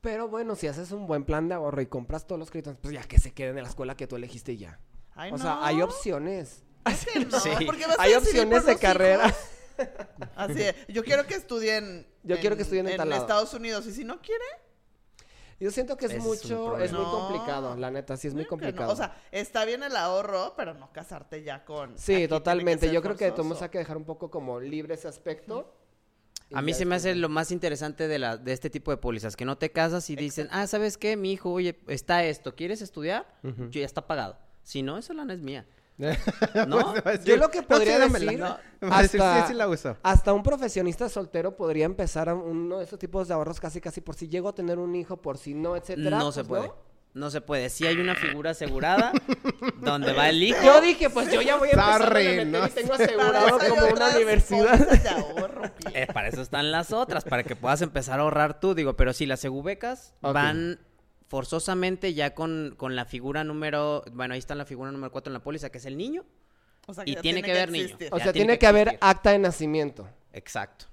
Pero 0.00 0.26
bueno, 0.26 0.56
si 0.56 0.66
haces 0.66 0.90
un 0.90 1.06
buen 1.06 1.22
plan 1.24 1.48
de 1.48 1.54
ahorro 1.54 1.80
y 1.80 1.86
compras 1.86 2.26
todos 2.26 2.36
los 2.40 2.50
créditos, 2.50 2.76
pues 2.82 2.92
ya 2.92 3.04
que 3.04 3.20
se 3.20 3.32
queden 3.32 3.56
en 3.56 3.62
la 3.62 3.68
escuela 3.68 3.94
que 3.96 4.08
tú 4.08 4.16
elegiste 4.16 4.52
y 4.54 4.56
ya. 4.56 4.80
Ay, 5.14 5.30
o 5.32 5.36
no. 5.36 5.42
sea, 5.42 5.64
hay 5.64 5.82
opciones. 5.82 6.62
Es 6.84 7.06
que 7.06 7.20
no, 7.20 7.38
Sí. 7.38 7.50
a 7.50 8.02
Hay 8.02 8.14
opciones 8.14 8.66
de 8.66 8.76
carrera. 8.76 9.32
Así 10.36 10.62
es. 10.62 10.74
Yo 10.88 11.04
quiero 11.04 11.26
que 11.26 11.34
estudien. 11.34 12.06
Yo 12.24 12.38
quiero 12.40 12.56
que 12.56 12.62
estudien 12.62 12.88
en 12.88 12.96
tal 12.96 13.08
lado. 13.08 13.22
Estados 13.22 13.54
Unidos. 13.54 13.86
Y 13.86 13.92
si 13.92 14.04
no 14.04 14.20
quiere, 14.20 14.44
Yo 15.60 15.70
siento 15.70 15.96
que 15.96 16.06
es 16.06 16.18
mucho, 16.18 16.76
es 16.78 16.90
muy 16.92 17.02
No. 17.04 17.10
complicado, 17.12 17.76
la 17.76 17.90
neta, 17.92 18.16
sí 18.16 18.26
es 18.26 18.34
muy 18.34 18.42
que 18.42 18.46
no. 18.46 18.50
complicado. 18.50 18.92
O 18.92 18.96
sea, 18.96 19.16
está 19.30 19.64
bien 19.64 19.84
el 19.84 19.96
ahorro, 19.96 20.54
pero 20.56 20.74
no 20.74 20.92
casarte 20.92 21.44
ya 21.44 21.64
con. 21.64 21.96
sí, 21.96 22.26
totalmente. 22.26 22.90
Yo 22.92 23.00
creo 23.00 23.14
que 23.16 23.26
forzoso. 23.28 23.48
tomamos 23.48 23.70
que 23.70 23.78
dejar 23.78 23.96
un 23.96 24.04
poco 24.04 24.28
como 24.28 24.58
libre 24.58 24.94
ese 24.94 25.06
aspecto. 25.06 25.72
A 26.52 26.60
mí 26.62 26.74
se 26.74 26.84
me 26.84 26.96
hace 26.96 27.14
lo 27.14 27.28
más 27.28 27.50
interesante 27.52 28.08
de, 28.08 28.18
la, 28.18 28.36
de 28.36 28.52
este 28.52 28.68
tipo 28.70 28.90
de 28.90 28.96
pólizas, 28.98 29.36
que 29.36 29.44
no 29.44 29.56
te 29.56 29.70
casas 29.70 30.10
y 30.10 30.16
dicen, 30.16 30.48
ah, 30.50 30.66
¿sabes 30.66 30.98
qué? 30.98 31.16
Mi 31.16 31.32
hijo, 31.32 31.50
oye, 31.52 31.78
está 31.86 32.24
esto, 32.24 32.54
¿quieres 32.56 32.82
estudiar? 32.82 33.24
Yo 33.42 33.68
ya 33.80 33.86
está 33.86 34.06
pagado. 34.06 34.36
Si 34.62 34.82
no, 34.82 34.98
esa 34.98 35.12
lana 35.14 35.34
es 35.34 35.40
mía. 35.40 35.66
¿No? 36.66 36.94
Va 36.94 37.02
a 37.04 37.10
decir, 37.12 37.26
Yo 37.26 37.36
lo 37.36 37.50
que 37.50 37.60
"No, 37.60 37.66
podría 37.68 37.94
sí, 37.96 38.00
dámela". 38.00 38.32
decir, 38.32 38.44
hasta- 38.90 39.42
sí, 39.42 39.48
sí 39.48 39.54
la 39.54 39.68
uso. 39.68 39.96
Hasta 40.02 40.32
un 40.32 40.42
profesionista 40.42 41.08
soltero 41.08 41.54
podría 41.56 41.84
empezar 41.84 42.28
a 42.28 42.34
uno 42.34 42.78
de 42.78 42.84
esos 42.84 42.98
tipos 42.98 43.28
de 43.28 43.34
ahorros 43.34 43.60
casi 43.60 43.80
casi 43.80 44.00
por 44.00 44.14
si 44.14 44.28
llego 44.28 44.48
a 44.48 44.54
tener 44.54 44.78
un 44.78 44.94
hijo, 44.96 45.18
por 45.18 45.38
si 45.38 45.54
no, 45.54 45.76
etcétera. 45.76 46.18
No 46.18 46.32
se 46.32 46.44
pues, 46.44 46.62
puede. 46.62 46.72
No 47.14 47.30
se 47.30 47.42
puede. 47.42 47.68
Si 47.68 47.86
hay 47.86 47.98
una 47.98 48.14
figura 48.14 48.50
asegurada 48.52 49.12
donde 49.80 50.14
va 50.14 50.30
el 50.30 50.42
hijo. 50.42 50.62
Yo 50.64 50.80
dije, 50.80 51.10
pues 51.10 51.30
yo 51.30 51.42
ya 51.42 51.56
voy 51.56 51.68
a 51.68 51.72
empezar 51.72 52.02
Sorry, 52.04 52.26
a 52.26 52.30
meter 52.30 52.46
no 52.46 52.66
y 52.66 52.70
tengo 52.70 52.94
asegurado 52.94 53.58
como 53.58 53.86
una 53.92 54.08
universidad. 54.16 54.78
pólizas 54.78 55.02
de 55.02 55.08
ahorro. 55.10 55.62
Eh, 55.92 56.06
para 56.12 56.28
eso 56.28 56.40
están 56.40 56.72
las 56.72 56.90
otras, 56.92 57.24
para 57.24 57.44
que 57.44 57.54
puedas 57.54 57.82
empezar 57.82 58.18
a 58.18 58.22
ahorrar 58.22 58.58
tú. 58.60 58.74
Digo, 58.74 58.96
pero 58.96 59.12
si 59.12 59.26
las 59.26 59.40
segubecas 59.40 60.14
Ok. 60.22 60.32
van 60.32 60.80
forzosamente 61.32 62.12
ya 62.12 62.34
con, 62.34 62.74
con 62.76 62.94
la 62.94 63.06
figura 63.06 63.42
número. 63.42 64.04
Bueno, 64.12 64.34
ahí 64.34 64.38
está 64.38 64.54
la 64.54 64.66
figura 64.66 64.92
número 64.92 65.10
4 65.10 65.30
en 65.30 65.32
la 65.32 65.42
póliza, 65.42 65.70
que 65.70 65.78
es 65.78 65.86
el 65.86 65.96
niño. 65.96 66.26
O 66.86 66.92
sea, 66.92 67.04
Y 67.06 67.16
tiene 67.16 67.42
que 67.42 67.52
haber 67.52 67.70
niño. 67.70 67.96
O 68.10 68.18
sea, 68.18 68.32
tiene 68.32 68.32
tiene 68.32 68.52
que 68.52 68.58
que 68.58 68.66
haber 68.66 68.98
acta 69.00 69.30
de 69.30 69.38
nacimiento. 69.38 70.06
Exacto. 70.34 70.84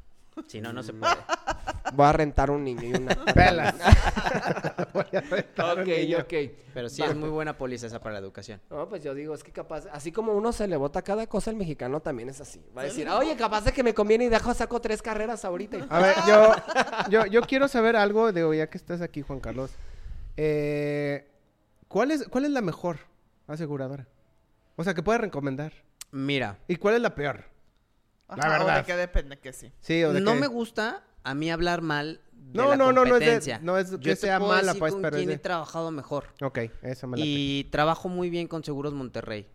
Si 0.47 0.61
no, 0.61 0.71
no 0.71 0.81
se 0.81 0.93
puede. 0.93 1.13
Voy 1.91 2.05
a 2.05 2.13
rentar 2.13 2.51
un 2.51 2.63
niño 2.63 2.83
y 2.83 2.93
una. 2.93 3.15
Pelas. 3.33 3.75
Voy 4.93 5.03
a 5.11 5.19
rentar 5.19 5.75
un 5.75 5.81
ok, 5.81 5.87
niño. 5.87 6.17
ok. 6.19 6.33
Pero 6.73 6.87
sí 6.87 7.01
Va. 7.01 7.09
es 7.09 7.15
muy 7.17 7.27
buena 7.27 7.57
póliza 7.57 7.87
esa 7.87 7.99
para 7.99 8.13
la 8.13 8.19
educación. 8.19 8.61
No, 8.69 8.87
pues 8.87 9.03
yo 9.03 9.13
digo, 9.13 9.35
es 9.35 9.43
que 9.43 9.51
capaz, 9.51 9.87
así 9.91 10.13
como 10.13 10.31
uno 10.31 10.53
se 10.53 10.69
le 10.69 10.77
bota 10.77 11.01
cada 11.01 11.27
cosa, 11.27 11.51
el 11.51 11.57
mexicano 11.57 11.99
también 11.99 12.29
es 12.29 12.39
así. 12.39 12.63
Va 12.77 12.83
a 12.83 12.85
decir, 12.85 13.09
oye, 13.09 13.35
capaz 13.35 13.65
de 13.65 13.73
que 13.73 13.83
me 13.83 13.93
conviene 13.93 14.23
y 14.23 14.29
dejo, 14.29 14.53
saco 14.53 14.79
tres 14.79 15.01
carreras 15.01 15.43
ahorita. 15.43 15.85
A 15.89 15.99
ver, 15.99 16.15
yo, 16.25 16.53
yo, 17.09 17.25
yo 17.25 17.41
quiero 17.41 17.67
saber 17.67 17.97
algo, 17.97 18.31
digo, 18.31 18.53
ya 18.53 18.69
que 18.69 18.77
estás 18.77 19.01
aquí, 19.01 19.21
Juan 19.21 19.41
Carlos. 19.41 19.71
Eh, 20.37 21.29
¿cuál, 21.87 22.11
es, 22.11 22.27
¿Cuál 22.27 22.45
es 22.45 22.51
la 22.51 22.61
mejor 22.61 22.99
aseguradora? 23.47 24.07
O 24.75 24.83
sea, 24.83 24.93
que 24.93 25.03
puedes 25.03 25.21
recomendar. 25.21 25.73
Mira, 26.11 26.57
¿Y 26.67 26.77
cuál 26.77 26.95
es 26.95 27.01
la 27.01 27.13
peor? 27.15 27.43
Ajá, 28.27 28.37
La 28.47 28.47
O 28.47 28.59
verdad. 28.65 28.77
de 28.79 28.83
que 28.85 28.95
depende 28.95 29.39
que 29.39 29.53
sí. 29.53 29.71
Sí, 29.79 30.03
o 30.03 30.13
de 30.13 30.21
no 30.21 30.35
me 30.35 30.47
gusta 30.47 31.03
a 31.23 31.33
mí 31.33 31.51
hablar 31.51 31.81
mal 31.81 32.21
de 32.31 32.57
No, 32.57 32.69
la 32.69 32.77
no, 32.77 32.91
no, 32.93 33.05
no 33.05 33.17
es 33.17 33.45
de- 33.45 33.59
no 33.59 33.77
es 33.77 33.91
que 33.91 33.97
Yo 33.99 34.15
sea 34.15 34.37
puedo 34.39 34.51
mala, 34.51 34.67
decir 34.67 34.79
pues, 34.79 34.93
con 34.93 35.01
pero 35.01 35.17
quién 35.17 35.27
de- 35.29 35.33
he 35.35 35.39
trabajado 35.39 35.91
mejor. 35.91 36.27
Ok, 36.41 36.59
eso 36.81 37.07
me 37.07 37.17
la 37.17 37.25
Y 37.25 37.65
trabajo 37.71 38.07
muy 38.09 38.29
bien 38.29 38.47
con 38.47 38.63
Seguros 38.63 38.93
Monterrey. 38.93 39.47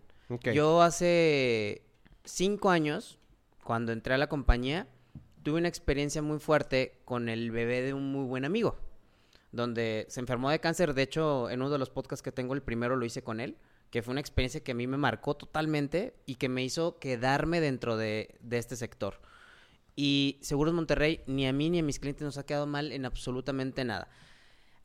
Yo 0.52 0.82
hace 0.82 1.82
cinco 2.24 2.70
años, 2.70 3.18
cuando 3.62 3.92
entré 3.92 4.14
a 4.14 4.18
la 4.18 4.28
compañía, 4.28 4.86
tuve 5.42 5.58
una 5.58 5.68
experiencia 5.68 6.22
muy 6.22 6.38
fuerte 6.38 7.00
con 7.04 7.28
el 7.28 7.50
bebé 7.50 7.82
de 7.82 7.94
un 7.94 8.10
muy 8.12 8.24
buen 8.26 8.44
amigo, 8.44 8.76
donde 9.54 10.06
se 10.08 10.20
enfermó 10.20 10.50
de 10.50 10.60
cáncer. 10.60 10.94
De 10.94 11.02
hecho, 11.02 11.50
en 11.50 11.60
uno 11.62 11.70
de 11.70 11.78
los 11.78 11.90
podcasts 11.90 12.22
que 12.22 12.32
tengo, 12.32 12.54
el 12.54 12.62
primero 12.62 12.96
lo 12.96 13.04
hice 13.04 13.22
con 13.22 13.40
él, 13.40 13.56
que 13.90 14.02
fue 14.02 14.12
una 14.12 14.20
experiencia 14.20 14.62
que 14.62 14.72
a 14.72 14.74
mí 14.74 14.86
me 14.86 14.96
marcó 14.96 15.34
totalmente 15.34 16.14
y 16.26 16.34
que 16.36 16.48
me 16.48 16.64
hizo 16.64 16.98
quedarme 16.98 17.60
dentro 17.60 17.96
de, 17.96 18.36
de 18.40 18.58
este 18.58 18.76
sector. 18.76 19.20
Y 19.96 20.38
Seguros 20.42 20.74
Monterrey, 20.74 21.22
ni 21.26 21.46
a 21.46 21.52
mí 21.52 21.70
ni 21.70 21.78
a 21.78 21.82
mis 21.82 22.00
clientes 22.00 22.24
nos 22.24 22.38
ha 22.38 22.46
quedado 22.46 22.66
mal 22.66 22.92
en 22.92 23.04
absolutamente 23.04 23.84
nada. 23.84 24.08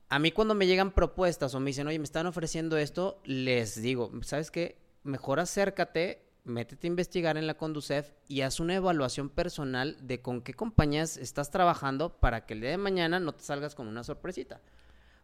A 0.09 0.19
mí 0.19 0.31
cuando 0.31 0.55
me 0.55 0.67
llegan 0.67 0.91
propuestas 0.91 1.53
o 1.53 1.59
me 1.59 1.67
dicen, 1.67 1.87
oye, 1.87 1.99
me 1.99 2.05
están 2.05 2.27
ofreciendo 2.27 2.77
esto, 2.77 3.21
les 3.25 3.81
digo, 3.81 4.11
¿sabes 4.21 4.51
qué? 4.51 4.77
Mejor 5.03 5.39
acércate, 5.39 6.28
métete 6.43 6.87
a 6.87 6.89
investigar 6.89 7.37
en 7.37 7.47
la 7.47 7.55
Conducef 7.55 8.11
y 8.27 8.41
haz 8.41 8.59
una 8.59 8.75
evaluación 8.75 9.29
personal 9.29 9.97
de 10.01 10.21
con 10.21 10.41
qué 10.41 10.53
compañías 10.53 11.17
estás 11.17 11.51
trabajando 11.51 12.19
para 12.19 12.45
que 12.45 12.53
el 12.53 12.61
día 12.61 12.71
de 12.71 12.77
mañana 12.77 13.19
no 13.19 13.33
te 13.33 13.43
salgas 13.43 13.75
con 13.75 13.87
una 13.87 14.03
sorpresita. 14.03 14.61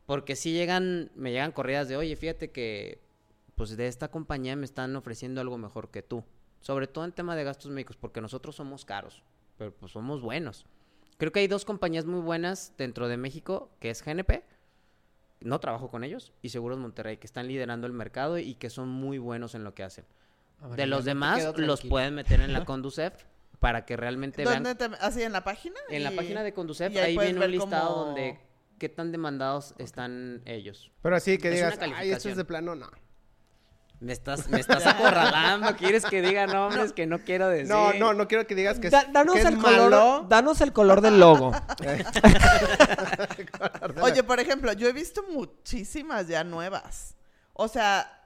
Porque 0.06 0.36
si 0.36 0.52
llegan, 0.52 1.12
me 1.16 1.32
llegan 1.32 1.52
corridas 1.52 1.88
de, 1.88 1.98
oye, 1.98 2.16
fíjate 2.16 2.52
que 2.52 3.02
pues 3.56 3.76
de 3.76 3.88
esta 3.88 4.10
compañía 4.10 4.56
me 4.56 4.66
están 4.66 4.96
ofreciendo 4.96 5.42
algo 5.42 5.58
mejor 5.58 5.90
que 5.90 6.04
tú. 6.04 6.24
Sobre 6.62 6.88
todo 6.88 7.06
en 7.06 7.12
tema 7.12 7.36
de 7.36 7.44
gastos 7.44 7.72
médicos, 7.72 7.96
porque 7.96 8.22
nosotros 8.22 8.56
somos 8.56 8.86
caros, 8.86 9.24
pero 9.58 9.74
pues 9.74 9.92
somos 9.92 10.22
buenos. 10.22 10.66
Creo 11.18 11.32
que 11.32 11.40
hay 11.40 11.48
dos 11.48 11.64
compañías 11.64 12.06
muy 12.06 12.22
buenas 12.22 12.74
dentro 12.78 13.08
de 13.08 13.18
México, 13.18 13.70
que 13.80 13.90
es 13.90 14.04
GNP, 14.04 14.44
no 15.42 15.60
trabajo 15.60 15.90
con 15.90 16.04
ellos, 16.04 16.34
y 16.42 16.50
Seguros 16.50 16.78
Monterrey, 16.78 17.18
que 17.18 17.28
están 17.28 17.48
liderando 17.48 17.88
el 17.88 17.94
mercado 17.94 18.38
y 18.38 18.56
que 18.56 18.70
son 18.70 18.90
muy 18.90 19.18
buenos 19.18 19.56
en 19.56 19.64
lo 19.64 19.74
que 19.74 19.84
hacen. 19.84 20.06
De 20.76 20.86
los 20.88 21.06
demás 21.06 21.44
los 21.58 21.82
pueden 21.82 22.16
meter 22.16 22.42
en 22.42 22.54
la 22.54 22.66
Conducef 22.66 23.14
para 23.60 23.86
que 23.86 23.96
realmente 23.98 24.44
vean 24.44 24.64
¿Dónde 24.64 24.76
te... 24.76 24.96
¿Así 25.00 25.24
en 25.24 25.32
la 25.32 25.44
página? 25.44 25.76
en 25.90 26.04
la 26.04 26.12
página 26.12 26.44
de 26.44 26.54
Conducef 26.54 26.92
y 26.94 26.98
ahí 27.00 27.18
viene 27.18 27.44
un 27.44 27.52
listado 27.52 27.94
cómo- 27.94 28.06
donde 28.06 28.40
qué 28.80 28.90
tan 28.90 29.12
demandados 29.12 29.74
están 29.78 30.42
ellos. 30.46 30.92
Pero 31.02 31.16
así 31.16 31.38
que 31.38 31.50
Es 31.50 31.56
digas, 31.56 31.80
ay, 31.96 32.12
esto 32.12 32.30
es 32.30 32.38
de 32.38 32.46
plano, 32.46 32.76
no. 32.76 32.90
Me 34.02 34.12
estás, 34.12 34.50
me 34.50 34.60
estás 34.60 34.86
acorralando, 34.86 35.74
quieres 35.78 36.06
que 36.06 36.22
diga 36.22 36.46
nombres 36.48 36.92
que 36.92 37.08
no 37.08 37.20
quiero 37.20 37.48
decir. 37.48 37.70
No, 37.70 37.94
no, 37.94 38.14
no 38.14 38.28
quiero 38.28 38.46
que 38.46 38.54
digas 38.54 38.78
que 38.78 38.88
es, 38.88 38.92
Da- 38.92 39.06
danos, 39.12 39.34
que 39.36 39.40
es 39.40 39.46
el 39.48 39.58
color, 39.58 39.90
malo. 39.92 40.26
danos 40.28 40.60
el 40.60 40.74
color 40.74 41.00
del 41.00 41.18
logo. 41.20 41.54
Oye, 44.02 44.24
por 44.24 44.40
ejemplo, 44.40 44.72
yo 44.74 44.88
he 44.88 44.94
visto 44.94 45.24
muchísimas 45.30 46.28
ya 46.28 46.44
nuevas. 46.44 47.16
O 47.54 47.68
sea, 47.68 48.25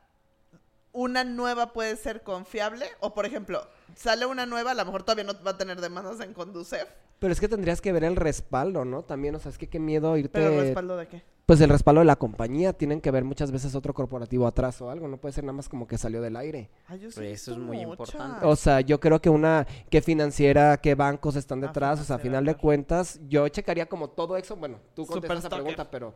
una 0.92 1.24
nueva 1.24 1.74
puede 1.74 1.96
ser 1.96 2.24
confiable. 2.24 2.86
O, 3.00 3.14
por 3.14 3.26
ejemplo, 3.26 3.68
sale 3.96 4.26
una 4.26 4.46
nueva, 4.46 4.72
a 4.72 4.76
lo 4.76 4.86
mejor 4.86 5.04
todavía 5.04 5.24
no 5.24 5.34
va 5.46 5.52
a 5.52 5.58
tener 5.58 5.82
demandas 5.82 6.20
en 6.22 6.34
Conducef. 6.34 6.88
Pero 7.20 7.34
es 7.34 7.40
que 7.40 7.50
tendrías 7.50 7.82
que 7.82 7.92
ver 7.92 8.06
el 8.06 8.16
respaldo, 8.16 8.86
¿no? 8.86 9.04
También, 9.04 9.36
o 9.36 9.40
sea, 9.40 9.52
es 9.52 9.58
que 9.58 9.68
qué 9.68 9.78
miedo 9.80 10.16
irte... 10.16 10.40
¿Pero 10.40 10.62
respaldo 10.62 10.96
de 10.96 11.08
qué? 11.08 11.24
Pues 11.46 11.60
el 11.62 11.70
respaldo 11.70 12.00
de 12.00 12.06
la 12.06 12.16
compañía. 12.16 12.74
Tienen 12.74 13.02
que 13.02 13.12
ver 13.12 13.26
muchas 13.26 13.52
veces 13.52 13.76
otro 13.76 13.94
corporativo 13.94 14.48
atrás 14.48 14.82
o 14.82 14.90
algo. 14.90 15.08
No 15.08 15.18
puede 15.18 15.34
ser 15.34 15.44
nada 15.44 15.54
más 15.54 15.68
como 15.68 15.86
que 15.86 15.98
salió 15.98 16.22
del 16.22 16.38
aire. 16.38 16.70
Ay, 16.88 17.00
yo 17.00 17.10
Pues 17.14 17.42
eso 17.42 17.52
es 17.54 17.58
muy 17.58 17.82
importante. 17.82 18.46
O 18.46 18.56
sea, 18.56 18.80
yo 18.82 19.00
creo 19.00 19.20
que 19.20 19.30
una... 19.30 19.68
¿Qué 19.90 20.02
financiera, 20.02 20.78
qué 20.78 20.96
bancos 20.96 21.36
están 21.36 21.62
Ah, 21.64 21.68
detrás? 21.68 22.00
O 22.00 22.04
sea, 22.06 22.18
a 22.18 22.20
final 22.20 22.46
de 22.46 22.56
cuentas, 22.56 23.20
yo 23.28 23.48
checaría 23.50 23.88
como 23.88 24.12
todo 24.12 24.38
eso. 24.38 24.56
Bueno, 24.56 24.80
tú 24.94 25.06
contestas 25.06 25.40
esa 25.40 25.50
pregunta, 25.50 25.90
pero... 25.92 26.14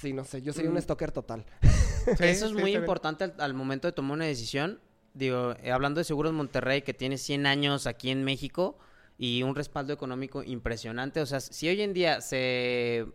Sí, 0.00 0.12
no 0.12 0.24
sé. 0.24 0.42
Yo 0.42 0.52
sería 0.52 0.70
un 0.70 0.76
Mm. 0.76 0.82
stalker 0.82 1.12
total. 1.12 1.44
Sí, 2.14 2.24
Eso 2.24 2.46
es 2.46 2.52
sí, 2.52 2.58
muy 2.58 2.74
importante 2.74 3.24
al, 3.24 3.34
al 3.38 3.54
momento 3.54 3.86
de 3.88 3.92
tomar 3.92 4.12
una 4.16 4.24
decisión. 4.26 4.80
Digo, 5.14 5.54
eh, 5.62 5.72
hablando 5.72 5.98
de 6.00 6.04
Seguros 6.04 6.32
Monterrey, 6.32 6.82
que 6.82 6.94
tiene 6.94 7.18
100 7.18 7.46
años 7.46 7.86
aquí 7.86 8.10
en 8.10 8.24
México 8.24 8.78
y 9.18 9.42
un 9.42 9.54
respaldo 9.54 9.92
económico 9.92 10.42
impresionante. 10.42 11.20
O 11.20 11.26
sea, 11.26 11.40
si 11.40 11.68
hoy 11.68 11.82
en 11.82 11.92
día 11.92 12.20
se, 12.20 13.06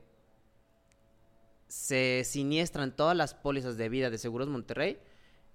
se 1.68 2.24
siniestran 2.26 2.96
todas 2.96 3.16
las 3.18 3.34
pólizas 3.34 3.78
de 3.78 3.90
vida 3.90 4.10
de 4.10 4.18
Seguros 4.18 4.48
Monterrey, 4.48 5.00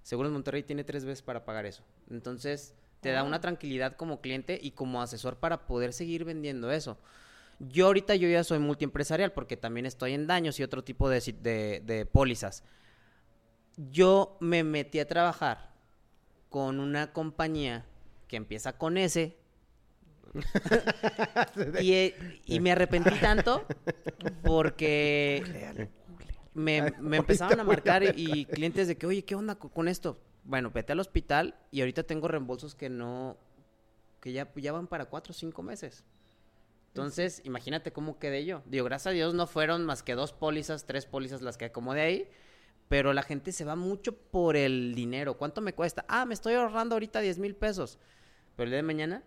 Seguros 0.03 0.31
Monterrey 0.31 0.63
tiene 0.63 0.83
tres 0.83 1.05
veces 1.05 1.21
para 1.21 1.45
pagar 1.45 1.65
eso. 1.65 1.83
Entonces, 2.09 2.73
te 3.01 3.11
da 3.11 3.23
una 3.23 3.39
tranquilidad 3.39 3.95
como 3.95 4.19
cliente 4.19 4.59
y 4.61 4.71
como 4.71 5.01
asesor 5.01 5.37
para 5.37 5.67
poder 5.67 5.93
seguir 5.93 6.25
vendiendo 6.25 6.71
eso. 6.71 6.97
Yo 7.69 7.87
ahorita 7.87 8.15
yo 8.15 8.27
ya 8.27 8.43
soy 8.43 8.59
multiempresarial 8.59 9.33
porque 9.33 9.57
también 9.57 9.85
estoy 9.85 10.13
en 10.13 10.27
daños 10.27 10.59
y 10.59 10.63
otro 10.63 10.83
tipo 10.83 11.09
de, 11.09 11.19
de, 11.41 11.81
de 11.85 12.05
pólizas. 12.05 12.63
Yo 13.77 14.37
me 14.39 14.63
metí 14.63 14.99
a 14.99 15.07
trabajar 15.07 15.71
con 16.49 16.79
una 16.79 17.13
compañía 17.13 17.85
que 18.27 18.37
empieza 18.37 18.77
con 18.77 18.97
S 18.97 19.35
y, 21.77 21.93
eh, 21.93 22.41
y 22.45 22.59
me 22.59 22.71
arrepentí 22.71 23.17
tanto 23.17 23.67
porque 24.41 25.51
me, 26.53 26.81
me 26.99 27.17
empezaron 27.17 27.59
a 27.59 27.63
marcar 27.63 28.03
y 28.03 28.47
clientes 28.53 28.87
de 28.87 28.97
que, 28.97 29.07
oye, 29.07 29.23
¿qué 29.25 29.35
onda 29.35 29.55
co- 29.55 29.69
con 29.69 29.87
esto? 29.87 30.19
Bueno, 30.43 30.71
vete 30.71 30.93
al 30.93 30.99
hospital 30.99 31.55
y 31.71 31.81
ahorita 31.81 32.03
tengo 32.03 32.27
reembolsos 32.27 32.75
que 32.75 32.89
no, 32.89 33.37
que 34.21 34.33
ya, 34.33 34.51
ya 34.55 34.71
van 34.73 34.87
para 34.87 35.05
cuatro 35.05 35.31
o 35.31 35.35
cinco 35.35 35.63
meses. 35.63 36.03
Entonces, 36.93 37.41
imagínate 37.45 37.93
cómo 37.93 38.19
quedé 38.19 38.43
yo. 38.43 38.63
Digo, 38.65 38.83
gracias 38.83 39.07
a 39.07 39.11
Dios 39.11 39.33
no 39.33 39.47
fueron 39.47 39.85
más 39.85 40.03
que 40.03 40.13
dos 40.13 40.33
pólizas, 40.33 40.85
tres 40.85 41.05
pólizas 41.05 41.41
las 41.41 41.57
que 41.57 41.65
acomodé 41.65 42.01
ahí. 42.01 42.29
Pero 42.89 43.13
la 43.13 43.23
gente 43.23 43.53
se 43.53 43.63
va 43.63 43.77
mucho 43.77 44.17
por 44.17 44.57
el 44.57 44.93
dinero. 44.93 45.37
¿Cuánto 45.37 45.61
me 45.61 45.73
cuesta? 45.73 46.03
Ah, 46.09 46.25
me 46.25 46.33
estoy 46.33 46.55
ahorrando 46.55 46.95
ahorita 46.95 47.21
10 47.21 47.39
mil 47.39 47.55
pesos. 47.55 47.97
Pero 48.57 48.65
el 48.65 48.71
día 48.71 48.77
de 48.77 48.83
mañana, 48.83 49.23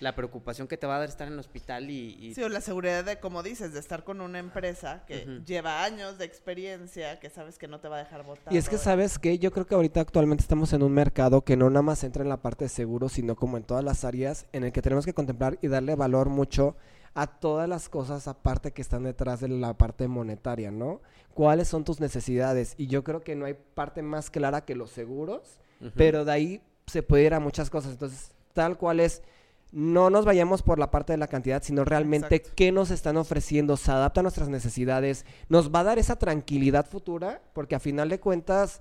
la 0.00 0.16
preocupación 0.16 0.66
que 0.66 0.76
te 0.76 0.86
va 0.86 0.96
a 0.96 0.98
dar 1.00 1.08
estar 1.08 1.26
en 1.28 1.34
el 1.34 1.38
hospital 1.38 1.90
y... 1.90 2.16
y- 2.20 2.34
Sí, 2.34 2.42
o 2.42 2.48
la 2.48 2.60
seguridad 2.60 3.04
de, 3.04 3.20
como 3.20 3.42
dices, 3.42 3.72
de 3.72 3.80
estar 3.80 4.02
con 4.02 4.20
una 4.20 4.38
empresa 4.38 5.04
que 5.06 5.40
lleva 5.46 5.84
años 5.84 6.18
de 6.18 6.24
experiencia, 6.24 7.20
que 7.20 7.30
sabes 7.30 7.58
que 7.58 7.68
no 7.68 7.80
te 7.80 7.88
va 7.88 7.96
a 7.96 7.98
dejar 8.00 8.24
botar. 8.24 8.52
Y 8.52 8.56
es 8.56 8.68
que, 8.68 8.78
¿sabes 8.78 9.18
qué? 9.18 9.38
Yo 9.38 9.52
creo 9.52 9.66
que 9.66 9.74
ahorita 9.74 10.00
actualmente 10.00 10.42
estamos 10.42 10.72
en 10.72 10.82
un 10.82 10.92
mercado 10.92 11.44
que 11.44 11.56
no 11.56 11.68
nada 11.70 11.82
más 11.82 12.02
entra 12.02 12.22
en 12.22 12.28
la 12.28 12.42
parte 12.42 12.64
de 12.64 12.68
seguros, 12.70 13.12
sino 13.12 13.36
como 13.36 13.56
en 13.56 13.62
todas 13.64 13.84
las 13.84 14.04
áreas 14.04 14.46
en 14.52 14.64
el 14.64 14.72
que 14.72 14.82
tenemos 14.82 15.04
que 15.04 15.14
contemplar 15.14 15.58
y 15.62 15.68
darle 15.68 15.94
valor 15.94 16.28
mucho 16.28 16.76
a 17.14 17.26
todas 17.26 17.68
las 17.68 17.88
cosas 17.88 18.28
aparte 18.28 18.72
que 18.72 18.82
están 18.82 19.02
detrás 19.04 19.40
de 19.40 19.48
la 19.48 19.76
parte 19.76 20.06
monetaria, 20.08 20.70
¿no? 20.70 21.00
¿Cuáles 21.34 21.68
son 21.68 21.84
tus 21.84 22.00
necesidades? 22.00 22.74
Y 22.78 22.86
yo 22.86 23.02
creo 23.04 23.20
que 23.22 23.34
no 23.36 23.46
hay 23.46 23.54
parte 23.54 24.00
más 24.02 24.30
clara 24.30 24.64
que 24.64 24.74
los 24.74 24.90
seguros, 24.90 25.58
pero 25.96 26.24
de 26.24 26.32
ahí 26.32 26.62
se 26.86 27.02
puede 27.02 27.24
ir 27.24 27.34
a 27.34 27.40
muchas 27.40 27.68
cosas. 27.70 27.92
Entonces, 27.92 28.32
tal 28.52 28.76
cual 28.78 29.00
es, 29.00 29.22
no 29.72 30.10
nos 30.10 30.24
vayamos 30.24 30.62
por 30.62 30.78
la 30.78 30.90
parte 30.90 31.12
de 31.12 31.16
la 31.18 31.28
cantidad, 31.28 31.62
sino 31.62 31.84
realmente 31.84 32.36
Exacto. 32.36 32.54
qué 32.56 32.72
nos 32.72 32.90
están 32.90 33.16
ofreciendo, 33.16 33.76
se 33.76 33.90
adapta 33.90 34.20
a 34.20 34.22
nuestras 34.22 34.48
necesidades, 34.48 35.24
nos 35.48 35.72
va 35.72 35.80
a 35.80 35.84
dar 35.84 35.98
esa 35.98 36.16
tranquilidad 36.16 36.86
futura, 36.86 37.42
porque 37.52 37.74
a 37.74 37.80
final 37.80 38.08
de 38.08 38.18
cuentas, 38.20 38.80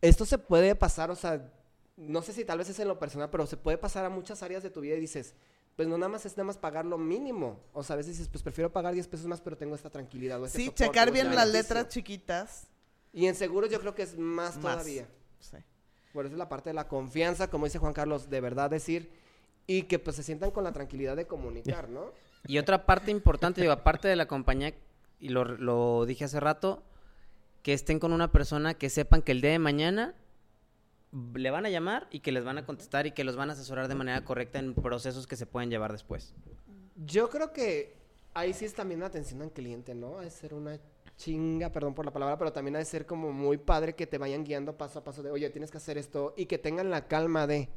esto 0.00 0.24
se 0.24 0.38
puede 0.38 0.74
pasar, 0.74 1.10
o 1.10 1.16
sea, 1.16 1.52
no 1.96 2.22
sé 2.22 2.32
si 2.32 2.44
tal 2.44 2.58
vez 2.58 2.70
es 2.70 2.78
en 2.78 2.88
lo 2.88 2.98
personal, 2.98 3.28
pero 3.30 3.46
se 3.46 3.58
puede 3.58 3.76
pasar 3.76 4.04
a 4.04 4.08
muchas 4.08 4.42
áreas 4.42 4.62
de 4.62 4.70
tu 4.70 4.80
vida 4.80 4.96
y 4.96 5.00
dices, 5.00 5.34
pues 5.76 5.88
no 5.88 5.98
nada 5.98 6.08
más 6.08 6.24
es 6.24 6.32
nada 6.32 6.44
más 6.44 6.56
pagar 6.56 6.84
lo 6.86 6.98
mínimo. 6.98 7.60
O 7.72 7.82
sea, 7.82 7.94
a 7.94 7.96
veces 7.98 8.12
dices, 8.12 8.28
pues 8.28 8.42
prefiero 8.42 8.72
pagar 8.72 8.94
10 8.94 9.06
pesos 9.08 9.26
más, 9.26 9.40
pero 9.40 9.56
tengo 9.56 9.74
esta 9.74 9.90
tranquilidad. 9.90 10.40
O 10.40 10.46
este 10.46 10.58
Sí, 10.58 10.64
soporte, 10.66 10.84
checar 10.84 11.08
este 11.08 11.22
bien 11.22 11.34
las 11.34 11.48
letras 11.48 11.88
chiquitas. 11.88 12.66
Y 13.12 13.26
en 13.26 13.34
seguros 13.34 13.70
yo 13.70 13.80
creo 13.80 13.94
que 13.94 14.02
es 14.02 14.16
más, 14.18 14.56
Más. 14.56 14.76
todavía. 14.76 15.08
Sí. 15.38 15.56
Por 16.12 16.26
eso 16.26 16.34
es 16.34 16.38
la 16.38 16.48
parte 16.48 16.70
de 16.70 16.74
la 16.74 16.88
confianza, 16.88 17.48
como 17.48 17.66
dice 17.66 17.78
Juan 17.78 17.92
Carlos, 17.92 18.28
de 18.30 18.40
verdad 18.40 18.70
decir 18.70 19.10
y 19.70 19.84
que 19.84 20.00
pues 20.00 20.16
se 20.16 20.24
sientan 20.24 20.50
con 20.50 20.64
la 20.64 20.72
tranquilidad 20.72 21.14
de 21.14 21.28
comunicar, 21.28 21.88
¿no? 21.88 22.12
Y 22.48 22.58
otra 22.58 22.86
parte 22.86 23.12
importante, 23.12 23.60
digo, 23.60 23.72
aparte 23.72 24.08
de 24.08 24.16
la 24.16 24.26
compañía, 24.26 24.74
y 25.20 25.28
lo, 25.28 25.44
lo 25.44 26.06
dije 26.06 26.24
hace 26.24 26.40
rato, 26.40 26.82
que 27.62 27.72
estén 27.72 28.00
con 28.00 28.12
una 28.12 28.32
persona 28.32 28.74
que 28.74 28.90
sepan 28.90 29.22
que 29.22 29.30
el 29.30 29.42
día 29.42 29.50
de 29.50 29.60
mañana 29.60 30.14
le 31.34 31.50
van 31.50 31.66
a 31.66 31.70
llamar 31.70 32.08
y 32.10 32.20
que 32.20 32.32
les 32.32 32.44
van 32.44 32.58
a 32.58 32.66
contestar 32.66 33.06
y 33.06 33.12
que 33.12 33.22
los 33.22 33.36
van 33.36 33.50
a 33.50 33.52
asesorar 33.52 33.86
de 33.86 33.94
manera 33.94 34.24
correcta 34.24 34.58
en 34.58 34.74
procesos 34.74 35.28
que 35.28 35.36
se 35.36 35.46
pueden 35.46 35.70
llevar 35.70 35.92
después. 35.92 36.34
Yo 36.96 37.28
creo 37.28 37.52
que 37.52 37.94
ahí 38.34 38.52
sí 38.52 38.64
es 38.64 38.74
también 38.74 39.00
la 39.00 39.06
atención 39.06 39.40
al 39.42 39.52
cliente, 39.52 39.94
¿no? 39.94 40.18
Ha 40.18 40.22
de 40.22 40.30
ser 40.30 40.54
una 40.54 40.80
chinga, 41.16 41.70
perdón 41.70 41.94
por 41.94 42.06
la 42.06 42.12
palabra, 42.12 42.38
pero 42.38 42.52
también 42.52 42.74
ha 42.74 42.80
de 42.80 42.86
ser 42.86 43.06
como 43.06 43.32
muy 43.32 43.58
padre 43.58 43.94
que 43.94 44.06
te 44.06 44.18
vayan 44.18 44.42
guiando 44.42 44.76
paso 44.76 44.98
a 44.98 45.04
paso 45.04 45.22
de, 45.22 45.30
oye, 45.30 45.48
tienes 45.50 45.70
que 45.70 45.76
hacer 45.76 45.96
esto 45.96 46.34
y 46.36 46.46
que 46.46 46.58
tengan 46.58 46.90
la 46.90 47.06
calma 47.06 47.46
de... 47.46 47.68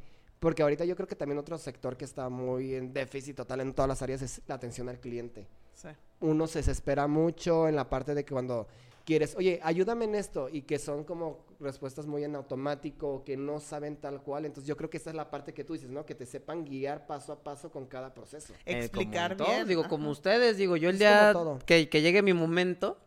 Porque 0.44 0.62
ahorita 0.62 0.84
yo 0.84 0.94
creo 0.94 1.08
que 1.08 1.16
también 1.16 1.38
otro 1.38 1.56
sector 1.56 1.96
que 1.96 2.04
está 2.04 2.28
muy 2.28 2.74
en 2.74 2.92
déficit 2.92 3.34
total 3.34 3.62
en 3.62 3.72
todas 3.72 3.88
las 3.88 4.02
áreas 4.02 4.20
es 4.20 4.42
la 4.46 4.56
atención 4.56 4.90
al 4.90 5.00
cliente. 5.00 5.48
Sí. 5.72 5.88
Uno 6.20 6.46
se 6.46 6.58
desespera 6.58 7.06
mucho 7.06 7.66
en 7.66 7.74
la 7.76 7.88
parte 7.88 8.14
de 8.14 8.26
que 8.26 8.32
cuando 8.34 8.68
quieres, 9.06 9.34
oye, 9.36 9.58
ayúdame 9.62 10.04
en 10.04 10.14
esto, 10.14 10.50
y 10.50 10.60
que 10.60 10.78
son 10.78 11.04
como 11.04 11.46
respuestas 11.60 12.04
muy 12.06 12.24
en 12.24 12.36
automático, 12.36 13.24
que 13.24 13.38
no 13.38 13.58
saben 13.58 13.96
tal 13.96 14.22
cual. 14.22 14.44
Entonces 14.44 14.68
yo 14.68 14.76
creo 14.76 14.90
que 14.90 14.98
esa 14.98 15.08
es 15.08 15.16
la 15.16 15.30
parte 15.30 15.54
que 15.54 15.64
tú 15.64 15.72
dices, 15.72 15.88
¿no? 15.88 16.04
Que 16.04 16.14
te 16.14 16.26
sepan 16.26 16.62
guiar 16.66 17.06
paso 17.06 17.32
a 17.32 17.42
paso 17.42 17.70
con 17.70 17.86
cada 17.86 18.12
proceso. 18.12 18.52
Eh, 18.66 18.80
Explicar 18.80 19.38
bien. 19.38 19.66
Digo, 19.66 19.80
ajá. 19.80 19.88
como 19.88 20.10
ustedes, 20.10 20.58
digo, 20.58 20.76
yo 20.76 20.90
el 20.90 20.96
Es 20.96 20.98
día 20.98 21.32
que, 21.64 21.88
que 21.88 22.02
llegue 22.02 22.20
mi 22.20 22.34
momento, 22.34 22.98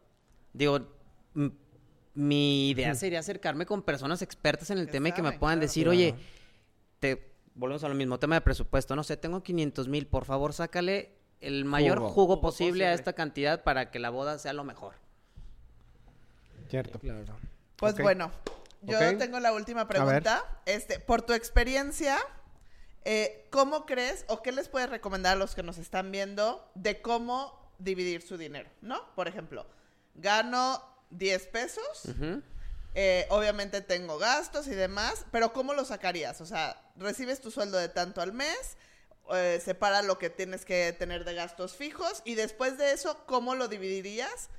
digo, 0.53 0.79
mi 2.15 2.71
idea 2.71 2.95
sería 2.95 3.19
acercarme 3.19 3.67
con 3.67 3.83
personas 3.83 4.23
expertas 4.23 4.71
en 4.71 4.79
el 4.79 4.87
Que 4.87 4.93
tema 4.93 5.09
y 5.09 5.11
que 5.11 5.21
me 5.21 5.33
puedan 5.33 5.57
claro. 5.59 5.67
decir, 5.67 5.87
oye, 5.87 6.15
te 6.99 7.26
volvemos 7.57 7.83
a 7.83 7.89
lo 7.89 7.95
mismo, 7.95 8.19
tema 8.19 8.35
de 8.35 8.41
presupuesto, 8.41 8.95
no 8.95 9.03
sé, 9.03 9.17
tengo 9.17 9.43
500 9.43 9.87
mil, 9.87 10.07
por 10.07 10.25
favor, 10.25 10.53
sácale 10.53 11.11
el 11.41 11.65
mayor 11.65 11.97
Jugo. 11.99 12.09
jugo, 12.09 12.27
Jugo 12.35 12.41
posible, 12.41 12.85
a 12.85 12.93
esta 12.93 13.13
cantidad 13.13 13.63
para 13.63 13.91
que 13.91 13.99
la 13.99 14.09
boda 14.09 14.39
sea 14.39 14.53
lo 14.53 14.63
mejor. 14.63 14.95
Cierto. 16.69 16.99
Claro. 16.99 17.37
Pues 17.77 17.97
bueno, 17.97 18.31
yo 18.81 18.99
tengo 19.17 19.39
la 19.39 19.53
última 19.53 19.87
pregunta. 19.87 20.43
Este, 20.65 20.99
por 20.99 21.21
tu 21.21 21.33
experiencia, 21.33 22.17
eh, 23.05 23.47
¿cómo 23.51 23.85
crees 23.85 24.25
o 24.27 24.41
qué 24.41 24.51
les 24.51 24.67
puedes 24.67 24.89
recomendar 24.89 25.33
a 25.33 25.39
los 25.39 25.55
que 25.55 25.63
nos 25.63 25.77
están 25.77 26.11
viendo 26.11 26.69
de 26.75 27.01
cómo 27.01 27.71
dividir 27.79 28.21
su 28.21 28.37
dinero? 28.37 28.69
¿No? 28.81 29.01
Por 29.15 29.27
ejemplo, 29.27 29.65
gano 30.15 30.81
10 31.11 31.47
pesos, 31.47 32.05
Ujú. 32.05 32.41
Eh, 32.99 33.27
obviamente 33.29 33.81
tengo 33.81 34.17
gastos 34.17 34.65
y 34.65 34.71
demás, 34.71 35.23
pero 35.31 35.53
¿cómo 35.53 35.75
lo 35.75 35.85
sacarías? 35.85 36.41
O 36.41 36.47
sea, 36.47 36.81
recibes 36.95 37.39
tu 37.39 37.51
sueldo 37.51 37.77
de 37.77 37.89
tanto 37.89 38.21
al 38.21 38.33
mes, 38.33 38.75
eh, 39.35 39.61
separa 39.63 40.01
lo 40.01 40.17
que 40.17 40.31
tienes 40.31 40.65
que 40.65 40.95
tener 40.97 41.23
de 41.23 41.35
gastos 41.35 41.75
fijos 41.75 42.23
y 42.25 42.33
después 42.33 42.79
de 42.79 42.93
eso, 42.93 43.23
¿cómo 43.27 43.53
lo 43.53 43.67
dividirías? 43.67 44.49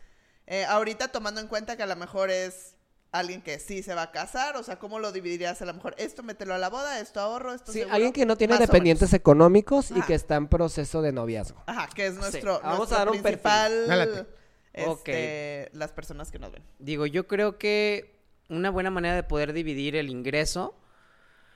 Eh, 0.46 0.64
ahorita 0.66 1.08
tomando 1.08 1.40
en 1.40 1.48
cuenta 1.48 1.76
que 1.76 1.82
a 1.82 1.86
lo 1.86 1.96
mejor 1.96 2.30
es 2.30 2.76
alguien 3.10 3.42
que 3.42 3.58
sí 3.58 3.82
se 3.82 3.94
va 3.94 4.02
a 4.02 4.12
casar, 4.12 4.56
o 4.56 4.62
sea, 4.62 4.78
¿cómo 4.78 5.00
lo 5.00 5.10
dividirías? 5.10 5.60
A 5.60 5.64
lo 5.64 5.74
mejor 5.74 5.96
esto 5.98 6.22
mételo 6.22 6.54
a 6.54 6.58
la 6.58 6.70
boda, 6.70 7.00
esto 7.00 7.18
ahorro, 7.18 7.52
esto 7.54 7.72
Sí, 7.72 7.80
seguro? 7.80 7.96
alguien 7.96 8.12
que 8.12 8.24
no 8.24 8.36
tiene 8.36 8.56
dependientes 8.56 9.12
económicos 9.14 9.90
y 9.90 10.00
que 10.02 10.14
está 10.14 10.36
en 10.36 10.46
proceso 10.46 11.02
de 11.02 11.10
noviazgo. 11.10 11.60
Ajá, 11.66 11.88
que 11.92 12.06
es 12.06 12.14
nuestro, 12.14 12.60
Vamos 12.60 12.78
nuestro 12.78 12.96
a 12.96 12.98
dar 13.00 13.08
un 13.08 13.20
principal... 13.20 14.26
Este, 14.72 15.70
las 15.72 15.90
personas 15.90 16.30
que 16.30 16.38
nos 16.38 16.52
ven. 16.52 16.62
Digo, 16.78 17.04
yo 17.06 17.26
creo 17.26 17.58
que 17.58 18.17
una 18.48 18.70
buena 18.70 18.90
manera 18.90 19.14
de 19.14 19.22
poder 19.22 19.52
dividir 19.52 19.96
el 19.96 20.10
ingreso, 20.10 20.74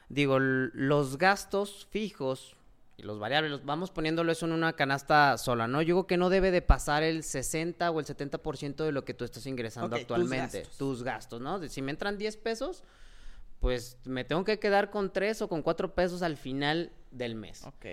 digo, 0.09 0.38
los 0.38 1.18
gastos 1.18 1.86
fijos 1.90 2.57
y 2.99 3.03
los 3.03 3.18
variables, 3.18 3.51
los 3.51 3.64
vamos 3.64 3.90
poniéndolo 3.90 4.30
eso 4.32 4.45
en 4.47 4.53
una 4.53 4.74
canasta 4.74 5.38
sola, 5.38 5.66
¿no? 5.66 5.80
Yo 5.80 5.86
digo 5.86 6.07
que 6.07 6.16
no 6.18 6.28
debe 6.28 6.51
de 6.51 6.61
pasar 6.62 7.03
el 7.03 7.22
60 7.22 7.90
o 7.90 8.01
el 8.01 8.07
70% 8.07 8.84
de 8.84 8.93
lo 8.93 9.05
que 9.05 9.14
tú 9.14 9.24
estás 9.24 9.47
ingresando 9.47 9.86
Ok, 9.86 9.93
tus 9.93 10.01
actualmente. 10.03 10.59
gastos. 10.61 10.78
Tus 10.78 11.03
gastos, 11.03 11.40
¿no? 11.40 11.66
Si 11.68 11.80
me 11.82 11.90
entran 11.90 12.18
10 12.18 12.36
pesos, 12.36 12.84
pues 13.61 13.97
me 14.05 14.24
tengo 14.24 14.45
que 14.45 14.59
quedar 14.59 14.90
con 14.90 15.12
3 15.12 15.43
o 15.43 15.49
con 15.49 15.62
4 15.62 15.95
pesos 15.95 16.22
al 16.22 16.36
final 16.36 16.93
del 17.11 17.34
mes. 17.34 17.64
Ok. 17.64 17.86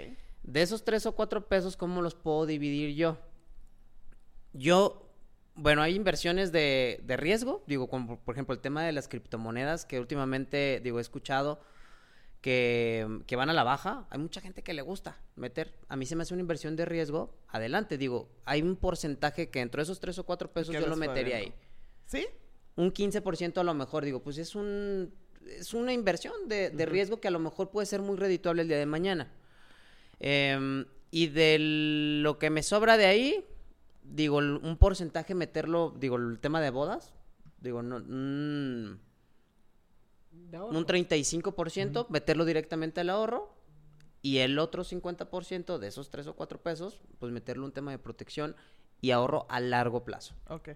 De 0.43 0.61
esos 0.61 0.83
tres 0.83 1.05
o 1.05 1.11
cuatro 1.11 1.47
pesos, 1.47 1.75
¿cómo 1.77 2.01
los 2.01 2.15
puedo 2.15 2.45
dividir 2.45 2.95
yo? 2.95 3.17
Yo, 4.53 5.08
bueno, 5.59 5.81
hay 5.81 5.95
inversiones 5.95 6.51
de, 6.51 7.01
de 7.03 7.17
riesgo, 7.17 7.63
digo, 7.67 7.89
como 7.89 8.19
por 8.19 8.35
ejemplo 8.35 8.53
el 8.53 8.61
tema 8.61 8.83
de 8.83 8.91
las 8.91 9.07
criptomonedas, 9.07 9.85
que 9.85 9.99
últimamente, 9.99 10.79
digo, 10.83 10.99
he 10.99 11.01
escuchado 11.01 11.59
que, 12.41 13.21
que 13.27 13.35
van 13.35 13.49
a 13.49 13.53
la 13.53 13.63
baja. 13.63 14.07
Hay 14.09 14.19
mucha 14.19 14.41
gente 14.41 14.63
que 14.63 14.73
le 14.73 14.81
gusta 14.81 15.17
meter. 15.35 15.73
A 15.89 15.95
mí 15.95 16.05
se 16.05 16.15
me 16.15 16.23
hace 16.23 16.33
una 16.33 16.41
inversión 16.41 16.75
de 16.75 16.85
riesgo. 16.85 17.35
Adelante, 17.49 17.97
digo, 17.97 18.29
hay 18.45 18.61
un 18.61 18.75
porcentaje 18.75 19.49
que 19.49 19.59
entre 19.59 19.81
esos 19.81 19.99
tres 19.99 20.17
o 20.19 20.25
cuatro 20.25 20.51
pesos 20.51 20.73
que 20.73 20.81
yo 20.81 20.87
lo 20.87 20.95
metería 20.95 21.37
ahí 21.37 21.53
¿Sí? 22.05 22.27
un 22.75 22.93
15% 22.93 23.57
a 23.57 23.63
lo 23.63 23.73
mejor, 23.73 24.05
digo, 24.05 24.21
pues 24.21 24.37
es 24.37 24.55
un 24.55 25.13
es 25.45 25.73
una 25.73 25.93
inversión 25.93 26.47
de, 26.47 26.69
de 26.69 26.85
riesgo 26.85 27.19
que 27.19 27.27
a 27.27 27.31
lo 27.31 27.39
mejor 27.39 27.71
puede 27.71 27.85
ser 27.85 28.01
muy 28.01 28.17
redituable 28.17 28.61
el 28.61 28.67
día 28.67 28.77
de 28.77 28.85
mañana. 28.85 29.31
Em, 30.19 30.85
y 31.11 31.27
de 31.27 31.57
lo 32.21 32.37
que 32.37 32.49
me 32.49 32.61
sobra 32.61 32.97
de 32.97 33.05
ahí, 33.05 33.45
digo, 34.09 34.37
un 34.37 34.77
porcentaje 34.77 35.35
meterlo, 35.35 35.95
digo, 35.99 36.17
el 36.17 36.39
tema 36.39 36.61
de 36.61 36.69
bodas, 36.69 37.13
digo, 37.61 37.81
no, 37.81 37.99
mm, 37.99 38.99
un 40.51 40.85
35%, 40.85 42.07
meterlo 42.09 42.45
directamente 42.45 43.01
al 43.01 43.09
ahorro. 43.09 43.57
Y 44.21 44.39
el 44.39 44.59
otro 44.59 44.83
50% 44.83 45.79
de 45.79 45.87
esos 45.87 46.09
3 46.09 46.27
o 46.27 46.35
4 46.35 46.61
pesos, 46.61 46.99
pues 47.19 47.31
meterlo 47.31 47.65
un 47.65 47.71
tema 47.71 47.91
de 47.91 47.99
protección 47.99 48.55
y 48.99 49.11
ahorro 49.11 49.45
a 49.49 49.61
largo 49.61 50.03
plazo. 50.03 50.35
Ok. 50.49 50.69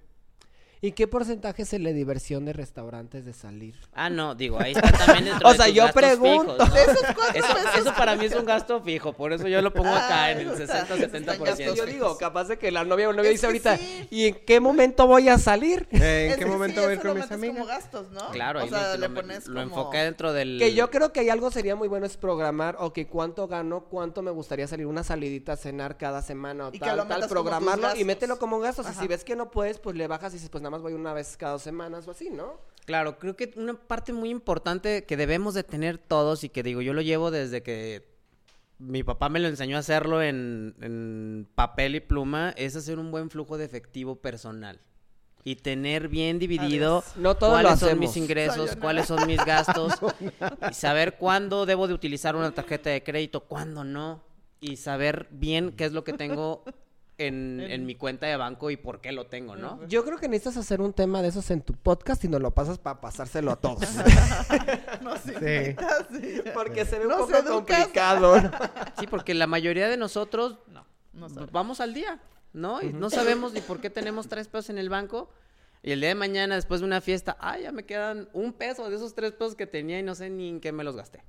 ¿Y 0.86 0.92
qué 0.92 1.08
porcentaje 1.08 1.62
es 1.62 1.72
el 1.72 1.86
de 1.86 1.94
diversión 1.94 2.44
de 2.44 2.52
restaurantes 2.52 3.24
de 3.24 3.32
salir? 3.32 3.74
Ah, 3.94 4.10
no, 4.10 4.36
digo, 4.36 4.60
ahí 4.60 4.74
está 4.74 4.92
también 4.92 5.24
dentro 5.26 5.48
O 5.48 5.52
de 5.54 5.58
sea, 5.58 5.66
tus 5.68 5.76
yo 5.76 5.84
gastos 5.86 6.02
pregunto. 6.04 6.54
fijos, 6.56 6.68
¿no? 6.70 6.76
De 6.76 6.82
esos 6.82 6.98
cuatro 7.16 7.40
Eso, 7.40 7.54
pesos. 7.54 7.70
eso 7.80 7.94
para 7.96 8.16
mí 8.18 8.26
es 8.26 8.36
un 8.36 8.44
gasto 8.46 8.82
fijo, 8.82 9.14
por 9.14 9.32
eso 9.32 9.48
yo 9.48 9.62
lo 9.62 9.72
pongo 9.74 9.88
acá 9.96 10.32
en 10.32 10.40
el 10.40 10.50
o 10.50 10.58
sea, 10.58 10.68
60 10.86 10.96
están 11.06 11.24
70%. 11.24 11.44
gastos 11.46 11.76
yo 11.78 11.86
digo, 11.86 12.18
capaz 12.18 12.50
de 12.50 12.58
que 12.58 12.70
la 12.70 12.84
novia 12.84 13.08
o 13.08 13.14
Es 13.14 13.30
dice 13.30 13.46
ahorita, 13.46 13.78
sí. 13.78 14.08
¿y 14.12 14.26
en 14.28 14.36
qué 14.46 14.60
momento 14.60 15.08
voy 15.08 15.30
a 15.30 15.38
salir? 15.38 15.88
Eh, 15.92 16.26
¿En 16.26 16.32
Es 16.34 16.38
qué 16.38 16.46
momento 16.46 16.82
sí, 16.82 16.86
voy 16.86 16.92
a 16.92 16.96
ir 16.96 17.00
con 17.02 17.08
lo 17.12 17.16
mis 17.16 17.32
amigas? 17.32 17.56
como 17.56 17.66
gastos, 17.66 18.12
¿no? 18.12 18.30
Claro, 18.32 18.60
o 18.60 18.64
ahí 18.64 18.70
sea, 18.70 18.96
lo, 18.96 19.00
le 19.00 19.08
lo- 19.08 19.16
pones 19.16 19.48
lo 19.48 19.64
como... 19.64 19.76
enfoqué 19.78 19.98
dentro 20.00 20.34
del... 20.34 20.60
Que 20.60 20.74
yo 20.74 20.90
creo 20.92 21.14
que 21.14 21.22
hay 21.22 21.30
algo 21.30 21.50
sería 21.50 21.78
muy 21.78 21.88
bueno 21.88 22.06
es 22.06 22.18
programar, 22.18 22.76
o 22.80 22.92
que 22.92 23.08
cuánto 23.08 23.48
gano, 23.48 23.86
cuánto 23.90 24.22
me 24.22 24.32
gustaría 24.32 24.68
salir 24.68 24.86
una 24.86 25.06
salidita 25.06 25.54
a 25.54 25.56
cenar 25.56 25.98
cada 25.98 26.22
semana 26.22 26.68
o 26.68 26.70
Y 26.74 26.74
que 26.74 26.80
tal, 26.80 26.98
lo 26.98 27.06
tal, 27.08 27.26
programarlo 27.30 27.96
y 27.96 28.04
mételo 28.04 28.38
como 28.38 28.60
gastos. 28.60 28.86
Y 28.92 28.94
si 29.00 29.08
ves 29.08 29.24
que 29.24 29.38
no 29.38 29.50
puedes, 29.50 29.80
pues 29.80 29.96
le 29.96 30.08
bajas 30.08 30.34
y 30.34 30.36
dices, 30.36 30.50
pues 30.50 30.62
nada 30.62 30.73
más 30.74 30.82
voy 30.82 30.94
una 30.94 31.14
vez 31.14 31.38
cada 31.38 31.52
dos 31.52 31.62
semanas 31.62 32.08
o 32.08 32.12
así, 32.12 32.32
¿no? 32.32 32.60
Claro, 32.86 33.20
creo 33.20 33.36
que 33.36 33.54
una 33.58 33.76
parte 33.76 34.12
muy 34.12 34.30
importante 34.30 35.06
que 35.06 35.16
debemos 35.16 35.54
de 35.54 35.64
tener 35.64 36.00
todos 36.00 36.44
y 36.44 36.50
que 36.50 36.64
digo, 36.64 36.82
yo 36.82 36.94
lo 36.94 37.02
llevo 37.02 37.30
desde 37.30 37.62
que 37.62 38.12
mi 38.80 39.04
papá 39.04 39.30
me 39.30 39.40
lo 39.40 39.48
enseñó 39.48 39.78
a 39.78 39.82
hacerlo 39.82 40.24
en, 40.24 40.76
en 40.82 41.48
papel 41.54 41.96
y 41.96 42.00
pluma, 42.00 42.56
es 42.58 42.76
hacer 42.76 42.98
un 42.98 43.12
buen 43.12 43.30
flujo 43.30 43.58
de 43.58 43.66
efectivo 43.66 44.16
personal. 44.16 44.82
Y 45.46 45.58
tener 45.58 46.08
bien 46.08 46.40
dividido. 46.40 47.04
No 47.18 47.38
cuáles 47.38 47.80
son 47.80 48.00
mis 48.00 48.18
ingresos, 48.18 48.56
Sayonara. 48.56 48.82
cuáles 48.82 49.06
son 49.08 49.28
mis 49.28 49.46
gastos, 49.46 49.94
y 50.72 50.74
saber 50.74 51.18
cuándo 51.18 51.68
debo 51.68 51.88
de 51.88 51.94
utilizar 51.94 52.36
una 52.36 52.52
tarjeta 52.52 52.90
de 52.90 53.04
crédito, 53.04 53.42
cuándo 53.42 53.84
no, 53.84 54.24
y 54.60 54.78
saber 54.78 55.28
bien 55.30 55.72
qué 55.74 55.86
es 55.86 55.92
lo 55.92 56.04
que 56.04 56.14
tengo 56.14 56.64
en, 57.28 57.60
en 57.62 57.86
mi 57.86 57.96
cuenta 57.96 58.26
de 58.28 58.36
banco 58.38 58.70
y 58.72 58.78
por 58.78 59.02
qué 59.02 59.12
lo 59.12 59.28
tengo, 59.28 59.56
¿no? 59.56 59.86
Yo 59.88 60.04
creo 60.06 60.18
que 60.18 60.28
necesitas 60.28 60.58
hacer 60.58 60.82
un 60.82 60.94
tema 60.94 61.22
de 61.22 61.30
esos 61.30 61.50
en 61.52 61.62
tu 61.62 61.74
podcast 61.74 62.24
y 62.24 62.28
nos 62.28 62.42
lo 62.42 62.52
pasas 62.52 62.78
para 62.80 63.00
pasárselo 63.02 63.52
a 63.52 63.56
todos. 63.56 63.84
No, 65.02 65.18
sí. 65.18 65.34
Sí. 65.40 65.76
sí. 66.22 66.42
Porque 66.54 66.86
se 66.86 66.98
ve 67.00 67.06
un 67.06 67.12
Nos 67.12 67.22
poco 67.22 67.36
educas. 67.38 67.78
complicado. 67.80 68.42
¿no? 68.42 68.52
Sí, 69.00 69.08
porque 69.08 69.34
la 69.34 69.48
mayoría 69.48 69.90
de 69.90 69.98
nosotros 69.98 70.58
No 70.70 70.86
vamos 71.52 71.80
al 71.82 71.94
día, 71.94 72.20
¿no? 72.54 72.82
Y 72.82 72.94
no 72.94 73.10
sabemos 73.10 73.54
ni 73.54 73.62
por 73.62 73.80
qué 73.82 73.90
tenemos 73.90 74.28
tres 74.28 74.48
pesos 74.48 74.70
en 74.70 74.78
el 74.78 74.90
banco. 74.90 75.30
Y 75.86 75.92
el 75.92 76.00
día 76.00 76.10
de 76.10 76.16
mañana, 76.16 76.56
después 76.56 76.80
de 76.80 76.88
una 76.88 77.02
fiesta, 77.02 77.36
ah, 77.42 77.60
ya 77.60 77.74
me 77.74 77.86
quedan 77.86 78.30
un 78.32 78.54
peso 78.54 78.90
de 78.90 78.96
esos 78.96 79.14
tres 79.16 79.34
pesos 79.34 79.56
que 79.56 79.68
tenía 79.68 80.00
y 80.00 80.04
no 80.04 80.16
sé 80.16 80.30
ni 80.30 80.48
en 80.48 80.62
qué 80.62 80.72
me 80.72 80.84
los 80.86 80.96
gasté. 80.96 81.24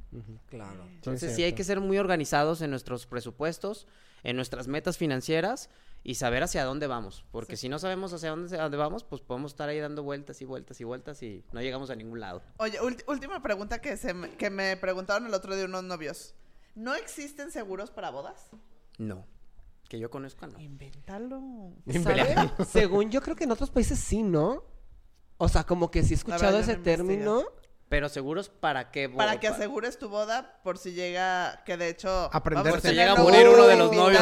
Claro. 0.46 0.84
Entonces 0.86 1.34
sí 1.34 1.42
hay 1.42 1.54
que 1.54 1.64
ser 1.64 1.80
muy 1.80 1.98
organizados 1.98 2.62
en 2.62 2.70
nuestros 2.70 3.06
presupuestos, 3.06 3.88
en 4.22 4.36
nuestras 4.36 4.68
metas 4.68 4.96
financieras 4.96 5.70
y 6.04 6.14
saber 6.14 6.44
hacia 6.44 6.64
dónde 6.64 6.86
vamos. 6.86 7.24
Porque 7.32 7.56
si 7.56 7.68
no 7.68 7.80
sabemos 7.80 8.12
hacia 8.12 8.30
dónde, 8.30 8.46
hacia 8.46 8.62
dónde 8.62 8.76
vamos, 8.76 9.02
pues 9.02 9.20
podemos 9.22 9.50
estar 9.52 9.68
ahí 9.68 9.80
dando 9.80 10.04
vueltas 10.04 10.40
y 10.40 10.44
vueltas 10.44 10.80
y 10.80 10.84
vueltas 10.84 11.20
y 11.24 11.44
no 11.52 11.60
llegamos 11.60 11.90
a 11.90 11.96
ningún 11.96 12.20
lado. 12.20 12.40
Oye, 12.58 12.78
ulti- 12.80 13.02
última 13.08 13.42
pregunta 13.42 13.80
que, 13.80 13.96
se 13.96 14.14
me, 14.14 14.30
que 14.36 14.50
me 14.50 14.76
preguntaron 14.76 15.26
el 15.26 15.34
otro 15.34 15.56
día 15.56 15.64
unos 15.64 15.82
novios. 15.82 16.34
¿No 16.76 16.94
existen 16.94 17.50
seguros 17.50 17.90
para 17.90 18.10
bodas? 18.10 18.50
No. 18.98 19.26
Que 19.94 20.00
yo 20.00 20.10
conozca, 20.10 20.48
no. 20.48 20.58
Invéntalo. 20.58 21.40
¿Sabe? 22.02 22.34
Según 22.68 23.10
yo 23.12 23.22
creo 23.22 23.36
que 23.36 23.44
en 23.44 23.52
otros 23.52 23.70
países 23.70 23.96
sí, 23.96 24.24
¿no? 24.24 24.64
O 25.36 25.48
sea, 25.48 25.62
como 25.62 25.92
que 25.92 26.02
sí 26.02 26.14
he 26.14 26.16
escuchado 26.16 26.58
ese 26.58 26.74
término. 26.74 27.44
Pero 27.88 28.08
seguros 28.08 28.48
para 28.48 28.90
qué. 28.90 29.06
bo- 29.06 29.18
Para 29.18 29.38
que 29.38 29.46
asegures 29.46 29.96
tu 30.00 30.08
boda 30.08 30.58
por 30.64 30.78
si 30.78 30.94
llega, 30.94 31.62
que 31.64 31.76
de 31.76 31.90
hecho... 31.90 32.28
Por 32.32 32.80
si 32.80 32.88
llega 32.88 33.12
a 33.12 33.16
morir 33.22 33.46
uno 33.46 33.66
de 33.68 33.76
los 33.76 33.92
novios. 33.94 34.20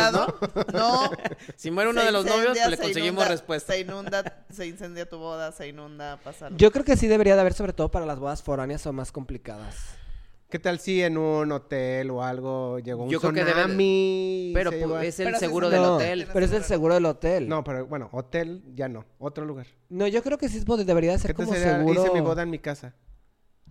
No. 0.75 1.11
Si 1.57 1.71
muere 1.71 1.89
uno 1.89 2.01
se 2.01 2.07
de 2.07 2.13
los 2.13 2.27
novios, 2.27 2.49
incendia, 2.49 2.65
pues 2.65 2.71
le 2.73 2.77
se 2.77 2.83
conseguimos 2.83 3.25
inunda- 3.25 3.29
respuesta. 3.31 3.73
Se 3.73 3.81
inunda, 3.81 4.45
se 4.51 4.67
incendia 4.67 5.09
tu 5.09 5.17
boda, 5.17 5.53
se 5.53 5.69
inunda, 5.69 6.19
pasa. 6.23 6.51
Yo 6.55 6.71
creo 6.71 6.85
que 6.85 6.99
sí 6.99 7.07
debería 7.07 7.35
de 7.35 7.41
haber, 7.41 7.55
sobre 7.55 7.73
todo 7.73 7.91
para 7.91 8.05
las 8.05 8.19
bodas 8.19 8.43
foráneas 8.43 8.85
o 8.87 8.93
más 8.93 9.11
complicadas. 9.11 9.95
¿Qué 10.53 10.59
tal 10.59 10.79
si 10.81 11.01
en 11.03 11.17
un 11.17 11.51
hotel 11.51 12.11
o 12.11 12.23
algo 12.23 12.79
llegó 12.79 13.05
un 13.05 13.09
Yo 13.09 13.21
creo 13.21 13.33
que 13.33 13.41
debe 13.43 13.53
tsunami? 13.63 14.51
Pero 14.53 14.71
se 14.71 14.87
pues, 14.87 15.09
es 15.09 15.21
el 15.21 15.25
Pero 15.29 15.39
sí 15.39 15.45
seguro 15.47 15.69
se 15.71 15.73
del 15.77 15.83
No, 15.83 15.95
hotel. 15.97 16.29
pero 16.31 16.45
es 16.45 16.53
el 16.53 16.63
seguro 16.65 16.93
del 16.93 17.07
hotel. 17.07 17.49
No, 17.49 17.65
pero 17.65 17.87
bueno, 17.87 18.11
hotel 18.13 18.63
ya 18.75 18.87
no. 18.87 19.07
Otro 19.19 19.47
lugar. 19.47 19.67
No, 19.89 20.07
yo 20.09 20.23
creo 20.23 20.37
que 20.37 20.51
sí 20.51 20.63
debería 20.85 21.13
de 21.13 21.17
¿Qué 21.17 21.23
ser 21.23 21.35
como 21.35 21.55
sería? 21.55 21.79
seguro. 21.79 22.03
Hice 22.05 22.13
mi 22.13 22.21
boda 22.21 22.43
en 22.43 22.51
mi 22.51 22.59
casa. 22.59 22.95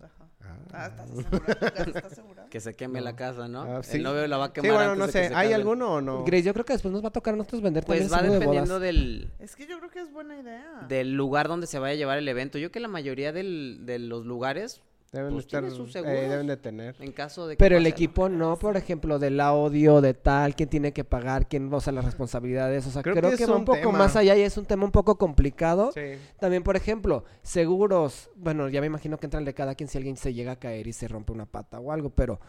Ajá. 0.01 0.27
Ah, 0.73 0.87
¿estás 0.87 1.07
segura? 1.09 1.45
¿Estás 1.85 2.13
segura? 2.15 2.45
Que 2.49 2.59
se 2.59 2.75
queme 2.75 2.99
la 2.99 3.15
casa, 3.15 3.47
¿no? 3.47 3.61
Ah, 3.61 3.83
sí. 3.83 3.97
El 3.97 4.03
novio 4.03 4.25
la 4.25 4.37
va 4.37 4.45
a 4.45 4.47
Sí, 4.47 4.53
quemar 4.53 4.71
bueno, 4.71 4.91
antes 4.93 5.05
no 5.05 5.11
sé. 5.11 5.35
¿Hay 5.35 5.53
alguno 5.53 5.93
o 5.93 6.01
no? 6.01 6.23
Grace, 6.23 6.41
yo 6.41 6.53
creo 6.53 6.65
que 6.65 6.73
después 6.73 6.91
nos 6.91 7.03
va 7.03 7.09
a 7.09 7.11
tocar 7.11 7.35
a 7.35 7.37
nosotros 7.37 7.61
vender 7.61 7.85
Pues 7.85 8.09
también 8.09 8.17
va 8.19 8.23
de 8.23 8.39
dependiendo 8.39 8.73
bodas. 8.73 8.81
del, 8.81 9.31
Es 9.37 9.55
que 9.55 9.67
yo 9.67 9.77
creo 9.77 9.91
que 9.91 9.99
es 9.99 10.11
buena 10.11 10.35
idea. 10.39 10.83
del 10.87 11.13
lugar 11.13 11.47
donde 11.47 11.67
se 11.67 11.77
vaya 11.77 11.93
a 11.93 11.95
llevar 11.97 12.17
el 12.17 12.27
evento. 12.27 12.57
Yo 12.57 12.71
que 12.71 12.79
la 12.79 12.87
mayoría 12.87 13.31
del- 13.31 13.81
de 13.85 13.99
los 13.99 14.25
lugares, 14.25 14.81
Deben 15.11 15.33
pues, 15.33 15.45
estar, 15.45 15.65
eh, 15.65 16.29
deben 16.29 16.47
de 16.47 16.55
tener. 16.55 16.95
en 16.99 17.11
caso 17.11 17.45
de 17.45 17.55
que 17.55 17.57
Pero 17.57 17.75
el 17.75 17.83
pase 17.83 17.89
equipo 17.91 18.29
no, 18.29 18.57
por 18.57 18.77
ejemplo, 18.77 19.19
del 19.19 19.41
audio, 19.41 19.99
de 19.99 20.13
tal, 20.13 20.55
quién 20.55 20.69
tiene 20.69 20.93
que 20.93 21.03
pagar, 21.03 21.49
quién, 21.49 21.71
o 21.73 21.81
sea, 21.81 21.91
las 21.91 22.05
responsabilidades. 22.05 22.87
O 22.87 22.91
sea, 22.91 23.03
Creo 23.03 23.15
creo, 23.15 23.31
que 23.31 23.35
que, 23.35 23.43
es 23.43 23.49
va 23.49 23.55
un 23.55 23.59
un 23.59 23.65
poco 23.65 23.79
tema. 23.79 23.97
más 23.97 24.15
allá 24.15 24.37
y 24.37 24.41
es 24.41 24.55
un 24.55 24.65
tema 24.65 24.85
un 24.85 24.91
poco 24.93 25.17
complicado. 25.17 25.91
Sí. 25.91 26.17
También, 26.39 26.63
por 26.63 26.77
ejemplo, 26.77 27.25
seguros. 27.41 28.29
Bueno, 28.35 28.69
ya 28.69 28.79
me 28.79 28.87
imagino 28.87 29.17
que 29.17 29.25
entra 29.25 29.41
el 29.41 29.45
de 29.45 29.53
cada 29.53 29.75
quien 29.75 29.89
si 29.89 29.97
alguien 29.97 30.15
se 30.15 30.33
llega 30.33 30.53
a 30.53 30.59
caer 30.59 30.87
y 30.87 30.93
se 30.93 31.09
rompe 31.09 31.33
una 31.33 31.45
pata 31.45 31.81
o 31.81 31.91
algo, 31.91 32.11
pero 32.11 32.39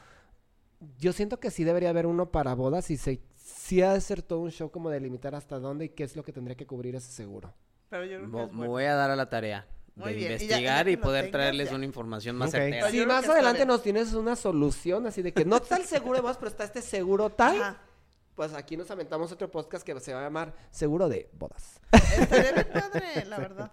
yo 0.99 1.13
siento 1.13 1.41
que 1.41 1.51
sí 1.51 1.65
debería 1.65 1.91
haber 1.91 2.07
uno 2.07 2.31
para 2.31 2.55
bodas 2.55 2.93
y 2.93 2.97
se, 2.97 3.23
sí 3.35 3.83
ha 3.83 3.93
de 3.93 4.01
ser 4.01 4.23
todo 4.23 4.39
un 4.39 4.53
show 4.53 4.71
como 4.71 4.89
de 4.89 5.01
limitar 5.01 5.35
hasta 5.35 5.59
dónde 5.59 5.87
y 5.87 5.89
qué 5.89 6.05
es 6.05 6.15
lo 6.15 6.23
que 6.23 6.33
tendría 6.33 6.57
que 6.57 6.67
cubrir 6.67 6.95
ese 6.95 7.11
seguro. 7.11 7.53
Pero 7.89 8.05
yo 8.05 8.19
creo 8.19 8.49
que 8.51 8.55
Me 8.55 8.69
voy 8.69 8.85
a 8.85 8.95
dar 8.95 9.11
a 9.11 9.17
la 9.17 9.29
tarea 9.29 9.67
Muy 9.95 10.13
de 10.13 10.19
bien. 10.19 10.33
Y 10.33 10.35
ya- 10.35 10.39
ya 10.39 10.45
investigar 10.47 10.89
y, 10.89 10.97
poder 10.97 11.25
tengas, 11.27 11.33
traerles 11.33 11.71
ya. 11.71 11.77
una 11.77 11.85
información 11.85 12.37
más 12.37 12.49
Ok. 12.49 12.55
certera. 12.55 12.91
Si 12.91 13.07
más 13.07 13.29
adelante 13.29 13.59
bien. 13.59 13.69
nos 13.69 13.83
tienes 13.83 14.13
una 14.15 14.37
solución 14.37 15.07
así 15.07 15.23
de 15.23 15.33
que 15.33 15.45
no 15.45 15.57
está 15.57 15.77
el 15.77 15.85
seguro 15.85 16.15
de 16.17 16.21
bodas, 16.23 16.37
pero 16.39 16.51
está 16.51 16.65
este 16.65 16.81
seguro 16.83 17.29
tal, 17.31 17.61
Ajá. 17.61 17.77
pues 18.35 18.55
aquí 18.55 18.77
nos 18.77 18.91
aventamos 18.91 19.31
otro 19.33 19.51
podcast 19.51 19.85
que 19.85 19.99
se 20.01 20.15
va 20.15 20.21
a 20.21 20.25
llamar 20.25 20.55
Seguro 20.71 21.09
de 21.11 21.29
Bodas. 21.35 21.79
Estaría 22.19 22.53
bien 22.53 22.67
padre, 22.73 23.25
la 23.27 23.39
verdad. 23.39 23.73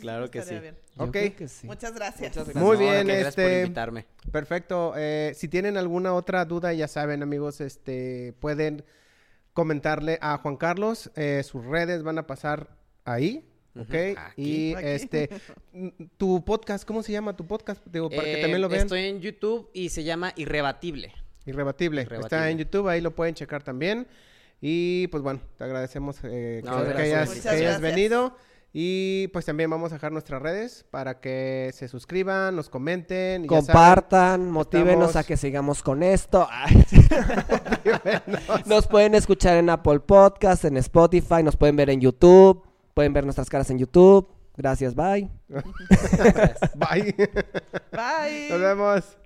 Claro 0.00 0.30
que 0.30 0.42
sí. 0.42 0.54
bien. 0.58 0.78
Ok. 0.98 1.10
creo 1.12 1.36
que 1.36 1.48
sí. 1.48 1.66
Muchas 1.66 1.94
gracias. 1.94 2.36
Muchas 2.36 2.54
Muy 2.54 2.76
No, 2.76 2.82
bien, 2.82 3.06
gracias 3.06 3.34
por 3.34 3.44
este- 3.44 3.62
invitarme. 3.62 4.06
Perfecto. 4.30 4.92
Eh, 4.96 5.32
si 5.34 5.48
tienen 5.48 5.76
alguna 5.78 6.12
otra 6.14 6.44
duda, 6.44 6.72
ya 6.74 6.86
saben, 6.88 7.22
amigos, 7.22 7.60
este, 7.62 8.34
pueden 8.38 8.84
comentarle 9.54 10.18
a 10.20 10.36
Juan 10.38 10.56
Carlos. 10.56 11.10
eh, 11.16 11.42
sus 11.42 11.64
redes 11.64 12.02
van 12.02 12.18
a 12.18 12.26
pasar 12.26 12.76
ahí. 13.04 13.47
¿Ok? 13.78 13.94
Aquí. 14.16 14.70
Y 14.70 14.74
Aquí. 14.74 14.86
este, 14.86 15.30
tu 16.16 16.44
podcast, 16.44 16.84
¿cómo 16.86 17.02
se 17.02 17.12
llama 17.12 17.36
tu 17.36 17.46
podcast? 17.46 17.84
Digo, 17.86 18.10
para 18.10 18.24
que 18.24 18.38
Eh, 18.38 18.40
también 18.40 18.60
lo 18.60 18.68
vean. 18.68 18.82
Estoy 18.82 19.04
en 19.04 19.20
YouTube 19.20 19.70
y 19.72 19.88
se 19.90 20.04
llama 20.04 20.32
Irrebatible. 20.36 21.12
Irrebatible. 21.46 22.06
Está 22.20 22.50
en 22.50 22.58
YouTube, 22.58 22.88
ahí 22.88 23.00
lo 23.00 23.14
pueden 23.14 23.34
checar 23.34 23.62
también. 23.62 24.06
Y 24.60 25.06
pues 25.08 25.22
bueno, 25.22 25.40
te 25.56 25.64
agradecemos 25.64 26.16
eh, 26.24 26.62
No, 26.64 26.82
que, 26.84 26.90
hayas, 27.00 27.30
que 27.30 27.78
venido. 27.80 28.36
Y 28.70 29.28
pues 29.28 29.46
también 29.46 29.70
vamos 29.70 29.92
a 29.92 29.94
dejar 29.94 30.12
nuestras 30.12 30.42
redes 30.42 30.84
para 30.90 31.20
que 31.20 31.70
se 31.72 31.88
suscriban, 31.88 32.54
nos 32.54 32.68
comenten. 32.68 33.44
ya 33.44 33.48
saben, 33.48 33.64
Compartan, 33.66 34.50
motívenos 34.50 35.08
estamos- 35.08 35.16
a 35.16 35.24
que 35.24 35.36
sigamos 35.38 35.82
con 35.82 36.02
esto. 36.02 36.46
Nos 38.66 38.86
pueden 38.86 39.14
escuchar 39.14 39.56
en 39.56 39.70
Apple 39.70 40.00
Podcast, 40.00 40.64
en 40.66 40.76
Spotify, 40.76 41.42
nos 41.42 41.56
pueden 41.56 41.76
ver 41.76 41.88
en 41.90 42.00
YouTube, 42.00 42.62
pueden 42.98 43.12
ver 43.12 43.22
nuestras 43.22 43.48
caras 43.48 43.70
en 43.70 43.78
YouTube. 43.78 44.26
Gracias, 44.56 44.92
bye. 44.92 45.30
Bye. 46.74 47.14
Bye. 47.92 48.48
Nos 48.50 48.60
vemos. 48.60 49.18